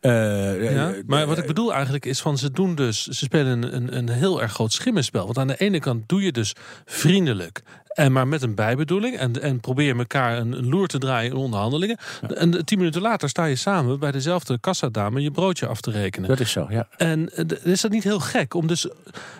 Eh, 0.00 0.72
Ja, 0.72 0.90
eh, 0.90 1.02
maar 1.06 1.26
wat 1.26 1.38
ik 1.38 1.46
bedoel 1.46 1.72
eigenlijk 1.74 2.06
is 2.06 2.20
van 2.20 2.38
ze 2.38 2.50
doen 2.50 2.74
dus, 2.74 3.06
ze 3.06 3.24
spelen 3.24 3.62
een, 3.62 3.76
een, 3.76 3.96
een 3.96 4.08
heel 4.08 4.42
erg 4.42 4.52
groot 4.52 4.72
schimmenspel. 4.72 5.24
Want 5.24 5.38
aan 5.38 5.46
de 5.46 5.56
ene 5.56 5.80
kant 5.80 6.08
doe 6.08 6.22
je 6.22 6.32
dus 6.32 6.54
vriendelijk. 6.84 7.62
En 7.98 8.12
maar 8.12 8.28
met 8.28 8.42
een 8.42 8.54
bijbedoeling. 8.54 9.16
En, 9.16 9.42
en 9.42 9.60
probeer 9.60 9.98
elkaar 9.98 10.38
een, 10.38 10.52
een 10.52 10.68
loer 10.68 10.86
te 10.86 10.98
draaien 10.98 11.30
in 11.30 11.36
onderhandelingen. 11.36 11.98
En 12.34 12.64
tien 12.64 12.78
minuten 12.78 13.00
later 13.00 13.28
sta 13.28 13.44
je 13.44 13.56
samen 13.56 13.98
bij 13.98 14.12
dezelfde 14.12 14.58
kassadame 14.58 15.20
je 15.20 15.30
broodje 15.30 15.66
af 15.66 15.80
te 15.80 15.90
rekenen. 15.90 16.28
Dat 16.28 16.40
is 16.40 16.50
zo, 16.50 16.66
ja. 16.70 16.88
En 16.96 17.30
eh, 17.34 17.72
is 17.72 17.80
dat 17.80 17.90
niet 17.90 18.04
heel 18.04 18.20
gek 18.20 18.54
om 18.54 18.66
dus 18.66 18.88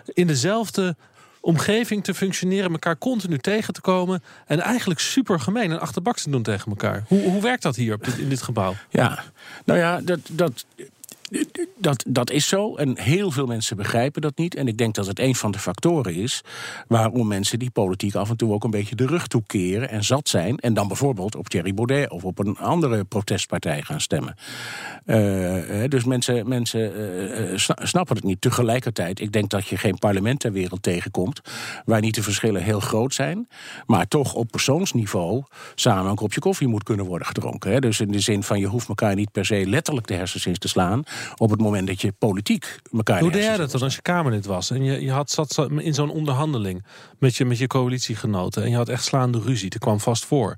in 0.05 0.27
dezelfde 0.27 0.95
omgeving 1.39 2.03
te 2.03 2.13
functioneren, 2.13 2.71
elkaar 2.71 2.97
continu 2.97 3.37
tegen 3.37 3.73
te 3.73 3.81
komen 3.81 4.23
en 4.45 4.59
eigenlijk 4.59 4.99
super 4.99 5.39
gemeen 5.39 5.71
en 5.71 5.79
achterbaks 5.79 6.23
te 6.23 6.29
doen 6.29 6.43
tegen 6.43 6.69
elkaar? 6.69 7.03
Hoe, 7.07 7.29
hoe 7.29 7.41
werkt 7.41 7.63
dat 7.63 7.75
hier 7.75 7.93
op 7.93 8.03
dit, 8.03 8.17
in 8.17 8.29
dit 8.29 8.41
gebouw? 8.41 8.75
Ja, 8.89 9.23
nou 9.65 9.79
ja, 9.79 10.01
dat, 10.01 10.19
dat, 10.31 10.65
dat, 11.77 12.05
dat 12.07 12.31
is 12.31 12.47
zo. 12.47 12.75
En 12.75 12.99
heel 12.99 13.31
veel 13.31 13.45
mensen 13.45 13.77
begrijpen 13.77 14.21
dat 14.21 14.37
niet. 14.37 14.55
En 14.55 14.67
ik 14.67 14.77
denk 14.77 14.95
dat 14.95 15.07
het 15.07 15.19
een 15.19 15.35
van 15.35 15.51
de 15.51 15.59
factoren 15.59 16.13
is 16.13 16.41
waarom 16.87 17.27
mensen 17.27 17.59
die 17.59 17.69
politiek 17.69 18.15
af 18.15 18.29
en 18.29 18.37
toe 18.37 18.53
ook 18.53 18.63
een 18.63 18.71
beetje 18.71 18.95
de 18.95 19.05
rug 19.05 19.27
toekeren 19.27 19.89
en 19.89 20.03
zat 20.03 20.29
zijn. 20.29 20.57
En 20.57 20.73
dan 20.73 20.87
bijvoorbeeld 20.87 21.35
op 21.35 21.49
Thierry 21.49 21.73
Baudet 21.73 22.09
of 22.09 22.23
op 22.23 22.39
een 22.39 22.57
andere 22.57 23.03
protestpartij 23.03 23.81
gaan 23.81 24.01
stemmen. 24.01 24.35
Eh, 25.05 25.83
dus 25.87 26.03
mensen, 26.03 26.47
mensen 26.47 26.95
eh, 26.95 27.51
eh, 27.51 27.57
sna- 27.57 27.85
snappen 27.85 28.15
het 28.15 28.25
niet. 28.25 28.41
Tegelijkertijd, 28.41 29.19
ik 29.19 29.31
denk 29.31 29.49
dat 29.49 29.67
je 29.67 29.77
geen 29.77 29.97
parlement 29.97 30.39
ter 30.39 30.51
wereld 30.51 30.83
tegenkomt 30.83 31.41
waar 31.85 32.01
niet 32.01 32.15
de 32.15 32.23
verschillen 32.23 32.63
heel 32.63 32.79
groot 32.79 33.13
zijn, 33.13 33.47
maar 33.85 34.07
toch 34.07 34.33
op 34.33 34.51
persoonsniveau 34.51 35.43
samen 35.75 36.09
een 36.09 36.15
kopje 36.15 36.39
koffie 36.39 36.67
moet 36.67 36.83
kunnen 36.83 37.05
worden 37.05 37.27
gedronken. 37.27 37.81
Dus 37.81 37.99
in 37.99 38.11
de 38.11 38.19
zin 38.19 38.43
van 38.43 38.59
je 38.59 38.67
hoeft 38.67 38.87
elkaar 38.87 39.15
niet 39.15 39.31
per 39.31 39.45
se 39.45 39.65
letterlijk 39.65 40.07
de 40.07 40.13
hersens 40.13 40.45
in 40.45 40.53
te 40.53 40.67
slaan 40.67 41.03
op 41.35 41.49
het 41.49 41.61
moment 41.61 41.87
dat 41.87 42.01
je 42.01 42.11
politiek 42.11 42.79
elkaar. 42.93 43.19
Hoe 43.19 43.31
de 43.31 43.37
deed 43.37 43.45
jij 43.45 43.57
dat 43.57 43.71
dan 43.71 43.81
als 43.81 43.95
je 43.95 44.01
Kamerlid 44.01 44.45
was 44.45 44.71
en 44.71 44.83
je, 44.83 45.01
je 45.01 45.11
had, 45.11 45.31
zat 45.31 45.67
in 45.77 45.93
zo'n 45.93 46.09
onderhandeling 46.09 46.85
met 47.17 47.35
je, 47.35 47.45
met 47.45 47.57
je 47.57 47.67
coalitiegenoten 47.67 48.63
en 48.63 48.69
je 48.69 48.75
had 48.75 48.89
echt 48.89 49.03
slaande 49.03 49.39
ruzie? 49.39 49.69
Dat 49.69 49.79
kwam 49.79 49.99
vast 49.99 50.25
voor. 50.25 50.57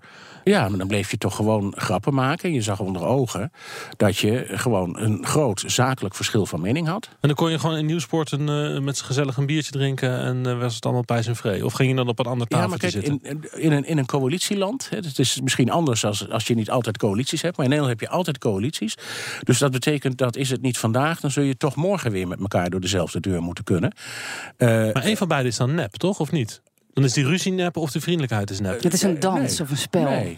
Ja, 0.52 0.70
maar 0.70 0.78
dan 0.78 0.88
bleef 0.88 1.12
je 1.12 1.18
toch 1.18 1.36
gewoon 1.36 1.74
grappen 1.78 2.14
maken. 2.14 2.50
En 2.50 2.56
je 2.56 2.62
zag 2.62 2.80
onder 2.80 3.06
ogen 3.06 3.52
dat 3.98 4.18
je 4.18 4.46
gewoon 4.52 5.00
een 5.00 5.26
groot 5.26 5.64
zakelijk 5.66 6.16
verschil 6.16 6.46
van 6.46 6.62
mening 6.62 6.88
had. 6.88 7.06
En 7.08 7.18
dan 7.28 7.34
kon 7.34 7.52
je 7.52 7.60
gewoon 7.60 7.78
in 7.78 7.86
Nieuwsport 7.86 8.32
een, 8.32 8.50
eh, 8.50 8.80
met 8.82 8.98
z'n 8.98 9.06
gezellig 9.06 9.38
een 9.38 9.46
biertje 9.46 9.72
drinken 9.72 10.20
en 10.20 10.46
eh, 10.46 10.60
was 10.60 10.76
het 10.76 10.84
allemaal 10.86 11.04
pijs 11.06 11.28
en 11.28 11.36
vree? 11.36 11.66
Of 11.66 11.74
ging 11.74 11.90
je 11.90 11.96
dan 11.96 12.08
op 12.08 12.20
een 12.20 12.26
ander 12.26 12.48
Ja, 12.50 12.58
maar 12.58 12.68
tafeltje 12.68 13.00
kijk, 13.00 13.22
zitten? 13.22 13.50
in, 13.52 13.62
in, 13.62 13.72
een, 13.72 13.86
in 13.86 13.98
een 13.98 14.06
coalitieland, 14.06 14.90
hè, 14.90 14.98
het 14.98 15.20
is 15.20 15.42
misschien 15.42 15.72
anders 15.72 16.06
als, 16.06 16.30
als 16.30 16.48
je 16.48 16.54
niet 16.56 16.70
altijd 16.70 16.98
coalities 16.98 17.42
hebt, 17.42 17.58
maar 17.58 17.66
in 17.66 17.72
Nederland 17.72 18.00
heb 18.00 18.10
je 18.10 18.16
altijd 18.16 18.38
coalities. 18.38 18.96
Dus 19.44 19.58
dat 19.58 19.72
betekent 19.72 20.18
dat 20.18 20.36
is 20.36 20.50
het 20.50 20.62
niet 20.62 20.78
vandaag, 20.78 21.20
dan 21.20 21.32
zul 21.32 21.44
je 21.44 21.58
toch 21.58 21.76
morgen 21.76 22.12
weer 22.12 22.28
met 22.28 22.40
elkaar 22.40 22.70
door 22.70 22.82
dezelfde 22.82 23.20
deur 23.20 23.42
moeten 23.42 23.64
kunnen. 23.64 23.94
Eh, 24.58 24.68
Maar 24.68 25.04
één 25.04 25.18
van 25.18 25.28
beiden 25.28 25.52
is 25.52 25.58
dan 25.58 25.76
nep, 25.76 25.94
toch? 25.94 26.20
Of 26.20 26.32
niet? 26.32 26.62
Dan 26.94 27.04
is 27.04 27.14
die 27.14 27.26
ruzie 27.26 27.52
nep 27.52 27.78
of 27.78 27.92
de 27.92 28.02
vriendelijkheid 28.02 28.50
is 28.50 28.60
nep. 28.60 28.84
Het 28.84 28.94
is 28.94 29.02
een 29.02 29.20
dans 29.20 29.58
nee. 29.58 29.62
of 29.62 29.70
een 29.70 29.78
spel. 29.78 30.10
Nee, 30.10 30.38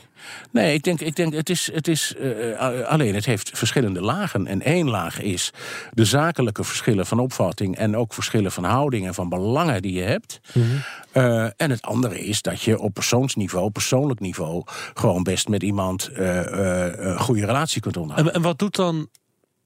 nee 0.52 0.74
ik 0.74 0.84
denk, 0.84 1.02
ik 1.02 1.16
denk 1.16 1.34
het 1.34 1.50
is, 1.50 1.70
het 1.74 1.88
is 1.88 2.16
eh, 2.16 2.88
alleen 2.88 3.16
het 3.16 3.26
heeft 3.26 3.52
verschillende 3.54 4.02
lagen. 4.02 4.48
En 4.48 4.62
één 4.62 4.90
laag 4.90 5.22
is 5.22 5.52
de 5.92 6.06
zakelijke 6.06 6.64
verschillen 6.64 7.06
van 7.06 7.20
opvatting 7.20 7.78
en 7.78 7.98
ook 7.98 8.14
verschillen 8.14 8.52
van 8.52 8.64
houding 8.64 9.08
en 9.08 9.14
van 9.14 9.30
belangen 9.30 9.82
die 9.82 9.94
je 9.94 10.04
hebt. 10.04 10.40
Eh, 11.12 11.44
en 11.44 11.70
het 11.70 11.82
andere 11.82 12.20
is 12.20 12.42
dat 12.42 12.62
je 12.62 12.80
op 12.80 12.94
persoonsniveau, 12.94 13.70
persoonlijk 13.70 14.20
niveau, 14.20 14.64
gewoon 14.94 15.24
best 15.24 15.48
met 15.48 15.64
iemand 15.64 16.08
eh, 16.08 16.88
eh, 16.88 16.94
een 16.98 17.20
goede 17.20 17.46
relatie 17.46 17.82
kunt 17.82 17.98
onderhouden. 17.98 18.34
En, 18.34 18.40
en 18.40 18.48
wat 18.48 18.60
doet 18.60 18.76
dan 18.76 19.10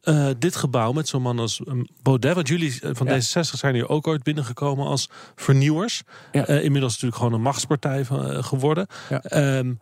eh, 0.07 0.27
dit 0.37 0.55
gebouw 0.55 0.91
met 0.91 1.07
zo'n 1.07 1.21
man 1.21 1.39
als 1.39 1.61
eh, 1.63 1.73
Baudet? 2.01 2.35
Want 2.35 2.47
jullie 2.47 2.79
eh, 2.81 2.89
van 2.93 3.07
Ja. 3.07 3.15
D66 3.15 3.41
zijn 3.41 3.73
hier 3.73 3.89
ook 3.89 4.07
ooit 4.07 4.23
binnengekomen 4.23 4.85
als 4.85 5.09
vernieuwers. 5.35 6.03
Ja. 6.31 6.45
Eh, 6.45 6.63
inmiddels 6.63 6.91
natuurlijk 6.91 7.21
gewoon 7.21 7.33
een 7.33 7.41
machtspartij 7.41 8.05
van, 8.05 8.43
geworden. 8.43 8.87
Ja. 9.09 9.21
Ehm, 9.23 9.73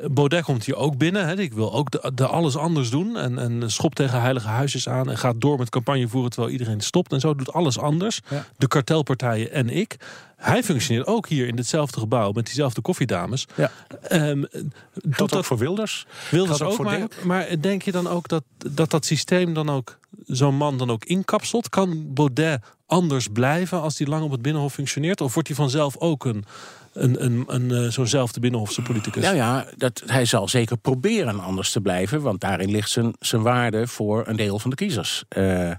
Baudet 0.00 0.44
komt 0.44 0.64
hier 0.64 0.76
ook 0.76 0.96
binnen. 0.96 1.26
Hè. 1.26 1.38
Ik 1.38 1.52
wil 1.52 1.72
ook 1.72 1.90
de, 1.90 2.12
de 2.14 2.26
alles 2.26 2.56
anders 2.56 2.90
doen. 2.90 3.16
En, 3.16 3.38
en 3.38 3.70
schop 3.70 3.94
tegen 3.94 4.20
heilige 4.20 4.48
huisjes 4.48 4.88
aan. 4.88 5.10
En 5.10 5.18
gaat 5.18 5.40
door 5.40 5.58
met 5.58 5.70
campagne 5.70 6.08
voeren 6.08 6.30
terwijl 6.30 6.52
iedereen 6.52 6.80
stopt. 6.80 7.12
En 7.12 7.20
zo 7.20 7.34
doet 7.34 7.52
alles 7.52 7.78
anders. 7.78 8.20
Ja. 8.28 8.44
De 8.56 8.68
kartelpartijen 8.68 9.52
en 9.52 9.68
ik. 9.68 9.96
Hij 10.36 10.62
functioneert 10.62 11.06
ook 11.06 11.28
hier 11.28 11.46
in 11.46 11.56
ditzelfde 11.56 12.00
gebouw 12.00 12.32
met 12.32 12.46
diezelfde 12.46 12.80
koffiedames. 12.80 13.46
Ja. 13.54 13.70
Ehm, 14.02 14.44
doet 14.92 15.30
dat 15.30 15.46
voor 15.46 15.58
Wilders. 15.58 16.06
Wilders 16.30 16.62
ook, 16.62 16.74
voor 16.74 16.84
maar, 16.84 16.98
Denk. 16.98 17.24
maar 17.24 17.60
denk 17.60 17.82
je 17.82 17.92
dan 17.92 18.08
ook 18.08 18.28
dat, 18.28 18.42
dat 18.56 18.90
dat 18.90 19.04
systeem 19.04 19.54
dan 19.54 19.70
ook 19.70 19.98
zo'n 20.26 20.54
man 20.54 20.78
dan 20.78 20.90
ook 20.90 21.04
inkapselt? 21.04 21.68
Kan 21.68 22.12
Baudet 22.14 22.62
anders 22.86 23.28
blijven 23.32 23.80
als 23.80 23.98
hij 23.98 24.06
lang 24.06 24.24
op 24.24 24.30
het 24.30 24.42
Binnenhof 24.42 24.72
functioneert? 24.72 25.20
Of 25.20 25.34
wordt 25.34 25.48
hij 25.48 25.56
vanzelf 25.56 25.96
ook 25.96 26.24
een, 26.24 26.44
een, 26.92 27.24
een, 27.24 27.44
een, 27.46 27.70
eh, 27.70 27.90
zo'nzelfde 27.90 28.40
Binnenhofse 28.40 28.82
politicus? 28.82 29.22
Nou 29.22 29.36
ja, 29.36 29.66
dat, 29.76 30.02
hij 30.06 30.24
zal 30.24 30.48
zeker 30.48 30.76
proberen 30.76 31.40
anders 31.40 31.72
te 31.72 31.80
blijven, 31.80 32.20
want 32.22 32.40
daarin 32.40 32.70
ligt 32.70 32.90
zijn, 32.90 33.14
zijn 33.18 33.42
waarde 33.42 33.86
voor 33.86 34.24
een 34.26 34.36
deel 34.36 34.58
van 34.58 34.70
de 34.70 34.76
kiezers. 34.76 35.24
Eh, 35.28 35.70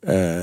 eh, 0.00 0.42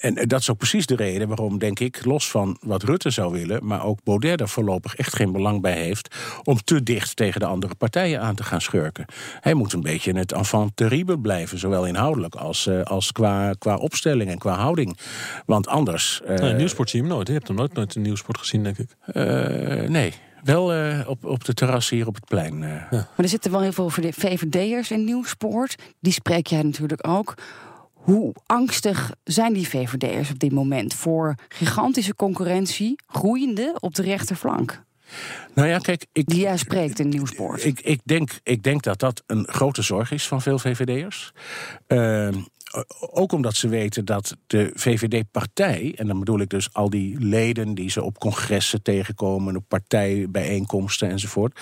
en 0.00 0.14
dat 0.26 0.40
is 0.40 0.50
ook 0.50 0.56
precies 0.58 0.86
de 0.86 0.96
reden 0.96 1.28
waarom, 1.28 1.58
denk 1.58 1.80
ik, 1.80 2.04
los 2.04 2.30
van 2.30 2.56
wat 2.60 2.82
Rutte 2.82 3.10
zou 3.10 3.32
willen, 3.32 3.66
maar 3.66 3.84
ook 3.84 3.98
Baudet 4.04 4.40
er 4.40 4.48
voorlopig 4.48 4.94
echt 4.96 5.16
geen 5.16 5.32
belang 5.32 5.60
bij 5.60 5.82
heeft 5.82 6.16
om 6.44 6.62
te 6.64 6.82
dicht 6.82 7.16
tegen 7.16 7.40
de 7.40 7.46
andere 7.46 7.74
partijen 7.74 8.20
aan 8.20 8.34
te 8.34 8.42
gaan 8.42 8.60
schurken. 8.60 9.04
Hij 9.40 9.54
moet 9.54 9.72
een 9.72 9.80
beetje 9.82 10.12
het 10.16 10.32
enfant 10.32 10.76
terrible 10.76 11.18
blijven, 11.18 11.58
zowel 11.58 11.86
inhoudelijk 11.86 12.34
als, 12.34 12.66
eh, 12.66 12.82
als 12.82 13.12
qua, 13.12 13.52
qua 13.58 13.76
opstelling 13.76 14.30
en 14.30 14.38
qua 14.38 14.54
houding. 14.56 14.98
Want 15.46 15.66
anders. 15.66 16.20
eh, 16.26 16.38
Nee, 16.38 16.54
Nieuwsport 16.54 16.90
zie 16.90 17.00
je 17.02 17.06
hem 17.06 17.14
nooit. 17.14 17.26
Je 17.28 17.32
hebt 17.34 17.48
hem 17.48 17.56
nooit, 17.56 17.72
nooit 17.72 17.94
in 17.94 18.02
Nieuwsport 18.02 18.38
gezien, 18.38 18.62
denk 18.62 18.78
ik. 18.78 18.88
eh, 19.04 19.88
nee. 19.88 20.12
Wel 20.44 20.72
eh, 20.72 20.98
op, 21.08 21.24
op 21.24 21.44
de 21.44 21.54
terras 21.54 21.90
hier 21.90 22.06
op 22.06 22.14
het 22.14 22.24
plein. 22.24 22.62
eh. 22.62 22.90
Maar 22.90 23.06
er 23.16 23.28
zitten 23.28 23.50
wel 23.50 23.60
heel 23.60 23.72
veel 23.72 23.90
VVD'ers 23.90 24.90
in 24.90 25.04
Nieuwspoort. 25.04 25.74
Die 26.00 26.12
spreek 26.12 26.46
jij 26.46 26.62
natuurlijk 26.62 27.08
ook. 27.08 27.34
Hoe 28.04 28.34
angstig 28.46 29.14
zijn 29.24 29.52
die 29.52 29.68
VVD'ers 29.68 30.30
op 30.30 30.38
dit 30.38 30.52
moment 30.52 30.94
voor 30.94 31.34
gigantische 31.48 32.14
concurrentie, 32.16 32.94
groeiende 33.06 33.76
op 33.80 33.94
de 33.94 34.02
rechterflank? 34.02 34.82
Nou 35.54 35.68
ja, 35.68 35.78
kijk, 35.78 36.06
ik, 36.12 36.26
Die 36.26 36.40
jij 36.40 36.56
spreekt 36.56 36.98
in 36.98 37.08
Nieuwspoort. 37.08 37.64
Ik, 37.64 37.80
ik, 37.80 38.00
denk, 38.04 38.30
ik 38.42 38.62
denk 38.62 38.82
dat 38.82 38.98
dat 38.98 39.22
een 39.26 39.48
grote 39.48 39.82
zorg 39.82 40.10
is 40.10 40.26
van 40.26 40.42
veel 40.42 40.58
VVD'ers. 40.58 41.32
Ehm, 41.86 42.34
ook 42.98 43.32
omdat 43.32 43.54
ze 43.54 43.68
weten 43.68 44.04
dat 44.04 44.36
de 44.46 44.70
VVD-partij, 44.74 45.94
en 45.96 46.06
dan 46.06 46.18
bedoel 46.18 46.40
ik 46.40 46.48
dus 46.48 46.72
al 46.72 46.90
die 46.90 47.18
leden 47.18 47.74
die 47.74 47.90
ze 47.90 48.02
op 48.02 48.18
congressen 48.18 48.82
tegenkomen, 48.82 49.56
op 49.56 49.64
partijbijeenkomsten 49.68 51.08
enzovoort. 51.08 51.60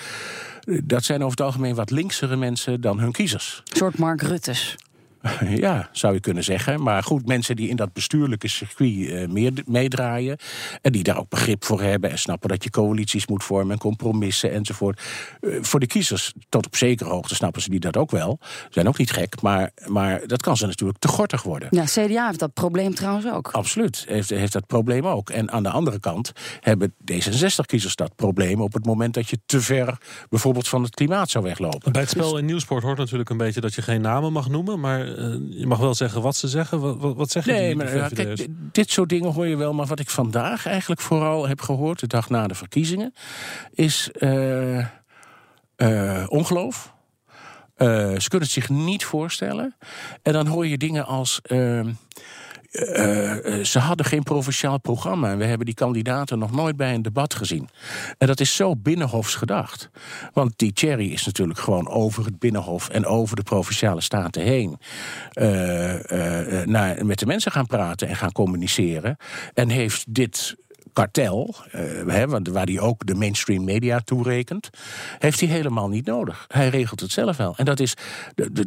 Dat 0.83 1.03
zijn 1.03 1.19
over 1.19 1.37
het 1.37 1.45
algemeen 1.45 1.75
wat 1.75 1.91
linksere 1.91 2.35
mensen 2.35 2.81
dan 2.81 2.99
hun 2.99 3.11
kiezers. 3.11 3.61
Een 3.65 3.77
soort 3.77 3.97
Mark 3.97 4.21
Rutte's. 4.21 4.75
Ja, 5.63 5.89
zou 5.91 6.13
je 6.13 6.19
kunnen 6.19 6.43
zeggen. 6.43 6.83
Maar 6.83 7.03
goed, 7.03 7.25
mensen 7.25 7.55
die 7.55 7.69
in 7.69 7.75
dat 7.75 7.93
bestuurlijke 7.93 8.47
circuit 8.47 9.09
eh, 9.09 9.27
meer 9.27 9.51
meedraaien. 9.65 10.37
en 10.81 10.91
die 10.91 11.03
daar 11.03 11.17
ook 11.17 11.29
begrip 11.29 11.65
voor 11.65 11.81
hebben. 11.81 12.09
en 12.09 12.19
snappen 12.19 12.49
dat 12.49 12.63
je 12.63 12.69
coalities 12.69 13.27
moet 13.27 13.43
vormen. 13.43 13.71
en 13.71 13.79
compromissen 13.79 14.51
enzovoort. 14.51 15.01
Eh, 15.41 15.57
voor 15.61 15.79
de 15.79 15.87
kiezers, 15.87 16.33
tot 16.49 16.65
op 16.65 16.75
zekere 16.75 17.09
hoogte 17.09 17.35
snappen 17.35 17.61
ze 17.61 17.69
die 17.69 17.79
dat 17.79 17.97
ook 17.97 18.11
wel. 18.11 18.39
Zijn 18.69 18.87
ook 18.87 18.97
niet 18.97 19.11
gek, 19.11 19.41
maar, 19.41 19.71
maar 19.85 20.27
dat 20.27 20.41
kan 20.41 20.57
ze 20.57 20.65
natuurlijk 20.65 20.99
te 20.99 21.07
gortig 21.07 21.43
worden. 21.43 21.67
Ja, 21.71 21.83
CDA 21.83 22.27
heeft 22.27 22.39
dat 22.39 22.53
probleem 22.53 22.95
trouwens 22.95 23.31
ook. 23.31 23.51
Absoluut, 23.51 24.05
heeft, 24.07 24.29
heeft 24.29 24.53
dat 24.53 24.65
probleem 24.65 25.07
ook. 25.07 25.29
En 25.29 25.51
aan 25.51 25.63
de 25.63 25.69
andere 25.69 25.99
kant 25.99 26.31
hebben 26.59 26.93
D66-kiezers 27.11 27.95
dat 27.95 28.15
probleem. 28.15 28.61
op 28.61 28.73
het 28.73 28.85
moment 28.85 29.13
dat 29.13 29.29
je 29.29 29.39
te 29.45 29.61
ver 29.61 29.97
bijvoorbeeld 30.29 30.67
van 30.67 30.83
het 30.83 30.95
klimaat 30.95 31.29
zou 31.29 31.43
weglopen. 31.43 31.91
Bij 31.91 32.01
het 32.01 32.09
spel 32.09 32.37
in 32.37 32.45
Nieuwsport 32.45 32.83
hoort 32.83 32.97
natuurlijk 32.97 33.29
een 33.29 33.37
beetje 33.37 33.61
dat 33.61 33.73
je 33.73 33.81
geen 33.81 34.01
namen 34.01 34.31
mag 34.31 34.49
noemen. 34.49 34.79
Maar 34.79 35.12
je 35.49 35.67
mag 35.67 35.77
wel 35.77 35.93
zeggen 35.93 36.21
wat 36.21 36.35
ze 36.35 36.47
zeggen. 36.47 36.79
Wat, 36.79 36.97
wat, 36.97 37.15
wat 37.15 37.31
zeggen 37.31 37.53
Nee, 37.53 37.67
die 37.67 37.75
maar 37.75 37.95
ja, 37.95 38.07
kijk, 38.07 38.47
dit 38.71 38.91
soort 38.91 39.09
dingen 39.09 39.31
hoor 39.31 39.47
je 39.47 39.55
wel. 39.55 39.73
Maar 39.73 39.85
wat 39.85 39.99
ik 39.99 40.09
vandaag 40.09 40.65
eigenlijk 40.65 41.01
vooral 41.01 41.47
heb 41.47 41.61
gehoord, 41.61 41.99
de 41.99 42.07
dag 42.07 42.29
na 42.29 42.47
de 42.47 42.55
verkiezingen, 42.55 43.13
is 43.73 44.11
eh, 44.11 44.79
eh, 45.75 46.25
ongeloof. 46.27 46.93
Eh, 47.75 47.87
ze 47.87 48.29
kunnen 48.29 48.47
het 48.47 48.49
zich 48.49 48.69
niet 48.69 49.05
voorstellen. 49.05 49.75
En 50.21 50.33
dan 50.33 50.47
hoor 50.47 50.67
je 50.67 50.77
dingen 50.77 51.05
als. 51.05 51.41
Eh, 52.73 53.59
eh, 53.59 53.65
ze 53.65 53.79
hadden 53.79 54.05
geen 54.05 54.23
provinciaal 54.23 54.79
programma. 54.79 55.31
En 55.31 55.37
we 55.37 55.45
hebben 55.45 55.65
die 55.65 55.75
kandidaten 55.75 56.39
nog 56.39 56.51
nooit 56.51 56.75
bij 56.75 56.93
een 56.93 57.01
debat 57.01 57.33
gezien. 57.33 57.69
En 58.17 58.27
dat 58.27 58.39
is 58.39 58.55
zo 58.55 58.75
binnenhofs 58.75 59.35
gedacht. 59.35 59.89
Want 60.33 60.53
die 60.55 60.73
Thierry 60.73 61.11
is 61.11 61.25
natuurlijk 61.25 61.59
gewoon 61.59 61.89
over 61.89 62.25
het 62.25 62.39
binnenhof 62.39 62.89
en 62.89 63.05
over 63.05 63.35
de 63.35 63.43
provinciale 63.43 64.01
staten 64.01 64.41
heen. 64.41 64.77
eh, 65.33 66.63
naar, 66.63 67.05
met 67.05 67.19
de 67.19 67.25
mensen 67.25 67.51
gaan 67.51 67.67
praten 67.67 68.07
en 68.07 68.15
gaan 68.15 68.31
communiceren. 68.31 69.17
En 69.53 69.69
heeft 69.69 70.13
dit 70.13 70.55
kartel, 70.93 71.55
eh, 71.71 71.81
hè, 72.07 72.27
want 72.27 72.47
waar 72.47 72.65
hij 72.65 72.79
ook 72.79 73.05
de 73.05 73.15
mainstream 73.15 73.63
media 73.63 73.99
toerekent, 73.99 74.69
heeft 75.19 75.39
hij 75.39 75.49
helemaal 75.49 75.89
niet 75.89 76.05
nodig. 76.05 76.45
Hij 76.47 76.69
regelt 76.69 76.99
het 76.99 77.11
zelf 77.11 77.37
wel. 77.37 77.53
En 77.57 77.65
dat 77.65 77.79
is. 77.79 77.93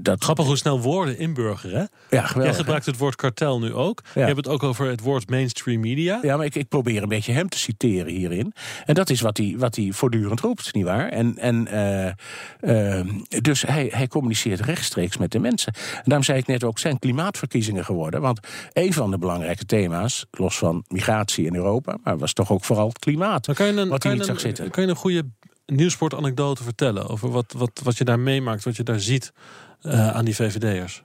Dat, 0.01 0.25
Grappig 0.25 0.47
hoe 0.47 0.57
snel 0.57 0.81
woorden 0.81 1.19
inburgeren. 1.19 1.89
Ja, 2.11 2.21
geweldig, 2.21 2.35
Jij 2.43 2.51
hè? 2.51 2.55
gebruikt 2.55 2.87
het 2.87 2.97
woord 2.97 3.17
kartel 3.17 3.59
nu 3.59 3.75
ook. 3.75 4.03
Je 4.15 4.21
hebt 4.21 4.37
het 4.37 4.49
ook 4.49 4.62
over 4.62 4.87
het 4.87 5.01
woord 5.01 5.31
mainstream 5.31 5.81
media. 5.81 6.19
Ja, 6.23 6.37
maar 6.37 6.47
ik, 6.47 6.55
ik 6.55 6.69
probeer 6.69 7.03
een 7.03 7.09
beetje 7.09 7.33
hem 7.33 7.49
te 7.49 7.59
citeren 7.59 8.12
hierin. 8.12 8.53
En 8.85 8.95
dat 8.95 9.11
is 9.11 9.21
wat 9.21 9.37
hij, 9.37 9.55
wat 9.59 9.77
hij 9.77 9.93
voortdurend 9.93 10.41
roept, 10.41 10.75
nietwaar? 10.75 11.09
En, 11.09 11.39
en, 11.39 11.67
eh, 11.67 12.99
eh, 12.99 13.07
dus 13.41 13.62
hij, 13.62 13.89
hij 13.93 14.09
communiceert 14.09 14.61
rechtstreeks 14.61 15.17
met 15.17 15.31
de 15.31 15.39
mensen. 15.39 15.73
En 15.73 16.03
daarom 16.05 16.25
zei 16.25 16.39
ik 16.39 16.47
net 16.47 16.65
ook, 16.65 16.79
zijn 16.79 16.99
klimaatverkiezingen 16.99 17.85
geworden. 17.85 18.21
Want 18.21 18.41
een 18.73 18.93
van 18.93 19.11
de 19.11 19.19
belangrijke 19.19 19.67
thema's, 19.67 20.27
los 20.31 20.59
van 20.59 20.85
migratie 20.89 21.47
in 21.47 21.55
Europa... 21.55 21.97
maar 22.03 22.15
was 22.18 22.33
toch 22.33 22.50
ook 22.50 22.64
vooral 22.64 22.88
het 22.88 22.98
klimaat, 22.98 23.55
kan 23.55 23.66
je 23.66 23.72
een, 23.72 23.88
wat 23.88 24.00
kan 24.00 24.11
hij 24.11 24.11
je 24.11 24.16
niet 24.16 24.26
zag 24.26 24.40
zitten. 24.40 24.70
kan 24.70 24.83
je 24.83 24.88
een 24.88 24.96
goede 24.96 25.24
nieuwsportanekdote 25.66 26.62
vertellen 26.62 27.09
over 27.09 27.31
wat, 27.31 27.52
wat, 27.52 27.81
wat 27.83 27.98
je 27.98 28.05
daar 28.05 28.20
meemaakt, 28.20 28.64
wat 28.64 28.76
je 28.76 28.83
daar 28.83 29.00
ziet 29.00 29.33
eh, 29.81 30.11
aan 30.11 30.24
die 30.24 30.35
VVD'ers? 30.35 31.02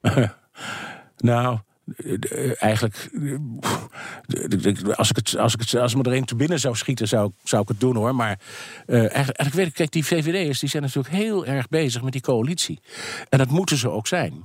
Nou, 1.18 1.58
eigenlijk, 2.58 3.08
eh, 3.12 3.34
pff, 3.60 3.88
de- 4.26 4.96
als 4.96 5.10
ik 5.10 5.16
het, 5.16 5.36
als 5.36 5.54
ik 5.54 5.60
het, 5.60 5.74
als 5.74 5.94
me 5.94 6.02
er 6.02 6.12
een 6.12 6.24
te 6.24 6.36
binnen 6.36 6.60
zou 6.60 6.76
schieten, 6.76 7.08
zou, 7.08 7.30
zou 7.44 7.62
ik 7.62 7.68
het 7.68 7.80
doen 7.80 7.96
hoor. 7.96 8.14
Maar 8.14 8.38
eh, 8.86 8.96
eigenlijk, 8.96 9.14
eigenlijk 9.14 9.54
weet 9.54 9.66
ik, 9.66 9.74
kijk, 9.74 9.90
die 9.92 10.04
VVD'ers 10.06 10.58
die 10.58 10.68
zijn 10.68 10.82
natuurlijk 10.82 11.14
heel 11.14 11.46
erg 11.46 11.68
bezig 11.68 12.02
met 12.02 12.12
die 12.12 12.22
coalitie. 12.22 12.80
En 13.28 13.38
dat 13.38 13.50
moeten 13.50 13.76
ze 13.76 13.90
ook 13.90 14.06
zijn. 14.06 14.44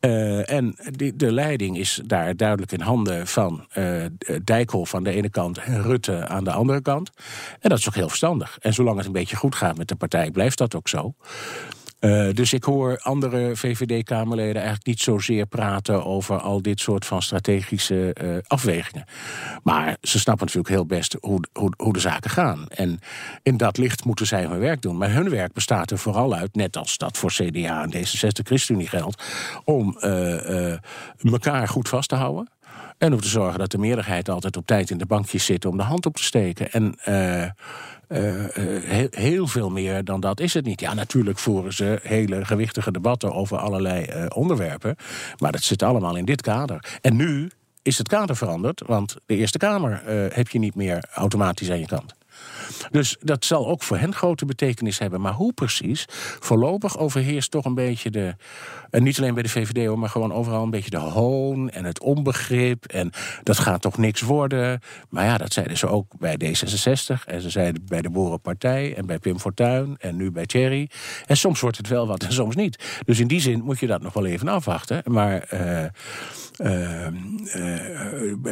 Eh, 0.00 0.50
en 0.50 0.76
die, 0.90 1.16
de 1.16 1.32
leiding 1.32 1.78
is 1.78 2.00
daar 2.04 2.36
duidelijk 2.36 2.72
in 2.72 2.80
handen 2.80 3.26
van 3.26 3.66
eh 3.70 4.04
Dijkhoff 4.44 4.94
aan 4.94 5.02
de 5.04 5.10
ene 5.10 5.30
kant 5.30 5.58
en 5.58 5.82
Rutte 5.82 6.26
aan 6.28 6.44
de 6.44 6.52
andere 6.52 6.82
kant. 6.82 7.10
En 7.60 7.68
dat 7.68 7.78
is 7.78 7.88
ook 7.88 7.94
heel 7.94 8.08
verstandig. 8.08 8.58
En 8.60 8.74
zolang 8.74 8.96
het 8.96 9.06
een 9.06 9.12
beetje 9.12 9.36
goed 9.36 9.54
gaat 9.54 9.76
met 9.76 9.88
de 9.88 9.94
partij, 9.94 10.30
blijft 10.30 10.58
dat 10.58 10.74
ook 10.74 10.88
zo. 10.88 11.14
Eh, 12.02 12.28
dus 12.32 12.52
ik 12.52 12.64
hoor 12.64 12.98
andere 13.02 13.56
VVD-Kamerleden 13.56 14.54
eigenlijk 14.54 14.86
niet 14.86 15.00
zozeer 15.00 15.46
praten 15.46 16.04
over 16.04 16.40
al 16.40 16.62
dit 16.62 16.80
soort 16.80 17.06
van 17.06 17.22
strategische 17.22 18.12
eh, 18.12 18.36
afwegingen. 18.46 19.04
Maar 19.62 19.96
ze 20.00 20.18
snappen 20.18 20.46
natuurlijk 20.46 20.74
heel 20.74 20.86
best 20.86 21.16
hoe, 21.20 21.40
hoe, 21.52 21.72
hoe 21.76 21.92
de 21.92 22.00
zaken 22.00 22.30
gaan. 22.30 22.66
En 22.68 23.00
in 23.42 23.56
dat 23.56 23.76
licht 23.76 24.04
moeten 24.04 24.26
zij 24.26 24.44
hun 24.44 24.58
werk 24.58 24.82
doen. 24.82 24.96
Maar 24.96 25.12
hun 25.12 25.30
werk 25.30 25.52
bestaat 25.52 25.90
er 25.90 25.98
vooral 25.98 26.34
uit, 26.34 26.54
net 26.54 26.76
als 26.76 26.98
dat 26.98 27.18
voor 27.18 27.30
CDA 27.30 27.82
en 27.82 27.92
D66 27.94 28.42
ChristenUnie 28.44 28.88
geldt, 28.88 29.22
om 29.64 29.98
eh, 29.98 30.72
elkaar 31.22 31.68
goed 31.68 31.88
vast 31.88 32.08
te 32.08 32.14
houden. 32.14 32.48
En 33.02 33.12
om 33.12 33.20
te 33.20 33.28
zorgen 33.28 33.58
dat 33.58 33.70
de 33.70 33.78
meerderheid 33.78 34.28
altijd 34.28 34.56
op 34.56 34.66
tijd 34.66 34.90
in 34.90 34.98
de 34.98 35.06
bankjes 35.06 35.44
zit 35.44 35.64
om 35.64 35.76
de 35.76 35.82
hand 35.82 36.06
op 36.06 36.16
te 36.16 36.22
steken. 36.22 36.72
En 36.72 36.94
eh, 37.04 37.42
eh, 37.42 37.50
eh, 38.96 39.06
heel, 39.10 39.46
veel 39.46 39.70
meer 39.70 40.04
dan 40.04 40.20
dat 40.20 40.40
is 40.40 40.54
het 40.54 40.64
niet. 40.64 40.80
Ja, 40.80 40.94
natuurlijk 40.94 41.38
voeren 41.38 41.72
ze 41.72 41.98
hele 42.02 42.44
gewichtige 42.44 42.92
debatten 42.92 43.32
over 43.32 43.58
allerlei 43.58 44.26
onderwerpen. 44.28 44.96
Maar 45.38 45.52
dat 45.52 45.62
zit 45.62 45.82
allemaal 45.82 46.16
in 46.16 46.24
dit 46.24 46.42
kader. 46.42 46.98
En 47.00 47.16
nu 47.16 47.50
is 47.82 47.98
het 47.98 48.08
kader 48.08 48.36
veranderd, 48.36 48.82
want 48.86 49.16
de 49.26 49.36
Eerste 49.36 49.58
Kamer 49.58 50.02
heb 50.32 50.48
je 50.48 50.58
niet 50.58 50.74
meer 50.74 51.04
automatisch 51.12 51.70
aan 51.70 51.80
je 51.80 51.86
kant. 51.86 52.14
Dus 52.90 53.16
dat 53.20 53.44
zal 53.44 53.68
ook 53.68 53.82
voor 53.82 53.96
hen 53.96 54.14
grote 54.14 54.44
betekenis 54.44 54.98
hebben. 54.98 55.20
Maar 55.20 55.32
hoe 55.32 55.52
precies? 55.52 56.04
Voorlopig 56.40 56.98
overheerst 56.98 57.50
toch 57.50 57.64
een 57.64 57.74
beetje 57.74 58.10
de. 58.10 58.34
En 58.90 59.02
niet 59.02 59.18
alleen 59.18 59.34
bij 59.34 59.42
de 59.42 59.48
VVD 59.48 59.96
maar 59.96 60.08
gewoon 60.08 60.32
overal 60.32 60.62
een 60.62 60.70
beetje 60.70 60.90
de 60.90 60.98
hoon 60.98 61.70
en 61.70 61.84
het 61.84 62.00
onbegrip. 62.00 62.84
En 62.84 63.10
dat 63.42 63.58
gaat 63.58 63.82
toch 63.82 63.98
niks 63.98 64.20
worden. 64.20 64.80
Maar 65.08 65.24
ja, 65.24 65.38
dat 65.38 65.52
zeiden 65.52 65.78
ze 65.78 65.86
ook 65.86 66.12
bij 66.18 66.36
D66. 66.44 67.24
En 67.26 67.40
ze 67.40 67.50
zeiden 67.50 67.84
bij 67.86 68.02
de 68.02 68.10
Boerenpartij 68.10 68.96
en 68.96 69.06
bij 69.06 69.18
Pim 69.18 69.38
Fortuyn 69.38 69.96
en 70.00 70.16
nu 70.16 70.30
bij 70.30 70.46
Thierry. 70.46 70.90
En 71.26 71.36
soms 71.36 71.60
wordt 71.60 71.76
het 71.76 71.88
wel 71.88 72.06
wat 72.06 72.22
en 72.22 72.32
soms 72.32 72.54
niet. 72.54 73.00
Dus 73.04 73.18
in 73.20 73.26
die 73.26 73.40
zin 73.40 73.62
moet 73.62 73.78
je 73.78 73.86
dat 73.86 74.02
nog 74.02 74.12
wel 74.12 74.26
even 74.26 74.48
afwachten. 74.48 75.02
Maar. 75.04 75.38
eh, 75.38 75.62
eh, 75.62 75.84
eh, 75.84 75.90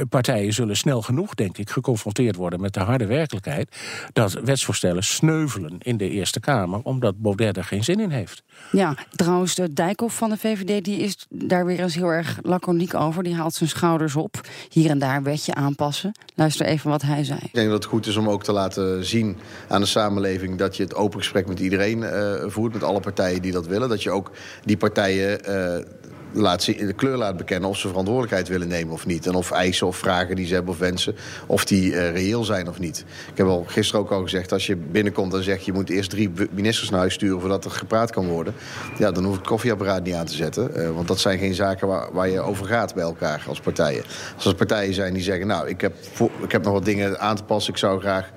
partijen 0.08 0.52
zullen 0.52 0.76
snel 0.76 1.02
genoeg, 1.02 1.34
denk 1.34 1.58
ik, 1.58 1.70
geconfronteerd 1.70 2.36
worden 2.36 2.60
met 2.60 2.74
de 2.74 2.80
harde 2.80 3.06
werkelijkheid. 3.06 3.76
dat 4.12 4.32
wetsvoorstellen 4.32 5.04
sneuvelen 5.04 5.76
in 5.78 5.96
de 5.96 6.10
Eerste 6.10 6.40
Kamer. 6.40 6.80
omdat 6.82 7.18
Baudet 7.18 7.56
er 7.56 7.64
geen 7.64 7.84
zin 7.84 8.00
in 8.00 8.10
heeft. 8.10 8.42
Ja, 8.72 8.96
trouwens, 9.16 9.54
de 9.54 9.72
Dijkhoff 9.72 10.16
van 10.16 10.30
de 10.30 10.36
VVD 10.36 10.84
die 10.84 10.98
is 10.98 11.26
daar 11.28 11.66
weer 11.66 11.80
eens 11.80 11.94
heel 11.94 12.08
erg 12.08 12.38
laconiek 12.42 12.94
over. 12.94 13.22
Die 13.22 13.34
haalt 13.34 13.54
zijn 13.54 13.68
schouders 13.68 14.16
op. 14.16 14.40
Hier 14.68 14.90
en 14.90 14.98
daar 14.98 15.16
een 15.16 15.22
wetje 15.22 15.54
aanpassen. 15.54 16.12
Luister 16.34 16.66
even 16.66 16.90
wat 16.90 17.02
hij 17.02 17.24
zei. 17.24 17.38
Ik 17.42 17.54
denk 17.54 17.68
dat 17.68 17.82
het 17.82 17.92
goed 17.92 18.06
is 18.06 18.16
om 18.16 18.28
ook 18.28 18.44
te 18.44 18.52
laten 18.52 19.04
zien 19.04 19.36
aan 19.68 19.80
de 19.80 19.86
samenleving 19.86 20.58
dat 20.58 20.76
je 20.76 20.82
het 20.82 20.94
open 20.94 21.18
gesprek 21.18 21.46
met 21.46 21.60
iedereen 21.60 22.02
eh, 22.02 22.34
voert, 22.46 22.72
met 22.72 22.82
alle 22.82 23.00
partijen 23.00 23.42
die 23.42 23.52
dat 23.52 23.66
willen. 23.66 23.88
Dat 23.88 24.02
je 24.02 24.10
ook 24.10 24.30
die 24.64 24.76
partijen 24.76 25.44
eh, 25.44 25.84
laat 26.32 26.62
zien, 26.62 26.86
de 26.86 26.92
kleur 26.92 27.16
laat 27.16 27.36
bekennen 27.36 27.68
of 27.68 27.78
ze 27.78 27.88
verantwoordelijkheid 27.88 28.48
willen 28.48 28.68
nemen 28.68 28.92
of 28.92 29.06
niet. 29.06 29.26
En 29.26 29.34
of 29.34 29.50
eisen 29.50 29.86
of 29.86 29.96
vragen 29.96 30.36
die 30.36 30.46
ze 30.46 30.54
hebben 30.54 30.72
of 30.72 30.78
wensen, 30.78 31.16
of 31.46 31.64
die 31.64 31.96
eh, 31.96 32.12
reëel 32.12 32.44
zijn 32.44 32.68
of 32.68 32.78
niet. 32.78 33.04
Ik 33.30 33.36
heb 33.36 33.46
al 33.46 33.64
gisteren 33.66 34.00
ook 34.00 34.10
al 34.10 34.22
gezegd, 34.22 34.52
als 34.52 34.66
je 34.66 34.76
binnenkomt 34.76 35.34
en 35.34 35.42
zegt 35.42 35.64
je 35.64 35.72
moet 35.72 35.90
eerst 35.90 36.10
drie 36.10 36.30
ministers 36.50 36.90
naar 36.90 37.00
huis 37.00 37.14
sturen 37.14 37.40
voordat 37.40 37.64
er 37.64 37.70
gepraat 37.70 38.10
kan 38.10 38.26
worden, 38.26 38.54
ja, 38.98 39.10
dan 39.10 39.24
hoef 39.24 39.32
ik 39.32 39.38
het 39.40 39.48
koffieapparaat 39.48 40.04
niet 40.04 40.14
aan 40.14 40.26
te 40.26 40.34
zetten. 40.34 40.74
Eh, 40.74 40.90
want 40.90 41.08
dat 41.08 41.20
zijn 41.20 41.38
geen 41.38 41.54
zaken 41.54 41.88
waar, 41.88 42.12
waar 42.12 42.28
je 42.28 42.40
over 42.40 42.66
gaat 42.66 42.94
bij 42.94 43.04
elkaar 43.04 43.44
als 43.48 43.60
partijen. 43.60 44.02
Als 44.36 44.44
er 44.44 44.54
partijen 44.54 44.94
zijn 44.94 45.14
die 45.14 45.22
zeggen, 45.22 45.46
nou, 45.46 45.68
ik 45.68 45.80
heb, 45.80 45.94
ik 46.42 46.52
heb 46.52 46.64
nog 46.64 46.72
wat 46.72 46.84
dingen 46.84 47.20
aan 47.20 47.36
te 47.36 47.44
passen, 47.44 47.72
ik 47.72 47.78
zou 47.78 48.00
graag 48.00 48.30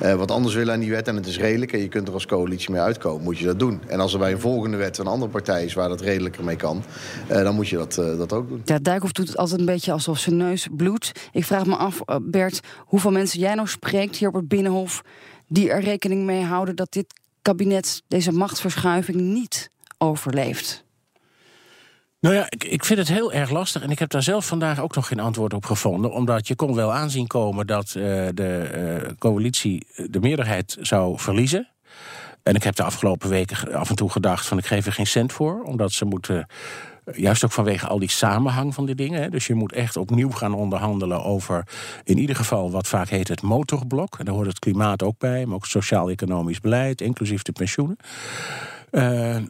eh, 0.00 0.14
wat 0.14 0.30
anders 0.30 0.54
willen 0.54 0.74
aan 0.74 0.80
die 0.80 0.90
wet 0.90 1.08
en 1.08 1.16
het 1.16 1.26
is 1.26 1.38
redelijk 1.38 1.72
en 1.72 1.80
je 1.80 1.88
kunt 1.88 2.08
er 2.08 2.14
als 2.14 2.26
coalitie 2.26 2.70
mee 2.70 2.80
uitkomen, 2.80 3.22
moet 3.22 3.38
je 3.38 3.44
dat 3.44 3.58
doen. 3.58 3.80
En 3.86 4.00
als 4.00 4.12
er 4.12 4.18
bij 4.18 4.32
een 4.32 4.40
volgende 4.40 4.76
wet 4.76 4.98
een 4.98 5.06
andere 5.06 5.30
partij 5.30 5.64
is 5.64 5.74
waar 5.74 5.88
dat 5.88 6.00
redelijker 6.00 6.44
mee 6.44 6.56
kan, 6.56 6.82
eh, 7.26 7.42
dan 7.42 7.54
moet 7.54 7.68
je 7.68 7.76
dat, 7.76 7.98
eh, 7.98 8.18
dat 8.18 8.32
ook 8.32 8.48
doen. 8.48 8.62
Ja, 8.64 8.78
Dijkhoff 8.78 9.12
doet 9.12 9.28
het 9.28 9.36
altijd 9.36 9.60
een 9.60 9.66
beetje 9.66 9.92
alsof 9.92 10.18
zijn 10.18 10.36
neus 10.36 10.68
bloedt. 10.76 11.12
Ik 11.32 11.44
vraag 11.44 11.66
me 11.66 11.76
af, 11.76 12.00
Bert, 12.22 12.60
hoeveel 12.78 13.10
mensen 13.10 13.40
jij 13.40 13.54
nou 13.54 13.68
spreekt 13.68 14.16
hier 14.16 14.28
op 14.28 14.34
het 14.34 14.48
Binnenhof... 14.48 15.02
die 15.48 15.70
er 15.70 15.80
rekening 15.80 16.24
mee 16.24 16.42
houden 16.42 16.76
dat 16.76 16.92
dit 16.92 17.06
kabinet 17.42 18.02
deze 18.08 18.32
machtsverschuiving 18.32 19.20
niet 19.20 19.70
overleeft? 19.98 20.84
Nou 22.20 22.34
ja, 22.34 22.46
ik, 22.48 22.84
vind 22.84 22.98
het 22.98 23.08
heel 23.08 23.32
erg 23.32 23.50
lastig. 23.50 23.82
En 23.82 23.90
ik 23.90 23.98
heb 23.98 24.10
daar 24.10 24.22
zelf 24.22 24.46
vandaag 24.46 24.80
ook 24.80 24.94
nog 24.94 25.06
geen 25.06 25.20
antwoord 25.20 25.54
op 25.54 25.64
gevonden. 25.64 26.12
Omdat 26.12 26.48
je 26.48 26.54
kon 26.54 26.74
wel 26.74 26.92
aanzien 26.92 27.26
komen 27.26 27.66
dat 27.66 27.86
eh, 27.86 27.94
de 28.34 28.58
eh, 28.58 29.10
coalitie 29.18 29.86
de 30.10 30.20
meerderheid 30.20 30.76
zou 30.80 31.18
verliezen. 31.18 31.68
En 32.42 32.54
ik 32.54 32.62
heb 32.62 32.74
de 32.74 32.82
afgelopen 32.82 33.28
weken 33.28 33.74
af 33.74 33.90
en 33.90 33.96
toe 33.96 34.10
gedacht 34.10 34.46
van 34.46 34.58
ik 34.58 34.66
geef 34.66 34.86
er 34.86 34.92
geen 34.92 35.06
cent 35.06 35.32
voor. 35.32 35.62
Omdat 35.62 35.92
ze 35.92 36.04
moeten, 36.04 36.46
eh, 37.04 37.14
juist 37.18 37.44
ook 37.44 37.52
vanwege 37.52 37.86
al 37.86 37.98
die 37.98 38.10
samenhang 38.10 38.74
van 38.74 38.86
die 38.86 38.94
dingen. 38.94 39.30
Dus 39.30 39.46
je 39.46 39.54
moet 39.54 39.72
echt 39.72 39.96
opnieuw 39.96 40.30
gaan 40.30 40.54
onderhandelen 40.54 41.24
over 41.24 41.66
in 42.04 42.18
ieder 42.18 42.36
geval 42.36 42.70
wat 42.70 42.88
vaak 42.88 43.08
heet 43.08 43.28
het 43.28 43.42
motorblok. 43.42 44.18
En 44.18 44.24
daar 44.24 44.34
hoort 44.34 44.46
het 44.46 44.58
klimaat 44.58 45.02
ook 45.02 45.18
bij, 45.18 45.46
maar 45.46 45.54
ook 45.54 45.66
sociaal-economisch 45.66 46.60
beleid, 46.60 47.00
inclusief 47.00 47.42
de 47.42 47.52
pensioenen. 47.52 47.96
Uh, 48.90 49.36
uh, 49.36 49.42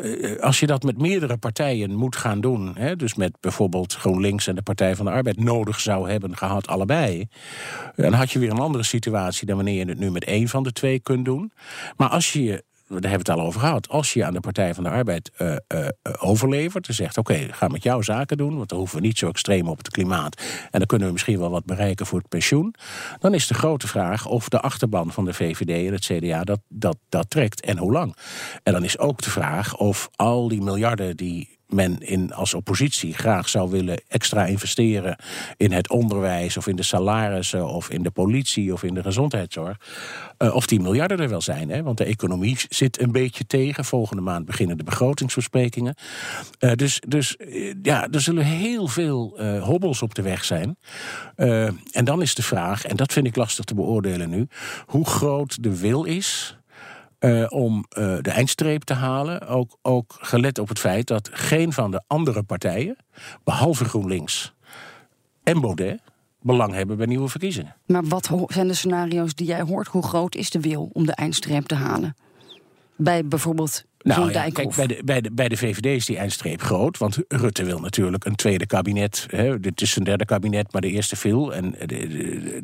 uh, 0.00 0.40
als 0.40 0.60
je 0.60 0.66
dat 0.66 0.82
met 0.82 0.98
meerdere 0.98 1.36
partijen 1.36 1.94
moet 1.94 2.16
gaan 2.16 2.40
doen, 2.40 2.72
hè, 2.78 2.96
dus 2.96 3.14
met 3.14 3.36
bijvoorbeeld 3.40 3.94
GroenLinks 3.94 4.46
en 4.46 4.54
de 4.54 4.62
Partij 4.62 4.96
van 4.96 5.04
de 5.04 5.10
Arbeid 5.12 5.38
nodig 5.38 5.80
zou 5.80 6.10
hebben 6.10 6.36
gehad, 6.36 6.66
allebei, 6.66 7.28
dan 7.96 8.12
had 8.12 8.30
je 8.30 8.38
weer 8.38 8.50
een 8.50 8.58
andere 8.58 8.84
situatie 8.84 9.46
dan 9.46 9.56
wanneer 9.56 9.78
je 9.78 9.88
het 9.88 9.98
nu 9.98 10.10
met 10.10 10.24
één 10.24 10.48
van 10.48 10.62
de 10.62 10.72
twee 10.72 11.00
kunt 11.00 11.24
doen. 11.24 11.52
Maar 11.96 12.08
als 12.08 12.32
je 12.32 12.64
daar 12.88 13.10
hebben 13.10 13.26
we 13.26 13.32
het 13.32 13.40
al 13.40 13.46
over 13.46 13.60
gehad. 13.60 13.88
Als 13.88 14.12
je 14.12 14.24
aan 14.24 14.32
de 14.32 14.40
Partij 14.40 14.74
van 14.74 14.84
de 14.84 14.90
Arbeid 14.90 15.30
uh, 15.38 15.56
uh, 15.74 15.88
overlevert 16.18 16.88
en 16.88 16.94
zegt: 16.94 17.18
Oké, 17.18 17.48
ga 17.50 17.68
met 17.68 17.82
jou 17.82 18.02
zaken 18.02 18.36
doen, 18.36 18.56
want 18.56 18.68
dan 18.68 18.78
hoeven 18.78 19.00
we 19.00 19.06
niet 19.06 19.18
zo 19.18 19.28
extreem 19.28 19.68
op 19.68 19.78
het 19.78 19.90
klimaat. 19.90 20.42
En 20.70 20.78
dan 20.78 20.86
kunnen 20.86 21.06
we 21.06 21.12
misschien 21.12 21.38
wel 21.38 21.50
wat 21.50 21.64
bereiken 21.64 22.06
voor 22.06 22.18
het 22.18 22.28
pensioen. 22.28 22.74
Dan 23.18 23.34
is 23.34 23.46
de 23.46 23.54
grote 23.54 23.88
vraag 23.88 24.26
of 24.26 24.48
de 24.48 24.60
achterban 24.60 25.12
van 25.12 25.24
de 25.24 25.34
VVD 25.34 25.86
en 25.86 25.92
het 25.92 26.04
CDA 26.04 26.44
dat, 26.44 26.60
dat, 26.68 26.96
dat 27.08 27.30
trekt 27.30 27.60
en 27.60 27.78
hoe 27.78 27.92
lang. 27.92 28.16
En 28.62 28.72
dan 28.72 28.84
is 28.84 28.98
ook 28.98 29.22
de 29.22 29.30
vraag 29.30 29.76
of 29.76 30.08
al 30.16 30.48
die 30.48 30.62
miljarden 30.62 31.16
die 31.16 31.55
men 31.66 32.00
in, 32.00 32.32
als 32.32 32.54
oppositie 32.54 33.14
graag 33.14 33.48
zou 33.48 33.70
willen 33.70 34.02
extra 34.08 34.44
investeren 34.44 35.16
in 35.56 35.72
het 35.72 35.90
onderwijs 35.90 36.56
of 36.56 36.66
in 36.66 36.76
de 36.76 36.82
salarissen 36.82 37.68
of 37.68 37.90
in 37.90 38.02
de 38.02 38.10
politie 38.10 38.72
of 38.72 38.82
in 38.82 38.94
de 38.94 39.02
gezondheidszorg. 39.02 39.76
Uh, 40.38 40.54
of 40.54 40.66
die 40.66 40.80
miljarden 40.80 41.18
er 41.18 41.28
wel 41.28 41.40
zijn. 41.40 41.68
Hè? 41.68 41.82
Want 41.82 41.98
de 41.98 42.04
economie 42.04 42.56
zit 42.68 43.00
een 43.00 43.12
beetje 43.12 43.46
tegen. 43.46 43.84
Volgende 43.84 44.22
maand 44.22 44.46
beginnen 44.46 44.76
de 44.76 44.84
begrotingsversprekingen. 44.84 45.94
Uh, 46.60 46.72
dus 46.72 47.00
dus 47.08 47.36
uh, 47.38 47.74
ja, 47.82 48.08
er 48.10 48.20
zullen 48.20 48.44
heel 48.44 48.86
veel 48.86 49.40
hobbels 49.60 50.02
op 50.02 50.14
de 50.14 50.22
weg 50.22 50.44
zijn. 50.44 50.76
en 51.36 52.04
dan 52.04 52.22
is 52.22 52.34
de 52.34 52.42
vraag, 52.42 52.84
en 52.84 52.96
dat 52.96 53.12
vind 53.12 53.26
ik 53.26 53.36
lastig 53.36 53.64
te 53.64 53.74
beoordelen 53.74 54.30
nu, 54.30 54.48
hoe 54.86 55.06
groot 55.06 55.62
de 55.62 55.78
wil 55.78 56.04
is 56.04 56.55
uh, 57.20 57.46
om 57.48 57.76
uh, 57.76 58.16
de 58.20 58.30
eindstreep 58.30 58.82
te 58.82 58.94
halen. 58.94 59.46
Ook, 59.46 59.78
ook 59.82 60.16
gelet 60.18 60.58
op 60.58 60.68
het 60.68 60.78
feit 60.78 61.06
dat 61.06 61.28
geen 61.32 61.72
van 61.72 61.90
de 61.90 62.02
andere 62.06 62.42
partijen, 62.42 62.96
behalve 63.44 63.84
GroenLinks 63.84 64.54
en 65.42 65.60
Baudet, 65.60 66.00
belang 66.40 66.72
hebben 66.72 66.96
bij 66.96 67.06
nieuwe 67.06 67.28
verkiezingen. 67.28 67.76
Maar 67.86 68.04
wat 68.04 68.30
zijn 68.46 68.68
de 68.68 68.74
scenario's 68.74 69.34
die 69.34 69.46
jij 69.46 69.62
hoort? 69.62 69.86
Hoe 69.86 70.02
groot 70.02 70.34
is 70.34 70.50
de 70.50 70.60
wil 70.60 70.90
om 70.92 71.06
de 71.06 71.12
eindstreep 71.12 71.66
te 71.66 71.74
halen? 71.74 72.16
Bij 72.96 73.24
bijvoorbeeld 73.24 73.84
nou, 74.06 74.32
ja, 74.32 74.48
kijk, 74.48 74.74
bij, 74.74 74.86
de, 74.86 75.00
bij, 75.04 75.20
de, 75.20 75.30
bij 75.32 75.48
de 75.48 75.56
VVD 75.56 75.86
is 75.86 76.06
die 76.06 76.16
eindstreep 76.16 76.62
groot. 76.62 76.98
Want 76.98 77.18
Rutte 77.28 77.64
wil 77.64 77.78
natuurlijk 77.78 78.24
een 78.24 78.34
tweede 78.34 78.66
kabinet. 78.66 79.26
Hè, 79.30 79.60
dit 79.60 79.80
is 79.80 79.96
een 79.96 80.04
derde 80.04 80.24
kabinet, 80.24 80.72
maar 80.72 80.80
de 80.80 80.90
eerste 80.90 81.16
viel. 81.16 81.54
En 81.54 81.70
de, 81.70 81.86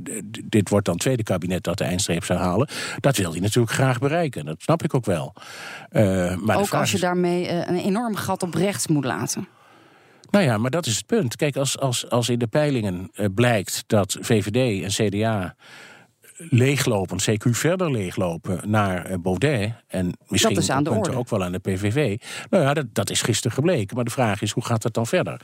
de, 0.03 0.23
dit 0.45 0.69
wordt 0.69 0.85
dan 0.85 0.95
het 0.95 1.03
tweede 1.03 1.23
kabinet 1.23 1.63
dat 1.63 1.79
de 1.79 1.85
eindstreep 1.85 2.25
zou 2.25 2.39
halen. 2.39 2.69
Dat 3.01 3.17
wil 3.17 3.31
hij 3.31 3.41
natuurlijk 3.41 3.73
graag 3.73 3.99
bereiken. 3.99 4.45
Dat 4.45 4.63
snap 4.63 4.83
ik 4.83 4.95
ook 4.95 5.05
wel. 5.05 5.35
Uh, 5.91 6.37
maar 6.37 6.59
ook 6.59 6.75
als 6.75 6.89
je 6.91 6.95
is... 6.95 7.03
daarmee 7.03 7.45
uh, 7.45 7.57
een 7.57 7.79
enorm 7.79 8.15
gat 8.15 8.43
op 8.43 8.55
rechts 8.55 8.87
moet 8.87 9.05
laten. 9.05 9.49
Nou 10.31 10.45
ja, 10.45 10.59
maar 10.59 10.71
dat 10.71 10.87
is 10.87 10.97
het 10.97 11.07
punt. 11.07 11.37
Kijk, 11.37 11.57
als, 11.57 11.79
als, 11.79 12.11
als 12.11 12.29
in 12.29 12.39
de 12.39 12.47
peilingen 12.47 13.11
uh, 13.15 13.27
blijkt 13.35 13.85
dat 13.87 14.17
VVD 14.21 14.83
en 14.83 15.09
CDA 15.09 15.55
leeglopen, 16.51 17.19
CQ 17.31 17.51
verder 17.51 17.91
leeglopen 17.91 18.61
naar 18.71 19.05
eh, 19.05 19.17
Baudet. 19.19 19.73
En 19.89 20.13
misschien 20.29 20.55
dat 20.55 20.63
is 20.63 20.71
aan 20.71 20.85
de 20.85 20.91
orde. 20.91 21.17
ook 21.17 21.29
wel 21.29 21.45
aan 21.45 21.53
de 21.53 21.59
PVV. 21.59 22.19
Nou 22.51 22.65
ja, 22.65 22.75
dat, 22.75 22.87
dat 22.93 23.11
is 23.11 23.23
gisteren 23.23 23.53
gebleken. 23.53 23.97
Maar 23.97 24.05
de 24.05 24.11
vraag 24.11 24.43
is, 24.43 24.51
hoe 24.51 24.65
gaat 24.65 24.83
het 24.83 24.95
dan 24.95 25.07
verder? 25.07 25.41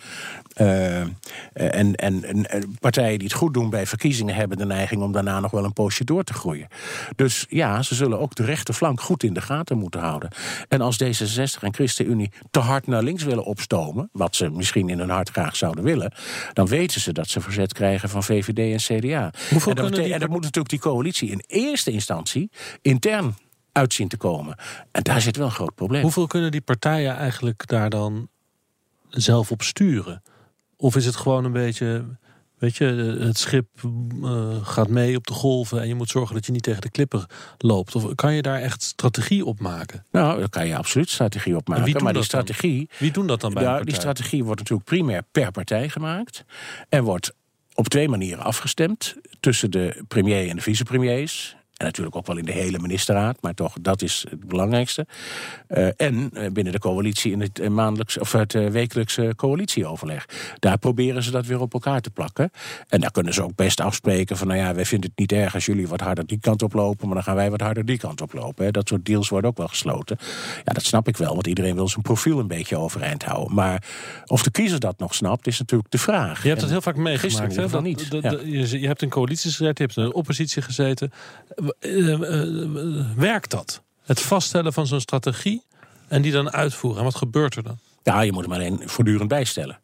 Uh, 0.57 1.01
en, 1.01 1.95
en, 1.95 2.25
en, 2.25 2.77
partijen 2.81 3.19
die 3.19 3.29
het 3.29 3.37
goed 3.37 3.55
doen 3.55 3.71
bij 3.71 3.87
verkiezingen... 3.87 4.35
hebben 4.35 4.59
de 4.59 4.67
neiging 4.67 5.03
om 5.03 5.13
daarna 5.13 5.41
nog 5.41 5.51
wel 5.51 5.65
een 5.65 5.73
poosje 5.73 6.05
door 6.05 6.25
te 6.25 6.33
groeien. 6.33 6.69
Dus 7.17 7.47
ja, 7.49 7.83
ze 7.83 7.95
zullen 7.95 8.21
ook 8.21 8.35
de 8.35 8.45
rechterflank 8.45 9.01
goed 9.01 9.23
in 9.23 9.33
de 9.33 9.41
gaten 9.41 9.79
moeten 9.79 10.01
houden. 10.01 10.31
En 10.69 10.81
als 10.81 11.03
D66 11.03 11.61
en 11.61 11.75
ChristenUnie 11.75 12.31
te 12.51 12.59
hard 12.59 12.87
naar 12.87 13.03
links 13.03 13.23
willen 13.23 13.45
opstomen... 13.45 14.09
wat 14.13 14.37
ze 14.37 14.51
misschien 14.51 14.89
in 14.89 14.99
hun 14.99 15.11
hart 15.11 15.31
graag 15.31 15.57
zouden 15.57 15.85
willen... 15.85 16.13
dan 16.53 16.67
weten 16.67 17.01
ze 17.01 17.13
dat 17.13 17.29
ze 17.29 17.41
verzet 17.41 17.73
krijgen 17.73 18.09
van 18.09 18.23
VVD 18.23 18.59
en 18.59 18.99
CDA. 18.99 19.31
Hoeveel 19.51 19.73
en, 19.73 19.83
dat, 19.83 19.95
die... 19.95 20.13
en 20.13 20.21
dat 20.21 20.29
moet 20.29 20.43
natuurlijk 20.43 20.69
die 20.69 20.79
coalitie 20.89 21.31
in 21.31 21.45
eerste 21.47 21.91
instantie 21.91 22.51
intern 22.83 23.37
uitzien 23.73 24.09
te 24.09 24.17
komen. 24.17 24.57
En 24.91 25.03
daar 25.03 25.21
zit 25.21 25.37
wel 25.37 25.47
een 25.47 25.53
groot 25.53 25.75
probleem. 25.75 26.03
Hoeveel 26.03 26.27
kunnen 26.27 26.51
die 26.51 26.61
partijen 26.61 27.17
eigenlijk 27.17 27.67
daar 27.67 27.91
dan 27.91 28.29
zelf 29.09 29.51
op 29.51 29.63
sturen? 29.63 30.23
Of 30.77 30.97
is 30.97 31.07
het 31.07 31.17
gewoon 31.17 31.45
een 31.45 31.53
beetje, 31.53 32.05
weet 32.59 32.77
je, 32.77 32.85
het 33.21 33.39
schip 33.39 33.67
uh, 34.23 34.57
gaat 34.63 34.89
mee 34.89 35.17
op 35.17 35.27
de 35.27 35.33
golven 35.33 35.81
en 35.81 35.89
je 35.89 35.95
moet 35.95 36.11
zorgen 36.11 36.35
dat 36.35 36.47
je 36.47 36.53
niet 36.53 36.63
tegen 36.63 36.81
de 36.81 36.91
klippen 36.91 37.27
loopt? 37.59 37.95
Of 37.95 38.15
kan 38.15 38.35
je 38.35 38.43
daar 38.43 38.61
echt 38.61 38.83
strategie 38.83 39.45
op 39.45 39.61
maken? 39.61 40.05
Nou, 40.11 40.39
daar 40.39 40.49
kan 40.49 40.67
je 40.67 40.77
absoluut 40.77 41.11
strategie 41.11 41.57
op 41.57 41.69
maken. 41.69 42.03
Maar 42.03 42.13
die 42.13 42.23
strategie. 42.23 42.87
Dan? 42.89 42.97
Wie 42.99 43.11
doen 43.11 43.27
dat 43.27 43.41
dan 43.41 43.55
bij? 43.55 43.63
Nou, 43.63 43.85
die 43.85 43.95
strategie 43.95 44.45
wordt 44.45 44.61
natuurlijk 44.61 44.89
primair 44.89 45.23
per 45.33 45.51
partij 45.51 45.89
gemaakt 45.89 46.45
en 46.89 47.05
wordt 47.05 47.35
op 47.79 47.89
twee 47.89 48.09
manieren 48.09 48.45
afgestemd 48.45 49.17
tussen 49.41 49.71
de 49.71 50.05
premier 50.09 50.49
en 50.49 50.57
de 50.57 50.63
vicepremiers. 50.63 51.57
En 51.79 51.87
natuurlijk 51.87 52.17
ook 52.17 52.27
wel 52.27 52.37
in 52.37 52.45
de 52.45 52.53
hele 52.53 52.79
ministerraad, 52.79 53.39
maar 53.41 53.55
toch, 53.55 53.77
dat 53.81 54.03
is 54.03 54.27
het 54.31 54.49
belangrijkste. 54.49 55.07
Uh, 55.69 55.89
en 55.97 56.31
eh, 56.33 56.51
binnen 56.51 56.73
de 56.73 56.79
coalitie 56.79 57.33
in 57.33 57.41
het, 57.41 57.61
uh, 57.61 57.69
maandelijks, 57.69 58.19
of 58.19 58.33
het 58.33 58.55
uh, 58.55 58.69
wekelijkse 58.69 59.33
coalitieoverleg. 59.37 60.27
Daar 60.59 60.79
proberen 60.79 61.23
ze 61.23 61.31
dat 61.31 61.47
weer 61.47 61.61
op 61.61 61.73
elkaar 61.73 62.01
te 62.01 62.11
plakken. 62.11 62.51
En 62.89 63.01
daar 63.01 63.11
kunnen 63.11 63.35
ze 63.35 63.43
ook 63.43 63.55
best 63.55 63.81
afspreken 63.81 64.37
van, 64.37 64.47
nou 64.47 64.59
ja, 64.59 64.75
wij 64.75 64.85
vinden 64.85 65.11
het 65.11 65.19
niet 65.19 65.33
erg 65.33 65.55
als 65.55 65.67
jullie 65.67 65.89
wat 65.89 66.01
harder 66.01 66.27
die 66.27 66.39
kant 66.41 66.63
op 66.63 66.73
lopen, 66.73 67.07
maar 67.07 67.15
dan 67.15 67.25
gaan 67.25 67.35
wij 67.35 67.51
wat 67.51 67.61
harder 67.61 67.85
die 67.85 67.99
kant 67.99 68.21
op 68.21 68.33
lopen. 68.33 68.65
Hè. 68.65 68.71
Dat 68.71 68.89
soort 68.89 69.07
deals 69.07 69.29
worden 69.29 69.51
ook 69.51 69.57
wel 69.57 69.69
gesloten. 69.69 70.19
Ja, 70.65 70.73
dat 70.73 70.85
snap 70.85 71.09
ik 71.09 71.17
wel, 71.17 71.35
want 71.35 71.47
iedereen 71.47 71.75
wil 71.75 71.89
zijn 71.89 72.03
profiel 72.03 72.39
een 72.39 72.47
beetje 72.47 72.77
overeind 72.77 73.25
houden. 73.25 73.55
Maar 73.55 73.83
of 74.27 74.43
de 74.43 74.51
kiezer 74.51 74.81
dat 74.81 74.99
nog 74.99 75.15
snapt, 75.15 75.47
is 75.47 75.59
natuurlijk 75.59 75.91
de 75.91 75.99
vraag. 75.99 76.43
Je 76.43 76.49
hebt 76.49 76.61
het 76.61 76.71
heel 76.71 76.83
vaak 76.83 76.97
meegemaakt, 76.97 77.57
hè? 77.57 77.69
Dat, 77.69 77.83
niet. 77.83 78.11
Dat, 78.11 78.23
ja. 78.23 78.31
je, 78.45 78.81
je 78.81 78.87
hebt 78.87 79.03
een 79.03 79.09
coalitie 79.09 79.51
gezeten, 79.51 79.75
je 79.87 79.93
hebt 79.93 79.97
een 79.97 80.15
oppositie 80.15 80.63
gezeten 80.63 81.13
werkt 83.17 83.51
dat? 83.51 83.83
Het 84.05 84.21
vaststellen 84.21 84.73
van 84.73 84.87
zo'n 84.87 85.01
strategie 85.01 85.63
en 86.09 86.23
die 86.23 86.33
dan 86.33 86.51
uitvoeren. 86.51 86.99
En 86.99 87.05
wat 87.05 87.17
gebeurt 87.17 87.57
er 87.57 87.63
dan? 87.63 87.79
Ja, 88.03 88.21
je 88.21 88.33
moet 88.33 88.43
hem 88.45 88.53
alleen 88.53 88.83
voortdurend 88.85 89.29
bijstellen. 89.29 89.79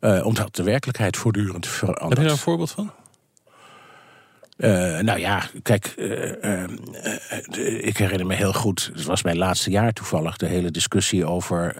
Uh, 0.00 0.26
omdat 0.26 0.56
de 0.56 0.62
werkelijkheid 0.62 1.16
voortdurend 1.16 1.66
verandert. 1.66 2.08
Heb 2.08 2.18
je 2.18 2.22
daar 2.22 2.32
een 2.32 2.38
voorbeeld 2.38 2.70
van? 2.70 2.92
Uh, 4.56 4.98
nou 4.98 5.18
ja, 5.18 5.48
kijk, 5.62 5.94
uh, 5.96 6.62
ik 7.86 7.96
herinner 7.96 8.26
me 8.26 8.34
heel 8.34 8.52
goed, 8.52 8.90
het 8.94 9.04
was 9.04 9.22
mijn 9.22 9.38
laatste 9.38 9.70
jaar 9.70 9.92
toevallig, 9.92 10.36
de 10.36 10.46
hele 10.46 10.70
discussie 10.70 11.26
over 11.26 11.76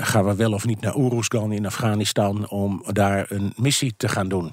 gaan 0.00 0.24
we 0.24 0.34
wel 0.34 0.52
of 0.52 0.66
niet 0.66 0.80
naar 0.80 0.96
Uruzgan 0.96 1.52
in 1.52 1.66
Afghanistan 1.66 2.48
om 2.48 2.84
daar 2.92 3.26
een 3.28 3.52
missie 3.56 3.94
te 3.96 4.08
gaan 4.08 4.28
doen 4.28 4.52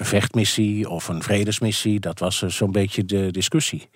een 0.00 0.06
vechtmissie 0.06 0.88
of 0.88 1.08
een 1.08 1.22
vredesmissie. 1.22 2.00
Dat 2.00 2.18
was 2.18 2.42
eh, 2.42 2.48
zo'n 2.48 2.72
beetje 2.72 3.04
de 3.04 3.30
discussie. 3.30 3.88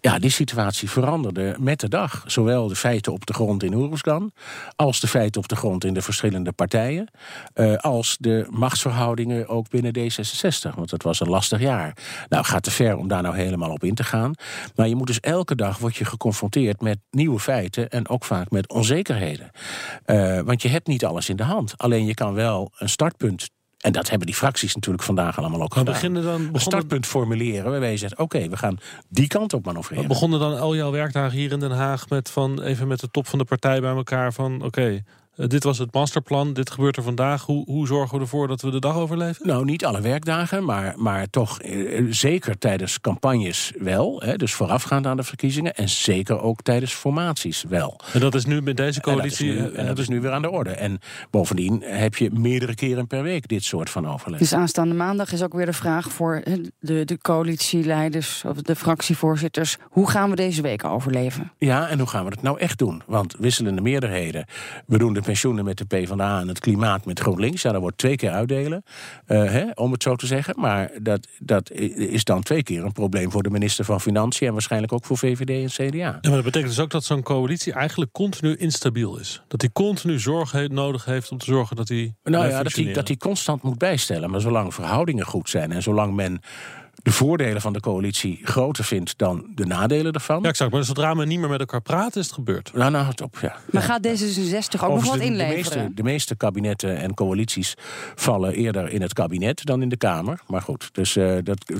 Ja, 0.00 0.18
die 0.18 0.30
situatie 0.30 0.90
veranderde 0.90 1.56
met 1.60 1.80
de 1.80 1.88
dag. 1.88 2.24
Zowel 2.26 2.68
de 2.68 2.76
feiten 2.76 3.12
op 3.12 3.26
de 3.26 3.32
grond 3.32 3.62
in 3.62 3.74
Oeruzgan... 3.74 4.32
als 4.76 5.00
de 5.00 5.08
feiten 5.08 5.40
op 5.40 5.48
de 5.48 5.56
grond 5.56 5.84
in 5.84 5.94
de 5.94 6.02
verschillende 6.02 6.52
partijen... 6.52 7.08
Uh, 7.54 7.76
als 7.76 8.16
de 8.20 8.46
machtsverhoudingen 8.50 9.48
ook 9.48 9.68
binnen 9.68 9.98
D66. 9.98 10.74
Want 10.74 10.90
het 10.90 11.02
was 11.02 11.20
een 11.20 11.28
lastig 11.28 11.60
jaar. 11.60 11.96
Nou, 12.28 12.44
gaat 12.44 12.62
te 12.62 12.70
ver 12.70 12.96
om 12.96 13.08
daar 13.08 13.22
nou 13.22 13.36
helemaal 13.36 13.70
op 13.70 13.84
in 13.84 13.94
te 13.94 14.04
gaan. 14.04 14.34
Maar 14.76 14.88
je 14.88 14.96
moet 14.96 15.06
dus 15.06 15.20
elke 15.20 15.54
dag 15.54 15.78
word 15.78 15.96
je 15.96 16.04
geconfronteerd 16.04 16.80
met 16.80 16.98
nieuwe 17.10 17.38
feiten... 17.38 17.88
en 17.88 18.08
ook 18.08 18.24
vaak 18.24 18.50
met 18.50 18.68
onzekerheden. 18.68 19.50
Uh, 20.06 20.40
want 20.40 20.62
je 20.62 20.68
hebt 20.68 20.86
niet 20.86 21.04
alles 21.04 21.28
in 21.28 21.36
de 21.36 21.42
hand. 21.42 21.78
Alleen 21.78 22.06
je 22.06 22.14
kan 22.14 22.34
wel 22.34 22.72
een 22.78 22.88
startpunt 22.88 23.50
en 23.82 23.92
dat 23.92 24.08
hebben 24.08 24.26
die 24.26 24.36
fracties 24.36 24.74
natuurlijk 24.74 25.04
vandaag 25.04 25.38
allemaal 25.38 25.62
ook 25.62 25.74
maar 25.74 25.94
gedaan. 25.94 26.22
Dan, 26.22 26.48
een 26.52 26.60
startpunt 26.60 27.06
formuleren 27.06 27.70
waarbij 27.70 27.90
je 27.90 27.96
zegt... 27.96 28.18
oké, 28.18 28.48
we 28.48 28.56
gaan 28.56 28.78
die 29.08 29.26
kant 29.26 29.52
op 29.52 29.64
manoeuvreren. 29.64 30.08
Begonnen 30.08 30.40
dan 30.40 30.58
al 30.58 30.76
jouw 30.76 30.90
werkdagen 30.90 31.38
hier 31.38 31.52
in 31.52 31.60
Den 31.60 31.70
Haag... 31.70 32.08
met 32.08 32.30
van 32.30 32.62
even 32.62 32.88
met 32.88 33.00
de 33.00 33.10
top 33.10 33.26
van 33.26 33.38
de 33.38 33.44
partij 33.44 33.80
bij 33.80 33.94
elkaar 33.94 34.32
van... 34.32 34.62
oké, 34.62 35.02
uh, 35.36 35.46
dit 35.46 35.64
was 35.64 35.78
het 35.78 35.92
masterplan, 35.92 36.52
dit 36.52 36.70
gebeurt 36.70 36.96
er 36.96 37.02
vandaag. 37.02 37.44
Hoe, 37.44 37.64
hoe 37.64 37.86
zorgen 37.86 38.16
we 38.16 38.22
ervoor 38.22 38.48
dat 38.48 38.60
we 38.60 38.70
de 38.70 38.80
dag 38.80 38.96
overleven? 38.96 39.46
Nou, 39.46 39.64
niet 39.64 39.84
alle 39.84 40.00
werkdagen, 40.00 40.64
maar, 40.64 40.94
maar 40.96 41.30
toch 41.30 41.60
eh, 41.60 42.06
zeker 42.10 42.58
tijdens 42.58 43.00
campagnes 43.00 43.72
wel. 43.78 44.22
Hè, 44.24 44.36
dus 44.36 44.52
voorafgaand 44.52 45.06
aan 45.06 45.16
de 45.16 45.22
verkiezingen. 45.22 45.74
En 45.74 45.88
zeker 45.88 46.40
ook 46.40 46.62
tijdens 46.62 46.92
formaties 46.92 47.64
wel. 47.68 48.00
En 48.12 48.20
dat 48.20 48.34
is 48.34 48.44
nu 48.44 48.62
met 48.62 48.76
deze 48.76 49.00
coalitie... 49.00 49.50
En 49.50 49.56
dat 49.56 49.66
is 49.66 49.72
nu, 49.72 49.78
en 49.78 49.86
dat 49.86 49.98
is 49.98 50.08
nu 50.08 50.20
weer 50.20 50.32
aan 50.32 50.42
de 50.42 50.50
orde. 50.50 50.70
En 50.70 50.98
bovendien 51.30 51.82
heb 51.82 52.16
je 52.16 52.30
meerdere 52.30 52.74
keren 52.74 53.06
per 53.06 53.22
week 53.22 53.48
dit 53.48 53.64
soort 53.64 53.90
van 53.90 54.08
overleg. 54.08 54.38
Dus 54.38 54.54
aanstaande 54.54 54.94
maandag 54.94 55.32
is 55.32 55.42
ook 55.42 55.52
weer 55.52 55.66
de 55.66 55.72
vraag 55.72 56.12
voor 56.12 56.42
de, 56.78 57.04
de 57.04 57.18
coalitieleiders... 57.18 58.44
of 58.46 58.56
de 58.56 58.76
fractievoorzitters, 58.76 59.76
hoe 59.82 60.10
gaan 60.10 60.30
we 60.30 60.36
deze 60.36 60.62
week 60.62 60.84
overleven? 60.84 61.52
Ja, 61.58 61.88
en 61.88 61.98
hoe 61.98 62.08
gaan 62.08 62.24
we 62.24 62.30
het 62.30 62.42
nou 62.42 62.58
echt 62.58 62.78
doen? 62.78 63.02
Want 63.06 63.34
wisselende 63.38 63.80
meerderheden, 63.80 64.46
we 64.86 64.98
doen 64.98 65.12
de 65.12 65.21
pensioenen 65.22 65.64
met 65.64 65.78
de 65.78 65.84
PvdA 65.84 66.40
en 66.40 66.48
het 66.48 66.58
klimaat 66.58 67.04
met 67.04 67.20
GroenLinks. 67.20 67.62
Ja, 67.62 67.72
dat 67.72 67.80
wordt 67.80 67.98
twee 67.98 68.16
keer 68.16 68.30
uitdelen, 68.30 68.84
eh, 69.26 69.44
hè, 69.44 69.64
om 69.74 69.92
het 69.92 70.02
zo 70.02 70.16
te 70.16 70.26
zeggen. 70.26 70.54
Maar 70.60 70.90
dat, 71.02 71.28
dat 71.38 71.70
is 71.70 72.24
dan 72.24 72.42
twee 72.42 72.62
keer 72.62 72.84
een 72.84 72.92
probleem 72.92 73.30
voor 73.30 73.42
de 73.42 73.50
minister 73.50 73.84
van 73.84 74.00
Financiën... 74.00 74.46
en 74.46 74.52
waarschijnlijk 74.52 74.92
ook 74.92 75.04
voor 75.04 75.18
VVD 75.18 75.78
en 75.78 75.88
CDA. 75.88 75.96
Ja, 75.96 76.18
maar 76.22 76.30
dat 76.30 76.44
betekent 76.44 76.70
dus 76.70 76.80
ook 76.80 76.90
dat 76.90 77.04
zo'n 77.04 77.22
coalitie 77.22 77.72
eigenlijk 77.72 78.12
continu 78.12 78.56
instabiel 78.56 79.18
is. 79.18 79.42
Dat 79.48 79.60
hij 79.60 79.70
continu 79.72 80.18
zorg 80.18 80.52
he- 80.52 80.66
nodig 80.66 81.04
heeft 81.04 81.30
om 81.30 81.38
te 81.38 81.44
zorgen 81.44 81.76
dat 81.76 81.88
hij. 81.88 82.14
Nou 82.24 82.48
ja, 82.48 82.62
dat 82.62 82.72
hij, 82.72 82.92
dat 82.92 83.08
hij 83.08 83.16
constant 83.16 83.62
moet 83.62 83.78
bijstellen. 83.78 84.30
Maar 84.30 84.40
zolang 84.40 84.74
verhoudingen 84.74 85.26
goed 85.26 85.48
zijn 85.48 85.72
en 85.72 85.82
zolang 85.82 86.14
men 86.14 86.40
de 87.02 87.12
voordelen 87.12 87.60
van 87.60 87.72
de 87.72 87.80
coalitie 87.80 88.40
groter 88.42 88.84
vindt 88.84 89.18
dan 89.18 89.46
de 89.54 89.66
nadelen 89.66 90.12
ervan. 90.12 90.42
Ja, 90.42 90.48
exact. 90.48 90.72
Maar 90.72 90.84
zodra 90.84 91.14
men 91.14 91.28
niet 91.28 91.38
meer 91.38 91.48
met 91.48 91.60
elkaar 91.60 91.80
praat, 91.80 92.16
is 92.16 92.24
het 92.24 92.34
gebeurd. 92.34 92.70
Nou, 92.74 92.90
nou, 92.90 93.06
het 93.06 93.20
op, 93.20 93.38
ja. 93.40 93.56
Maar 93.70 93.82
gaat 93.82 94.06
D66 94.06 94.80
ook 94.80 94.94
nog 94.94 95.04
wat 95.04 95.12
de, 95.12 95.18
de, 95.18 95.24
inleveren? 95.24 95.54
meeste, 95.54 95.90
de 95.94 96.02
meeste 96.02 96.36
kabinetten 96.36 96.96
en 96.96 97.14
coalities 97.14 97.74
vallen 98.14 98.54
eerder 98.54 98.90
in 98.90 99.02
het 99.02 99.12
kabinet 99.12 99.64
dan 99.64 99.82
in 99.82 99.88
de 99.88 99.96
Kamer. 99.96 100.40
Maar 100.46 100.62
goed, 100.62 100.88
dus 100.92 101.16
eh, 101.16 101.36
dat, 101.42 101.72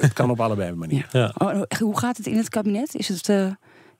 het 0.00 0.12
kan 0.12 0.30
op 0.30 0.40
allebei 0.48 0.72
manieren. 0.72 1.08
Ja. 1.12 1.32
Oh, 1.38 1.62
hoe 1.78 1.98
gaat 1.98 2.16
het 2.16 2.26
in 2.26 2.36
het 2.36 2.48
kabinet? 2.48 2.94
Is 2.94 3.08
het 3.08 3.28
eh, 3.28 3.46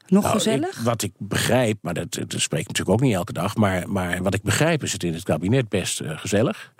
nog 0.07 0.23
Nou, 0.23 0.35
gezellig? 0.35 0.77
ik- 0.79 0.85
wat 0.85 1.03
ik 1.03 1.12
begrijp, 1.18 1.79
maar 1.81 1.94
dat, 1.94 2.12
dat 2.12 2.40
spreek 2.40 2.61
ik 2.61 2.68
natuurlijk 2.68 2.97
ook 2.99 3.07
niet 3.07 3.14
elke 3.14 3.33
dag. 3.33 3.57
Maar, 3.57 3.90
maar 3.90 4.23
wat 4.23 4.35
ik 4.35 4.42
begrijp 4.42 4.83
is 4.83 4.92
het 4.92 5.03
in 5.05 5.12
het 5.14 5.23
kabinet 5.23 5.68
best 5.68 6.01
eh, 6.01 6.18
gezellig. 6.18 6.73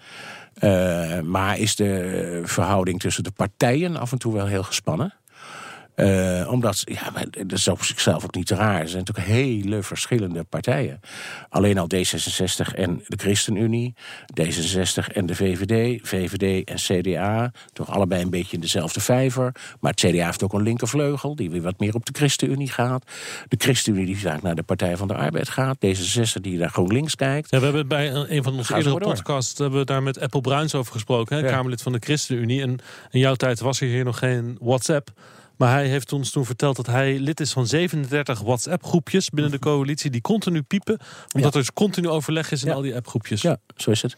Eh, 0.58 1.20
maar 1.20 1.58
is 1.58 1.76
de 1.76 2.42
verhouding 2.44 3.00
tussen 3.00 3.24
de 3.24 3.30
partijen 3.30 3.96
af 3.96 4.12
en 4.12 4.18
toe 4.18 4.34
wel 4.34 4.46
heel 4.46 4.62
gespannen. 4.62 5.14
Eh, 5.98 6.50
omdat, 6.50 6.82
ja, 6.84 7.12
dat 7.30 7.58
is 7.58 7.68
op 7.68 7.82
zichzelf 7.82 8.24
ook 8.24 8.34
niet 8.34 8.50
raar. 8.50 8.80
Er 8.80 8.88
zijn 8.88 9.04
natuurlijk 9.04 9.26
hele 9.26 9.82
verschillende 9.82 10.44
partijen. 10.44 11.00
Alleen 11.48 11.78
al 11.78 11.87
D66 11.94 12.74
en 12.74 13.02
de 13.06 13.16
ChristenUnie, 13.16 13.94
D66 14.40 15.12
en 15.12 15.26
de 15.26 15.34
VVD, 15.34 16.00
VVD 16.08 16.68
en 16.68 16.76
CDA. 16.76 17.52
Toch 17.72 17.90
allebei 17.90 18.22
een 18.22 18.30
beetje 18.30 18.54
in 18.54 18.61
dezelfde 18.61 19.00
vijver. 19.00 19.54
Maar 19.80 19.90
het 19.90 20.00
CDA 20.00 20.24
heeft 20.24 20.42
ook 20.42 20.52
een 20.52 20.62
linkervleugel, 20.62 21.37
die 21.37 21.50
weer 21.50 21.62
wat 21.62 21.78
meer 21.78 21.94
op 21.94 22.06
de 22.06 22.12
ChristenUnie 22.16 22.70
gaat. 22.70 23.11
De 23.48 23.56
ChristenUnie 23.58 24.06
die 24.06 24.18
vaak 24.18 24.42
naar 24.42 24.54
de 24.54 24.62
Partij 24.62 24.96
van 24.96 25.08
de 25.08 25.14
Arbeid 25.14 25.48
gaat. 25.48 25.76
D66 25.87 26.40
die 26.40 26.58
naar 26.58 26.70
GroenLinks 26.70 27.14
kijkt. 27.14 27.50
Ja, 27.50 27.58
we 27.58 27.64
hebben 27.64 27.88
bij 27.88 28.14
een 28.14 28.42
van 28.42 28.56
onze 28.56 28.76
eerdere 28.76 28.98
podcasts 28.98 29.58
hebben 29.58 29.78
we 29.78 29.84
daar 29.84 30.02
met 30.02 30.20
Apple 30.20 30.40
Bruins 30.40 30.74
over 30.74 30.92
gesproken, 30.92 31.37
hè, 31.37 31.42
Ja. 31.42 31.50
Kamerlid 31.50 31.82
van 31.82 31.92
de 31.92 31.98
ChristenUnie. 32.00 32.62
En 32.62 32.78
in 33.11 33.20
jouw 33.20 33.34
tijd 33.34 33.61
was 33.61 33.80
er 33.80 33.87
hier 33.87 34.04
nog 34.04 34.18
geen 34.18 34.56
WhatsApp. 34.61 35.11
Maar 35.58 35.72
hij 35.72 35.86
heeft 35.88 36.12
ons 36.12 36.30
toen 36.30 36.44
verteld 36.44 36.76
dat 36.76 36.86
hij 36.86 37.18
lid 37.18 37.40
is 37.40 37.52
van 37.52 37.66
37 37.66 38.40
WhatsApp-groepjes 38.40 39.30
binnen 39.30 39.52
de 39.52 39.58
coalitie 39.58 40.10
die 40.10 40.20
continu 40.20 40.62
piepen, 40.62 40.98
omdat 41.34 41.54
er 41.54 41.60
dus 41.60 41.72
continu 41.72 42.08
overleg 42.08 42.50
is 42.50 42.62
in 42.62 42.68
Ja. 42.68 42.74
al 42.74 42.80
die 42.82 42.94
appgroepjes. 42.96 43.42
Ja, 43.42 43.56
zo 43.76 43.90
is 43.90 44.02
het. 44.02 44.16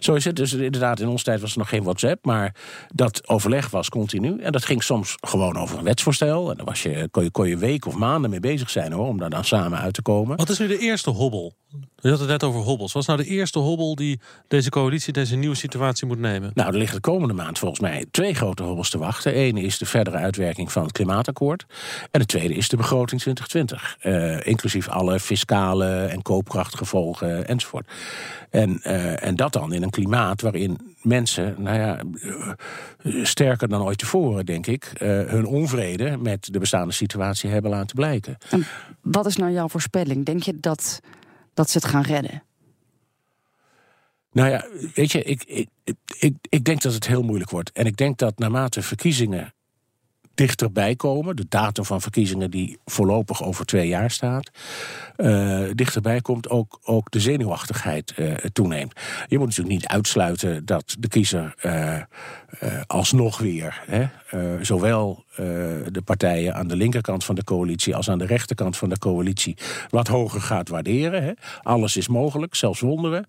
Zo 0.00 0.14
is 0.14 0.24
het. 0.24 0.36
Dus 0.36 0.52
inderdaad, 0.52 1.00
in 1.00 1.08
onze 1.08 1.24
tijd 1.24 1.40
was 1.40 1.52
er 1.52 1.58
nog 1.58 1.68
geen 1.68 1.82
WhatsApp. 1.82 2.24
Maar 2.24 2.54
dat 2.94 3.28
overleg 3.28 3.70
was 3.70 3.88
continu. 3.88 4.40
En 4.40 4.52
dat 4.52 4.64
ging 4.64 4.82
soms 4.82 5.14
gewoon 5.20 5.56
over 5.56 5.78
een 5.78 5.84
wetsvoorstel. 5.84 6.50
En 6.50 6.56
daar 6.56 6.66
was 6.66 6.82
je, 6.82 7.08
kon, 7.10 7.22
je, 7.22 7.30
kon 7.30 7.48
je 7.48 7.56
weken 7.56 7.90
of 7.90 7.96
maanden 7.96 8.30
mee 8.30 8.40
bezig 8.40 8.70
zijn 8.70 8.92
hoor, 8.92 9.06
om 9.06 9.18
daar 9.18 9.30
dan 9.30 9.44
samen 9.44 9.78
uit 9.78 9.94
te 9.94 10.02
komen. 10.02 10.36
Wat 10.36 10.48
is 10.48 10.58
nu 10.58 10.66
de 10.66 10.78
eerste 10.78 11.10
hobbel? 11.10 11.54
Je 11.96 12.08
had 12.10 12.18
het 12.18 12.28
net 12.28 12.42
over 12.42 12.60
hobbels. 12.60 12.92
Wat 12.92 13.02
is 13.02 13.08
nou 13.08 13.22
de 13.22 13.28
eerste 13.28 13.58
hobbel 13.58 13.94
die 13.94 14.20
deze 14.48 14.70
coalitie, 14.70 15.12
deze 15.12 15.36
nieuwe 15.36 15.54
situatie 15.56 16.06
moet 16.06 16.18
nemen? 16.18 16.50
Nou, 16.54 16.68
er 16.72 16.78
liggen 16.78 16.96
de 16.96 17.10
komende 17.10 17.34
maand 17.34 17.58
volgens 17.58 17.80
mij 17.80 18.06
twee 18.10 18.34
grote 18.34 18.62
hobbels 18.62 18.90
te 18.90 18.98
wachten. 18.98 19.38
Eén 19.38 19.56
is 19.56 19.78
de 19.78 19.86
verdere 19.86 20.16
uitwerking 20.16 20.72
van 20.76 20.84
het 20.84 20.92
klimaatakkoord. 20.92 21.66
En 22.10 22.20
de 22.20 22.26
tweede 22.26 22.54
is 22.54 22.68
de 22.68 22.76
begroting 22.76 23.20
2020. 23.20 23.96
Eh, 24.00 24.46
inclusief 24.46 24.88
alle 24.88 25.20
fiscale 25.20 26.04
en 26.04 26.22
koopkrachtgevolgen 26.22 27.48
enzovoort. 27.48 27.90
En, 28.50 28.82
eh, 28.82 29.24
en 29.24 29.36
dat 29.36 29.52
dan 29.52 29.72
in 29.72 29.82
een 29.82 29.90
klimaat 29.90 30.40
waarin 30.40 30.96
mensen, 31.02 31.54
nou 31.58 31.78
ja, 31.78 31.98
eh, 31.98 33.24
sterker 33.24 33.68
dan 33.68 33.82
ooit 33.82 33.98
tevoren, 33.98 34.46
denk 34.46 34.66
ik, 34.66 34.92
hun 35.26 35.46
onvrede 35.46 36.16
met 36.16 36.52
de 36.52 36.58
bestaande 36.58 36.92
situatie 36.92 37.50
hebben 37.50 37.70
laten 37.70 37.96
blijken. 37.96 38.36
En 38.50 38.66
wat 39.00 39.26
is 39.26 39.36
nou 39.36 39.52
jouw 39.52 39.68
voorspelling? 39.68 40.24
Denk 40.24 40.42
je 40.42 40.60
dat, 40.60 41.00
dat 41.54 41.70
ze 41.70 41.78
het 41.78 41.86
gaan 41.86 42.02
redden? 42.02 42.42
Nou 44.32 44.50
ja, 44.50 44.64
weet 44.94 45.12
je, 45.12 45.22
ik, 45.22 45.44
ik, 45.44 45.68
ik, 46.18 46.34
ik 46.48 46.64
denk 46.64 46.82
dat 46.82 46.92
het 46.92 47.06
heel 47.06 47.22
moeilijk 47.22 47.50
wordt. 47.50 47.72
En 47.72 47.86
ik 47.86 47.96
denk 47.96 48.18
dat 48.18 48.38
naarmate 48.38 48.82
verkiezingen 48.82 49.54
dichterbij 50.36 50.96
komen, 50.96 51.36
de 51.36 51.46
datum 51.48 51.84
van 51.84 52.00
verkiezingen 52.00 52.50
die 52.50 52.78
voorlopig 52.84 53.42
over 53.42 53.66
twee 53.66 53.88
jaar 53.88 54.10
staat, 54.10 54.50
eh, 55.16 55.60
dichterbij 55.74 56.20
komt 56.20 56.48
ook, 56.48 56.80
ook 56.84 57.10
de 57.10 57.20
zenuwachtigheid 57.20 58.10
eh, 58.10 58.34
toeneemt. 58.34 59.00
Je 59.26 59.38
moet 59.38 59.46
natuurlijk 59.46 59.76
niet 59.76 59.86
uitsluiten 59.86 60.64
dat 60.64 60.96
de 60.98 61.08
kiezer 61.08 61.54
eh, 61.58 62.00
alsnog 62.86 63.38
weer, 63.38 63.82
hè, 63.86 64.06
zowel 64.64 65.24
de 65.36 66.02
partijen 66.04 66.54
aan 66.54 66.68
de 66.68 66.76
linkerkant 66.76 67.24
van 67.24 67.34
de 67.34 67.44
coalitie 67.44 67.96
als 67.96 68.10
aan 68.10 68.18
de 68.18 68.26
rechterkant 68.26 68.76
van 68.76 68.88
de 68.88 68.98
coalitie, 68.98 69.56
wat 69.90 70.06
hoger 70.06 70.40
gaat 70.40 70.68
waarderen. 70.68 71.22
Hè. 71.22 71.32
Alles 71.62 71.96
is 71.96 72.08
mogelijk, 72.08 72.54
zelfs 72.54 72.80
wonderen. 72.80 73.26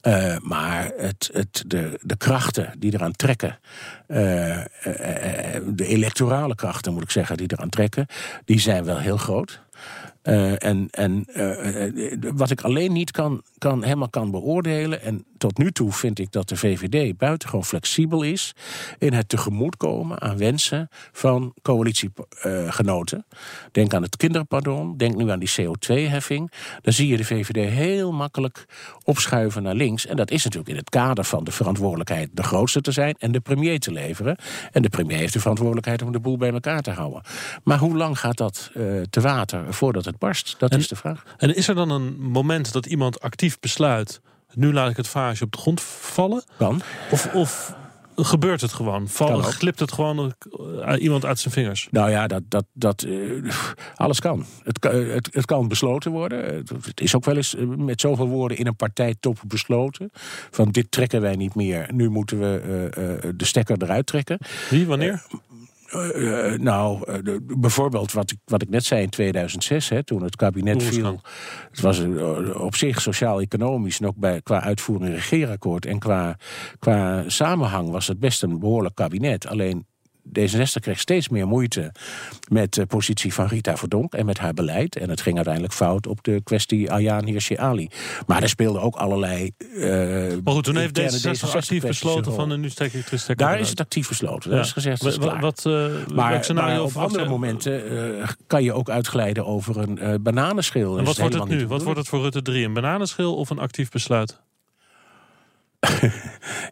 Eh, 0.00 0.36
maar 0.42 0.92
het, 0.96 1.30
het, 1.32 1.64
de, 1.66 1.98
de 2.02 2.16
krachten 2.16 2.74
die 2.78 2.94
eraan 2.94 3.12
trekken, 3.12 3.58
eh, 4.06 4.56
eh, 4.58 4.64
eh, 4.84 5.62
de 5.66 5.86
electorale 5.86 6.54
krachten 6.54 6.92
moet 6.92 7.02
ik 7.02 7.10
zeggen, 7.10 7.36
die 7.36 7.52
eraan 7.52 7.68
trekken, 7.68 8.06
die 8.44 8.60
zijn 8.60 8.84
wel 8.84 8.98
heel 8.98 9.16
groot. 9.16 9.60
Eh, 10.22 10.64
en 10.64 10.88
en 10.90 11.24
eh, 11.32 11.86
eh, 11.86 12.18
wat 12.34 12.50
ik 12.50 12.60
alleen 12.60 12.92
niet 12.92 13.10
kan, 13.10 13.42
kan, 13.58 13.82
helemaal 13.82 14.08
kan 14.08 14.30
beoordelen. 14.30 15.02
En 15.02 15.24
tot 15.38 15.58
nu 15.58 15.72
toe 15.72 15.92
vind 15.92 16.18
ik 16.18 16.32
dat 16.32 16.48
de 16.48 16.56
VVD 16.56 17.16
buitengewoon 17.16 17.64
flexibel 17.64 18.22
is. 18.22 18.54
in 18.98 19.12
het 19.12 19.28
tegemoetkomen 19.28 20.20
aan 20.20 20.36
wensen 20.36 20.88
van 21.12 21.54
coalitiegenoten. 21.62 23.26
Denk 23.72 23.94
aan 23.94 24.02
het 24.02 24.16
kinderpardon. 24.16 24.96
Denk 24.96 25.16
nu 25.16 25.30
aan 25.30 25.38
die 25.38 25.50
CO2-heffing. 25.60 26.52
Dan 26.80 26.92
zie 26.92 27.08
je 27.08 27.16
de 27.16 27.24
VVD 27.24 27.70
heel 27.70 28.12
makkelijk 28.12 28.64
opschuiven 29.04 29.62
naar 29.62 29.74
links. 29.74 30.06
En 30.06 30.16
dat 30.16 30.30
is 30.30 30.44
natuurlijk 30.44 30.70
in 30.70 30.76
het 30.76 30.90
kader 30.90 31.24
van 31.24 31.44
de 31.44 31.50
verantwoordelijkheid 31.52 32.30
de 32.32 32.42
grootste 32.42 32.80
te 32.80 32.92
zijn. 32.92 33.14
en 33.18 33.32
de 33.32 33.40
premier 33.40 33.78
te 33.78 33.92
leveren. 33.92 34.36
En 34.72 34.82
de 34.82 34.88
premier 34.88 35.18
heeft 35.18 35.32
de 35.32 35.40
verantwoordelijkheid 35.40 36.02
om 36.02 36.12
de 36.12 36.20
boel 36.20 36.36
bij 36.36 36.52
elkaar 36.52 36.82
te 36.82 36.90
houden. 36.90 37.22
Maar 37.64 37.78
hoe 37.78 37.96
lang 37.96 38.18
gaat 38.18 38.36
dat 38.36 38.70
eh, 38.74 38.82
te 39.10 39.20
water 39.20 39.74
voordat 39.74 40.04
het 40.04 40.18
barst? 40.18 40.54
Dat 40.58 40.70
En- 40.70 40.78
is 40.78 40.88
de 40.88 40.96
vraag. 40.96 41.22
En 41.36 41.54
is 41.56 41.68
er 41.68 41.74
dan 41.74 41.90
een 41.90 42.20
moment 42.20 42.72
dat 42.72 42.86
iemand 42.86 43.20
actief 43.20 43.47
besluit, 43.60 44.20
nu 44.54 44.72
laat 44.72 44.90
ik 44.90 44.96
het 44.96 45.08
vaasje 45.08 45.44
op 45.44 45.52
de 45.52 45.58
grond 45.58 45.80
vallen? 45.80 46.44
Kan. 46.58 46.82
Of, 47.10 47.34
of 47.34 47.76
gebeurt 48.16 48.60
het 48.60 48.72
gewoon? 48.72 49.08
Val, 49.08 49.42
glipt 49.42 49.80
het 49.80 49.92
gewoon 49.92 50.34
eh, 50.84 51.02
iemand 51.02 51.24
uit 51.24 51.38
zijn 51.38 51.54
vingers? 51.54 51.88
Nou 51.90 52.10
ja, 52.10 52.26
dat, 52.26 52.42
dat, 52.48 52.64
dat, 52.72 53.02
eh, 53.02 53.12
alles 53.94 54.20
kan. 54.20 54.44
Het, 54.62 54.78
kan- 54.78 54.94
het, 54.94 55.28
het 55.32 55.44
kan 55.44 55.68
besloten 55.68 56.10
worden. 56.10 56.54
Het, 56.54 56.70
het 56.84 57.00
is 57.00 57.14
ook 57.16 57.24
wel 57.24 57.36
eens 57.36 57.54
eh, 57.54 57.66
met 57.66 58.00
zoveel 58.00 58.28
woorden 58.28 58.58
in 58.58 58.66
een 58.66 58.76
partijtop 58.76 59.38
besloten. 59.46 60.10
Van 60.50 60.70
dit 60.70 60.90
trekken 60.90 61.20
wij 61.20 61.34
niet 61.36 61.54
meer. 61.54 61.88
Nu 61.92 62.08
moeten 62.08 62.38
we 62.38 62.60
eh, 62.94 63.14
eh, 63.14 63.32
de 63.36 63.44
stekker 63.44 63.82
eruit 63.82 64.06
trekken. 64.06 64.38
Wie, 64.70 64.86
wanneer? 64.86 65.26
Eh, 65.88 66.52
eh, 66.52 66.60
nou, 66.60 67.02
eh, 67.06 67.14
de- 67.22 67.40
bijvoorbeeld 67.58 68.12
wat 68.12 68.30
ik, 68.30 68.38
wat 68.44 68.62
ik 68.62 68.68
net 68.68 68.84
zei 68.84 69.02
in 69.02 69.08
2006, 69.10 69.88
hè, 69.88 70.04
toen 70.04 70.22
het 70.22 70.36
kabinet 70.36 70.82
viel. 70.82 71.20
Het 71.70 71.80
was 71.80 72.00
op 72.54 72.74
zich 72.74 73.00
sociaal-economisch 73.00 74.00
en 74.00 74.06
ook 74.06 74.16
bij, 74.16 74.40
qua 74.42 74.60
uitvoering 74.60 75.14
regeerakkoord. 75.14 75.86
En 75.86 75.98
qua, 75.98 76.36
qua 76.78 77.24
samenhang 77.26 77.90
was 77.90 78.06
het 78.06 78.18
best 78.18 78.42
een 78.42 78.58
behoorlijk 78.58 78.94
kabinet. 78.94 79.46
Alleen 79.46 79.86
D66 80.38 80.80
kreeg 80.80 81.00
steeds 81.00 81.28
meer 81.28 81.46
moeite 81.46 81.92
met 82.48 82.74
de 82.74 82.86
positie 82.86 83.34
van 83.34 83.46
Rita 83.46 83.76
Verdonk 83.76 84.14
en 84.14 84.26
met 84.26 84.38
haar 84.38 84.54
beleid. 84.54 84.96
En 84.96 85.10
het 85.10 85.20
ging 85.20 85.36
uiteindelijk 85.36 85.74
fout 85.74 86.06
op 86.06 86.22
de 86.24 86.40
kwestie 86.44 86.92
Ayaan 86.92 87.24
Hirsi 87.24 87.56
Ali. 87.56 87.88
Maar 88.26 88.42
er 88.42 88.48
speelden 88.48 88.82
ook 88.82 88.96
allerlei. 88.96 89.52
eh 89.58 89.86
Maar 90.44 90.54
goed, 90.54 90.64
toen 90.64 90.76
heeft 90.76 90.98
interne 90.98 91.36
D66 91.38 91.50
actief 91.54 91.82
besloten 91.82 92.32
van 92.32 92.52
en 92.52 92.60
nu 92.60 92.70
steek 92.70 92.92
ik 92.92 93.06
het 93.06 93.20
stekker 93.20 93.46
Daar 93.46 93.60
is 93.60 93.70
het 93.70 93.80
actief 93.80 94.08
besloten. 94.08 94.50
Daar 94.50 94.58
Ja. 94.58 94.64
is 94.64 94.72
gezegd, 94.72 95.04
is. 95.04 95.16
Wat, 95.16 95.64
Maar, 96.14 96.80
op 96.80 96.96
andere 96.96 97.28
momenten 97.28 97.82
kan 98.46 98.62
je 98.62 98.72
ook 98.72 98.90
uitglijden 98.90 99.46
over 99.46 99.76
een 99.76 99.98
eh, 99.98 100.14
bananenschil. 100.20 100.98
En 100.98 101.04
wat 101.04 101.18
wordt 101.18 101.34
het 101.34 101.48
nu? 101.48 101.66
Wat 101.66 101.82
wordt 101.82 101.98
het 101.98 102.08
voor 102.08 102.20
Rutte 102.20 102.42
3? 102.42 102.64
Een 102.64 102.72
bananenschil 102.72 103.34
of 103.36 103.50
een 103.50 103.58
actief 103.58 103.90
besluit? 103.90 104.40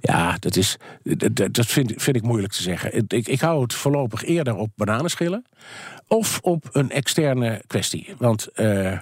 Ja, 0.01 0.37
dat, 0.39 0.57
is, 0.57 0.77
dat, 1.03 1.55
dat 1.55 1.67
vind, 1.67 1.93
vind 1.97 2.17
ik 2.17 2.23
moeilijk 2.23 2.53
te 2.53 2.63
zeggen. 2.63 3.07
Ik, 3.09 3.29
ik 3.29 3.41
hou 3.41 3.63
het 3.63 3.75
voorlopig 3.75 4.25
eerder 4.25 4.55
op 4.55 4.71
bananenschillen. 4.75 5.45
Of 6.09 6.39
op 6.43 6.69
een 6.73 6.91
externe 6.91 7.63
kwestie. 7.67 8.15
Want 8.19 8.47
eh, 8.47 8.99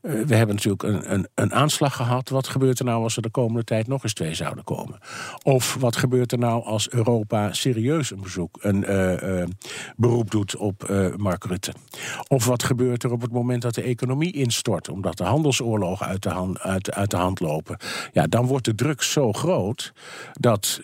we 0.00 0.34
hebben 0.34 0.54
natuurlijk 0.54 0.82
een, 0.82 1.12
een, 1.12 1.28
een, 1.34 1.52
aanslag 1.52 1.96
gehad. 1.96 2.28
Wat 2.28 2.48
gebeurt 2.48 2.78
er 2.78 2.84
nou 2.84 3.02
als 3.02 3.16
er 3.16 3.22
de 3.22 3.30
komende 3.30 3.64
tijd 3.64 3.86
nog 3.86 4.02
eens 4.02 4.12
twee 4.12 4.34
zouden 4.34 4.64
komen? 4.64 4.98
Of 5.42 5.76
wat 5.80 5.96
gebeurt 5.96 6.32
er 6.32 6.38
nou 6.38 6.64
als 6.64 6.90
Europa 6.90 7.52
serieus 7.52 8.10
een, 8.10 8.20
bezoek, 8.20 8.58
een 8.60 8.90
uh, 8.90 9.40
uh, 9.40 9.44
beroep 9.96 10.30
doet 10.30 10.56
op 10.56 10.88
Mark 11.16 11.44
Rutte? 11.44 11.72
Of 12.28 12.44
wat 12.44 12.62
gebeurt 12.62 13.02
er 13.02 13.12
op 13.12 13.20
het 13.20 13.32
moment 13.32 13.62
dat 13.62 13.74
de 13.74 13.82
economie 13.82 14.32
instort, 14.32 14.88
omdat 14.88 15.16
de 15.16 15.24
handelsoorlogen 15.24 16.06
uit 16.06 16.22
de, 16.22 16.30
hand, 16.30 16.58
uit, 16.60 16.92
uit 16.92 17.10
de 17.10 17.16
hand 17.16 17.40
lopen? 17.40 17.76
Ja, 18.12 18.26
dan 18.26 18.46
wordt 18.46 18.64
de 18.64 18.74
druk 18.74 19.02
zo 19.02 19.32
groot 19.32 19.92
dat 20.32 20.78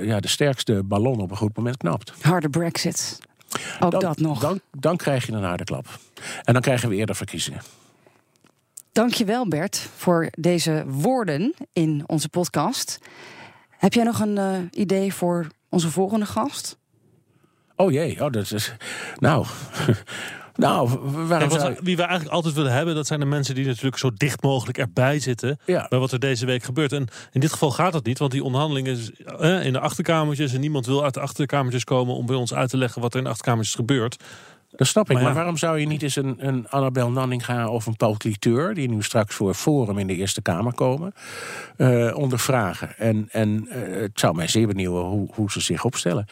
ja, 0.00 0.20
de 0.20 0.28
sterkste 0.28 0.82
ballon 0.84 1.20
op 1.20 1.30
een 1.30 1.36
goed 1.36 1.56
moment 1.56 1.76
knapt. 1.76 2.12
Harde 2.20 2.48
brexit. 2.48 3.20
Ook 3.80 3.90
dan, 3.90 4.00
dat 4.00 4.18
nog. 4.18 4.40
Dan, 4.40 4.60
dan 4.70 4.96
krijg 4.96 5.26
je 5.26 5.32
een 5.32 5.44
harde 5.44 5.64
klap. 5.64 5.86
En 6.42 6.52
dan 6.52 6.62
krijgen 6.62 6.88
we 6.88 6.94
eerder 6.94 7.14
verkiezingen. 7.14 7.60
Dankjewel 8.92 9.48
Bert 9.48 9.76
voor 9.96 10.28
deze 10.30 10.84
woorden 10.86 11.54
in 11.72 12.04
onze 12.06 12.28
podcast. 12.28 12.98
Heb 13.70 13.92
jij 13.92 14.04
nog 14.04 14.20
een 14.20 14.36
uh, 14.36 14.58
idee 14.70 15.14
voor 15.14 15.46
onze 15.68 15.90
volgende 15.90 16.26
gast? 16.26 16.78
Oh 17.76 17.92
jee, 17.92 18.24
oh, 18.24 18.30
dat 18.30 18.52
is. 18.52 18.74
Nou. 19.18 19.46
Nou, 20.54 20.90
ja, 21.28 21.48
zou... 21.48 21.76
wie 21.82 21.96
we 21.96 22.02
eigenlijk 22.02 22.34
altijd 22.34 22.54
willen 22.54 22.72
hebben, 22.72 22.94
dat 22.94 23.06
zijn 23.06 23.20
de 23.20 23.26
mensen 23.26 23.54
die 23.54 23.66
natuurlijk 23.66 23.98
zo 23.98 24.10
dicht 24.14 24.42
mogelijk 24.42 24.78
erbij 24.78 25.18
zitten 25.18 25.58
ja. 25.66 25.86
bij 25.88 25.98
wat 25.98 26.12
er 26.12 26.18
deze 26.18 26.46
week 26.46 26.62
gebeurt. 26.62 26.92
En 26.92 27.06
in 27.32 27.40
dit 27.40 27.52
geval 27.52 27.70
gaat 27.70 27.92
dat 27.92 28.04
niet, 28.04 28.18
want 28.18 28.32
die 28.32 28.44
onderhandelingen 28.44 28.98
eh, 29.38 29.64
in 29.64 29.72
de 29.72 29.80
achterkamertjes 29.80 30.52
en 30.52 30.60
niemand 30.60 30.86
wil 30.86 31.04
uit 31.04 31.14
de 31.14 31.20
achterkamertjes 31.20 31.84
komen 31.84 32.14
om 32.14 32.26
bij 32.26 32.36
ons 32.36 32.54
uit 32.54 32.70
te 32.70 32.76
leggen 32.76 33.02
wat 33.02 33.12
er 33.12 33.18
in 33.18 33.24
de 33.24 33.30
achterkamertjes 33.30 33.74
gebeurt. 33.74 34.24
Dat 34.76 34.86
snap 34.86 35.10
ik. 35.10 35.20
Maar, 35.20 35.34
waarom 35.34 35.56
zou 35.56 35.78
je 35.78 35.86
niet 35.86 36.02
eens 36.02 36.16
een, 36.16 36.34
een 36.38 36.68
Annabel 36.68 37.10
Nanninga 37.10 37.68
of 37.68 37.86
een 37.86 37.96
Paul 37.96 38.16
Cliteur... 38.16 38.74
die 38.74 38.88
nu 38.88 39.02
straks 39.02 39.34
voor 39.34 39.54
Forum 39.54 39.98
in 39.98 40.06
de 40.06 40.14
Eerste 40.14 40.42
Kamer 40.42 40.74
komen, 40.74 41.14
uh, 41.76 42.16
ondervragen? 42.16 42.98
En, 42.98 43.28
en 43.30 43.68
uh, 43.68 44.00
het 44.00 44.20
zou 44.20 44.34
mij 44.34 44.48
zeer 44.48 44.66
benieuwen 44.66 45.04
hoe, 45.04 45.28
hoe 45.34 45.50
ze 45.50 45.60
zich 45.60 45.84
opstellen. 45.84 46.26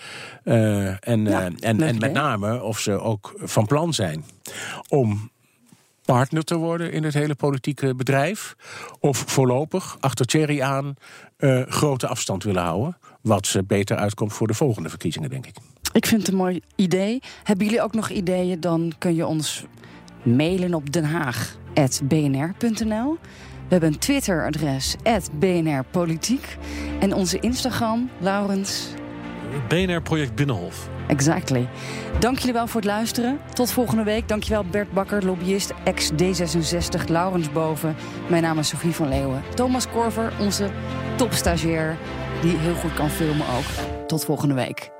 Uh, 0.44 1.08
en, 1.08 1.24
ja, 1.24 1.50
en, 1.58 1.80
en 1.82 1.98
met 1.98 2.12
name 2.12 2.62
of 2.62 2.78
ze 2.78 3.00
ook 3.00 3.34
van 3.38 3.66
plan 3.66 3.94
zijn 3.94 4.24
om 4.88 5.30
partner 6.04 6.44
te 6.44 6.56
worden 6.56 6.92
in 6.92 7.04
het 7.04 7.14
hele 7.14 7.34
politieke 7.34 7.94
bedrijf. 7.94 8.56
Of 9.00 9.24
voorlopig, 9.26 9.96
achter 10.00 10.26
Thierry 10.26 10.62
aan, 10.62 10.94
grote 11.68 12.06
afstand 12.06 12.44
willen 12.44 12.62
houden. 12.62 12.96
Wat 13.20 13.46
ze 13.46 13.64
beter 13.64 13.96
uitkomt 13.96 14.32
voor 14.32 14.46
de 14.46 14.54
volgende 14.54 14.88
verkiezingen, 14.88 15.30
denk 15.30 15.46
ik. 15.46 15.56
Ik 15.92 16.06
vind 16.06 16.20
het 16.20 16.30
een 16.30 16.36
mooi 16.36 16.60
idee. 16.76 17.20
Hebben 17.42 17.66
jullie 17.66 17.82
ook 17.82 17.94
nog 17.94 18.10
ideeën? 18.10 18.60
Dan 18.60 18.92
kun 18.98 19.14
je 19.14 19.26
ons 19.26 19.64
mailen 20.22 20.74
op 20.74 20.92
denhaag.bnr.nl. 20.92 23.18
We 23.68 23.76
hebben 23.76 23.92
een 23.92 23.98
Twitter-adres, 23.98 24.96
@bnrpolitiek. 25.38 26.56
En 27.00 27.14
onze 27.14 27.38
Instagram, 27.38 28.10
Laurens... 28.18 28.88
BNR 29.68 30.02
Project 30.02 30.34
Binnenhof. 30.34 30.88
Exactly. 31.08 31.68
Dank 32.18 32.38
jullie 32.38 32.52
wel 32.52 32.66
voor 32.66 32.80
het 32.80 32.90
luisteren. 32.90 33.38
Tot 33.52 33.70
volgende 33.70 34.02
week. 34.02 34.28
Dankjewel 34.28 34.64
Bert 34.64 34.92
Bakker, 34.92 35.24
lobbyist, 35.24 35.72
ex-D66, 35.84 37.04
Laurens 37.08 37.52
Boven. 37.52 37.96
Mijn 38.28 38.42
naam 38.42 38.58
is 38.58 38.68
Sofie 38.68 38.94
van 38.94 39.08
Leeuwen. 39.08 39.42
Thomas 39.54 39.88
Korver, 39.88 40.32
onze 40.40 40.70
topstagiair, 41.16 41.96
die 42.42 42.56
heel 42.56 42.74
goed 42.74 42.94
kan 42.94 43.10
filmen 43.10 43.46
ook. 43.46 43.64
Tot 44.06 44.24
volgende 44.24 44.54
week. 44.54 44.99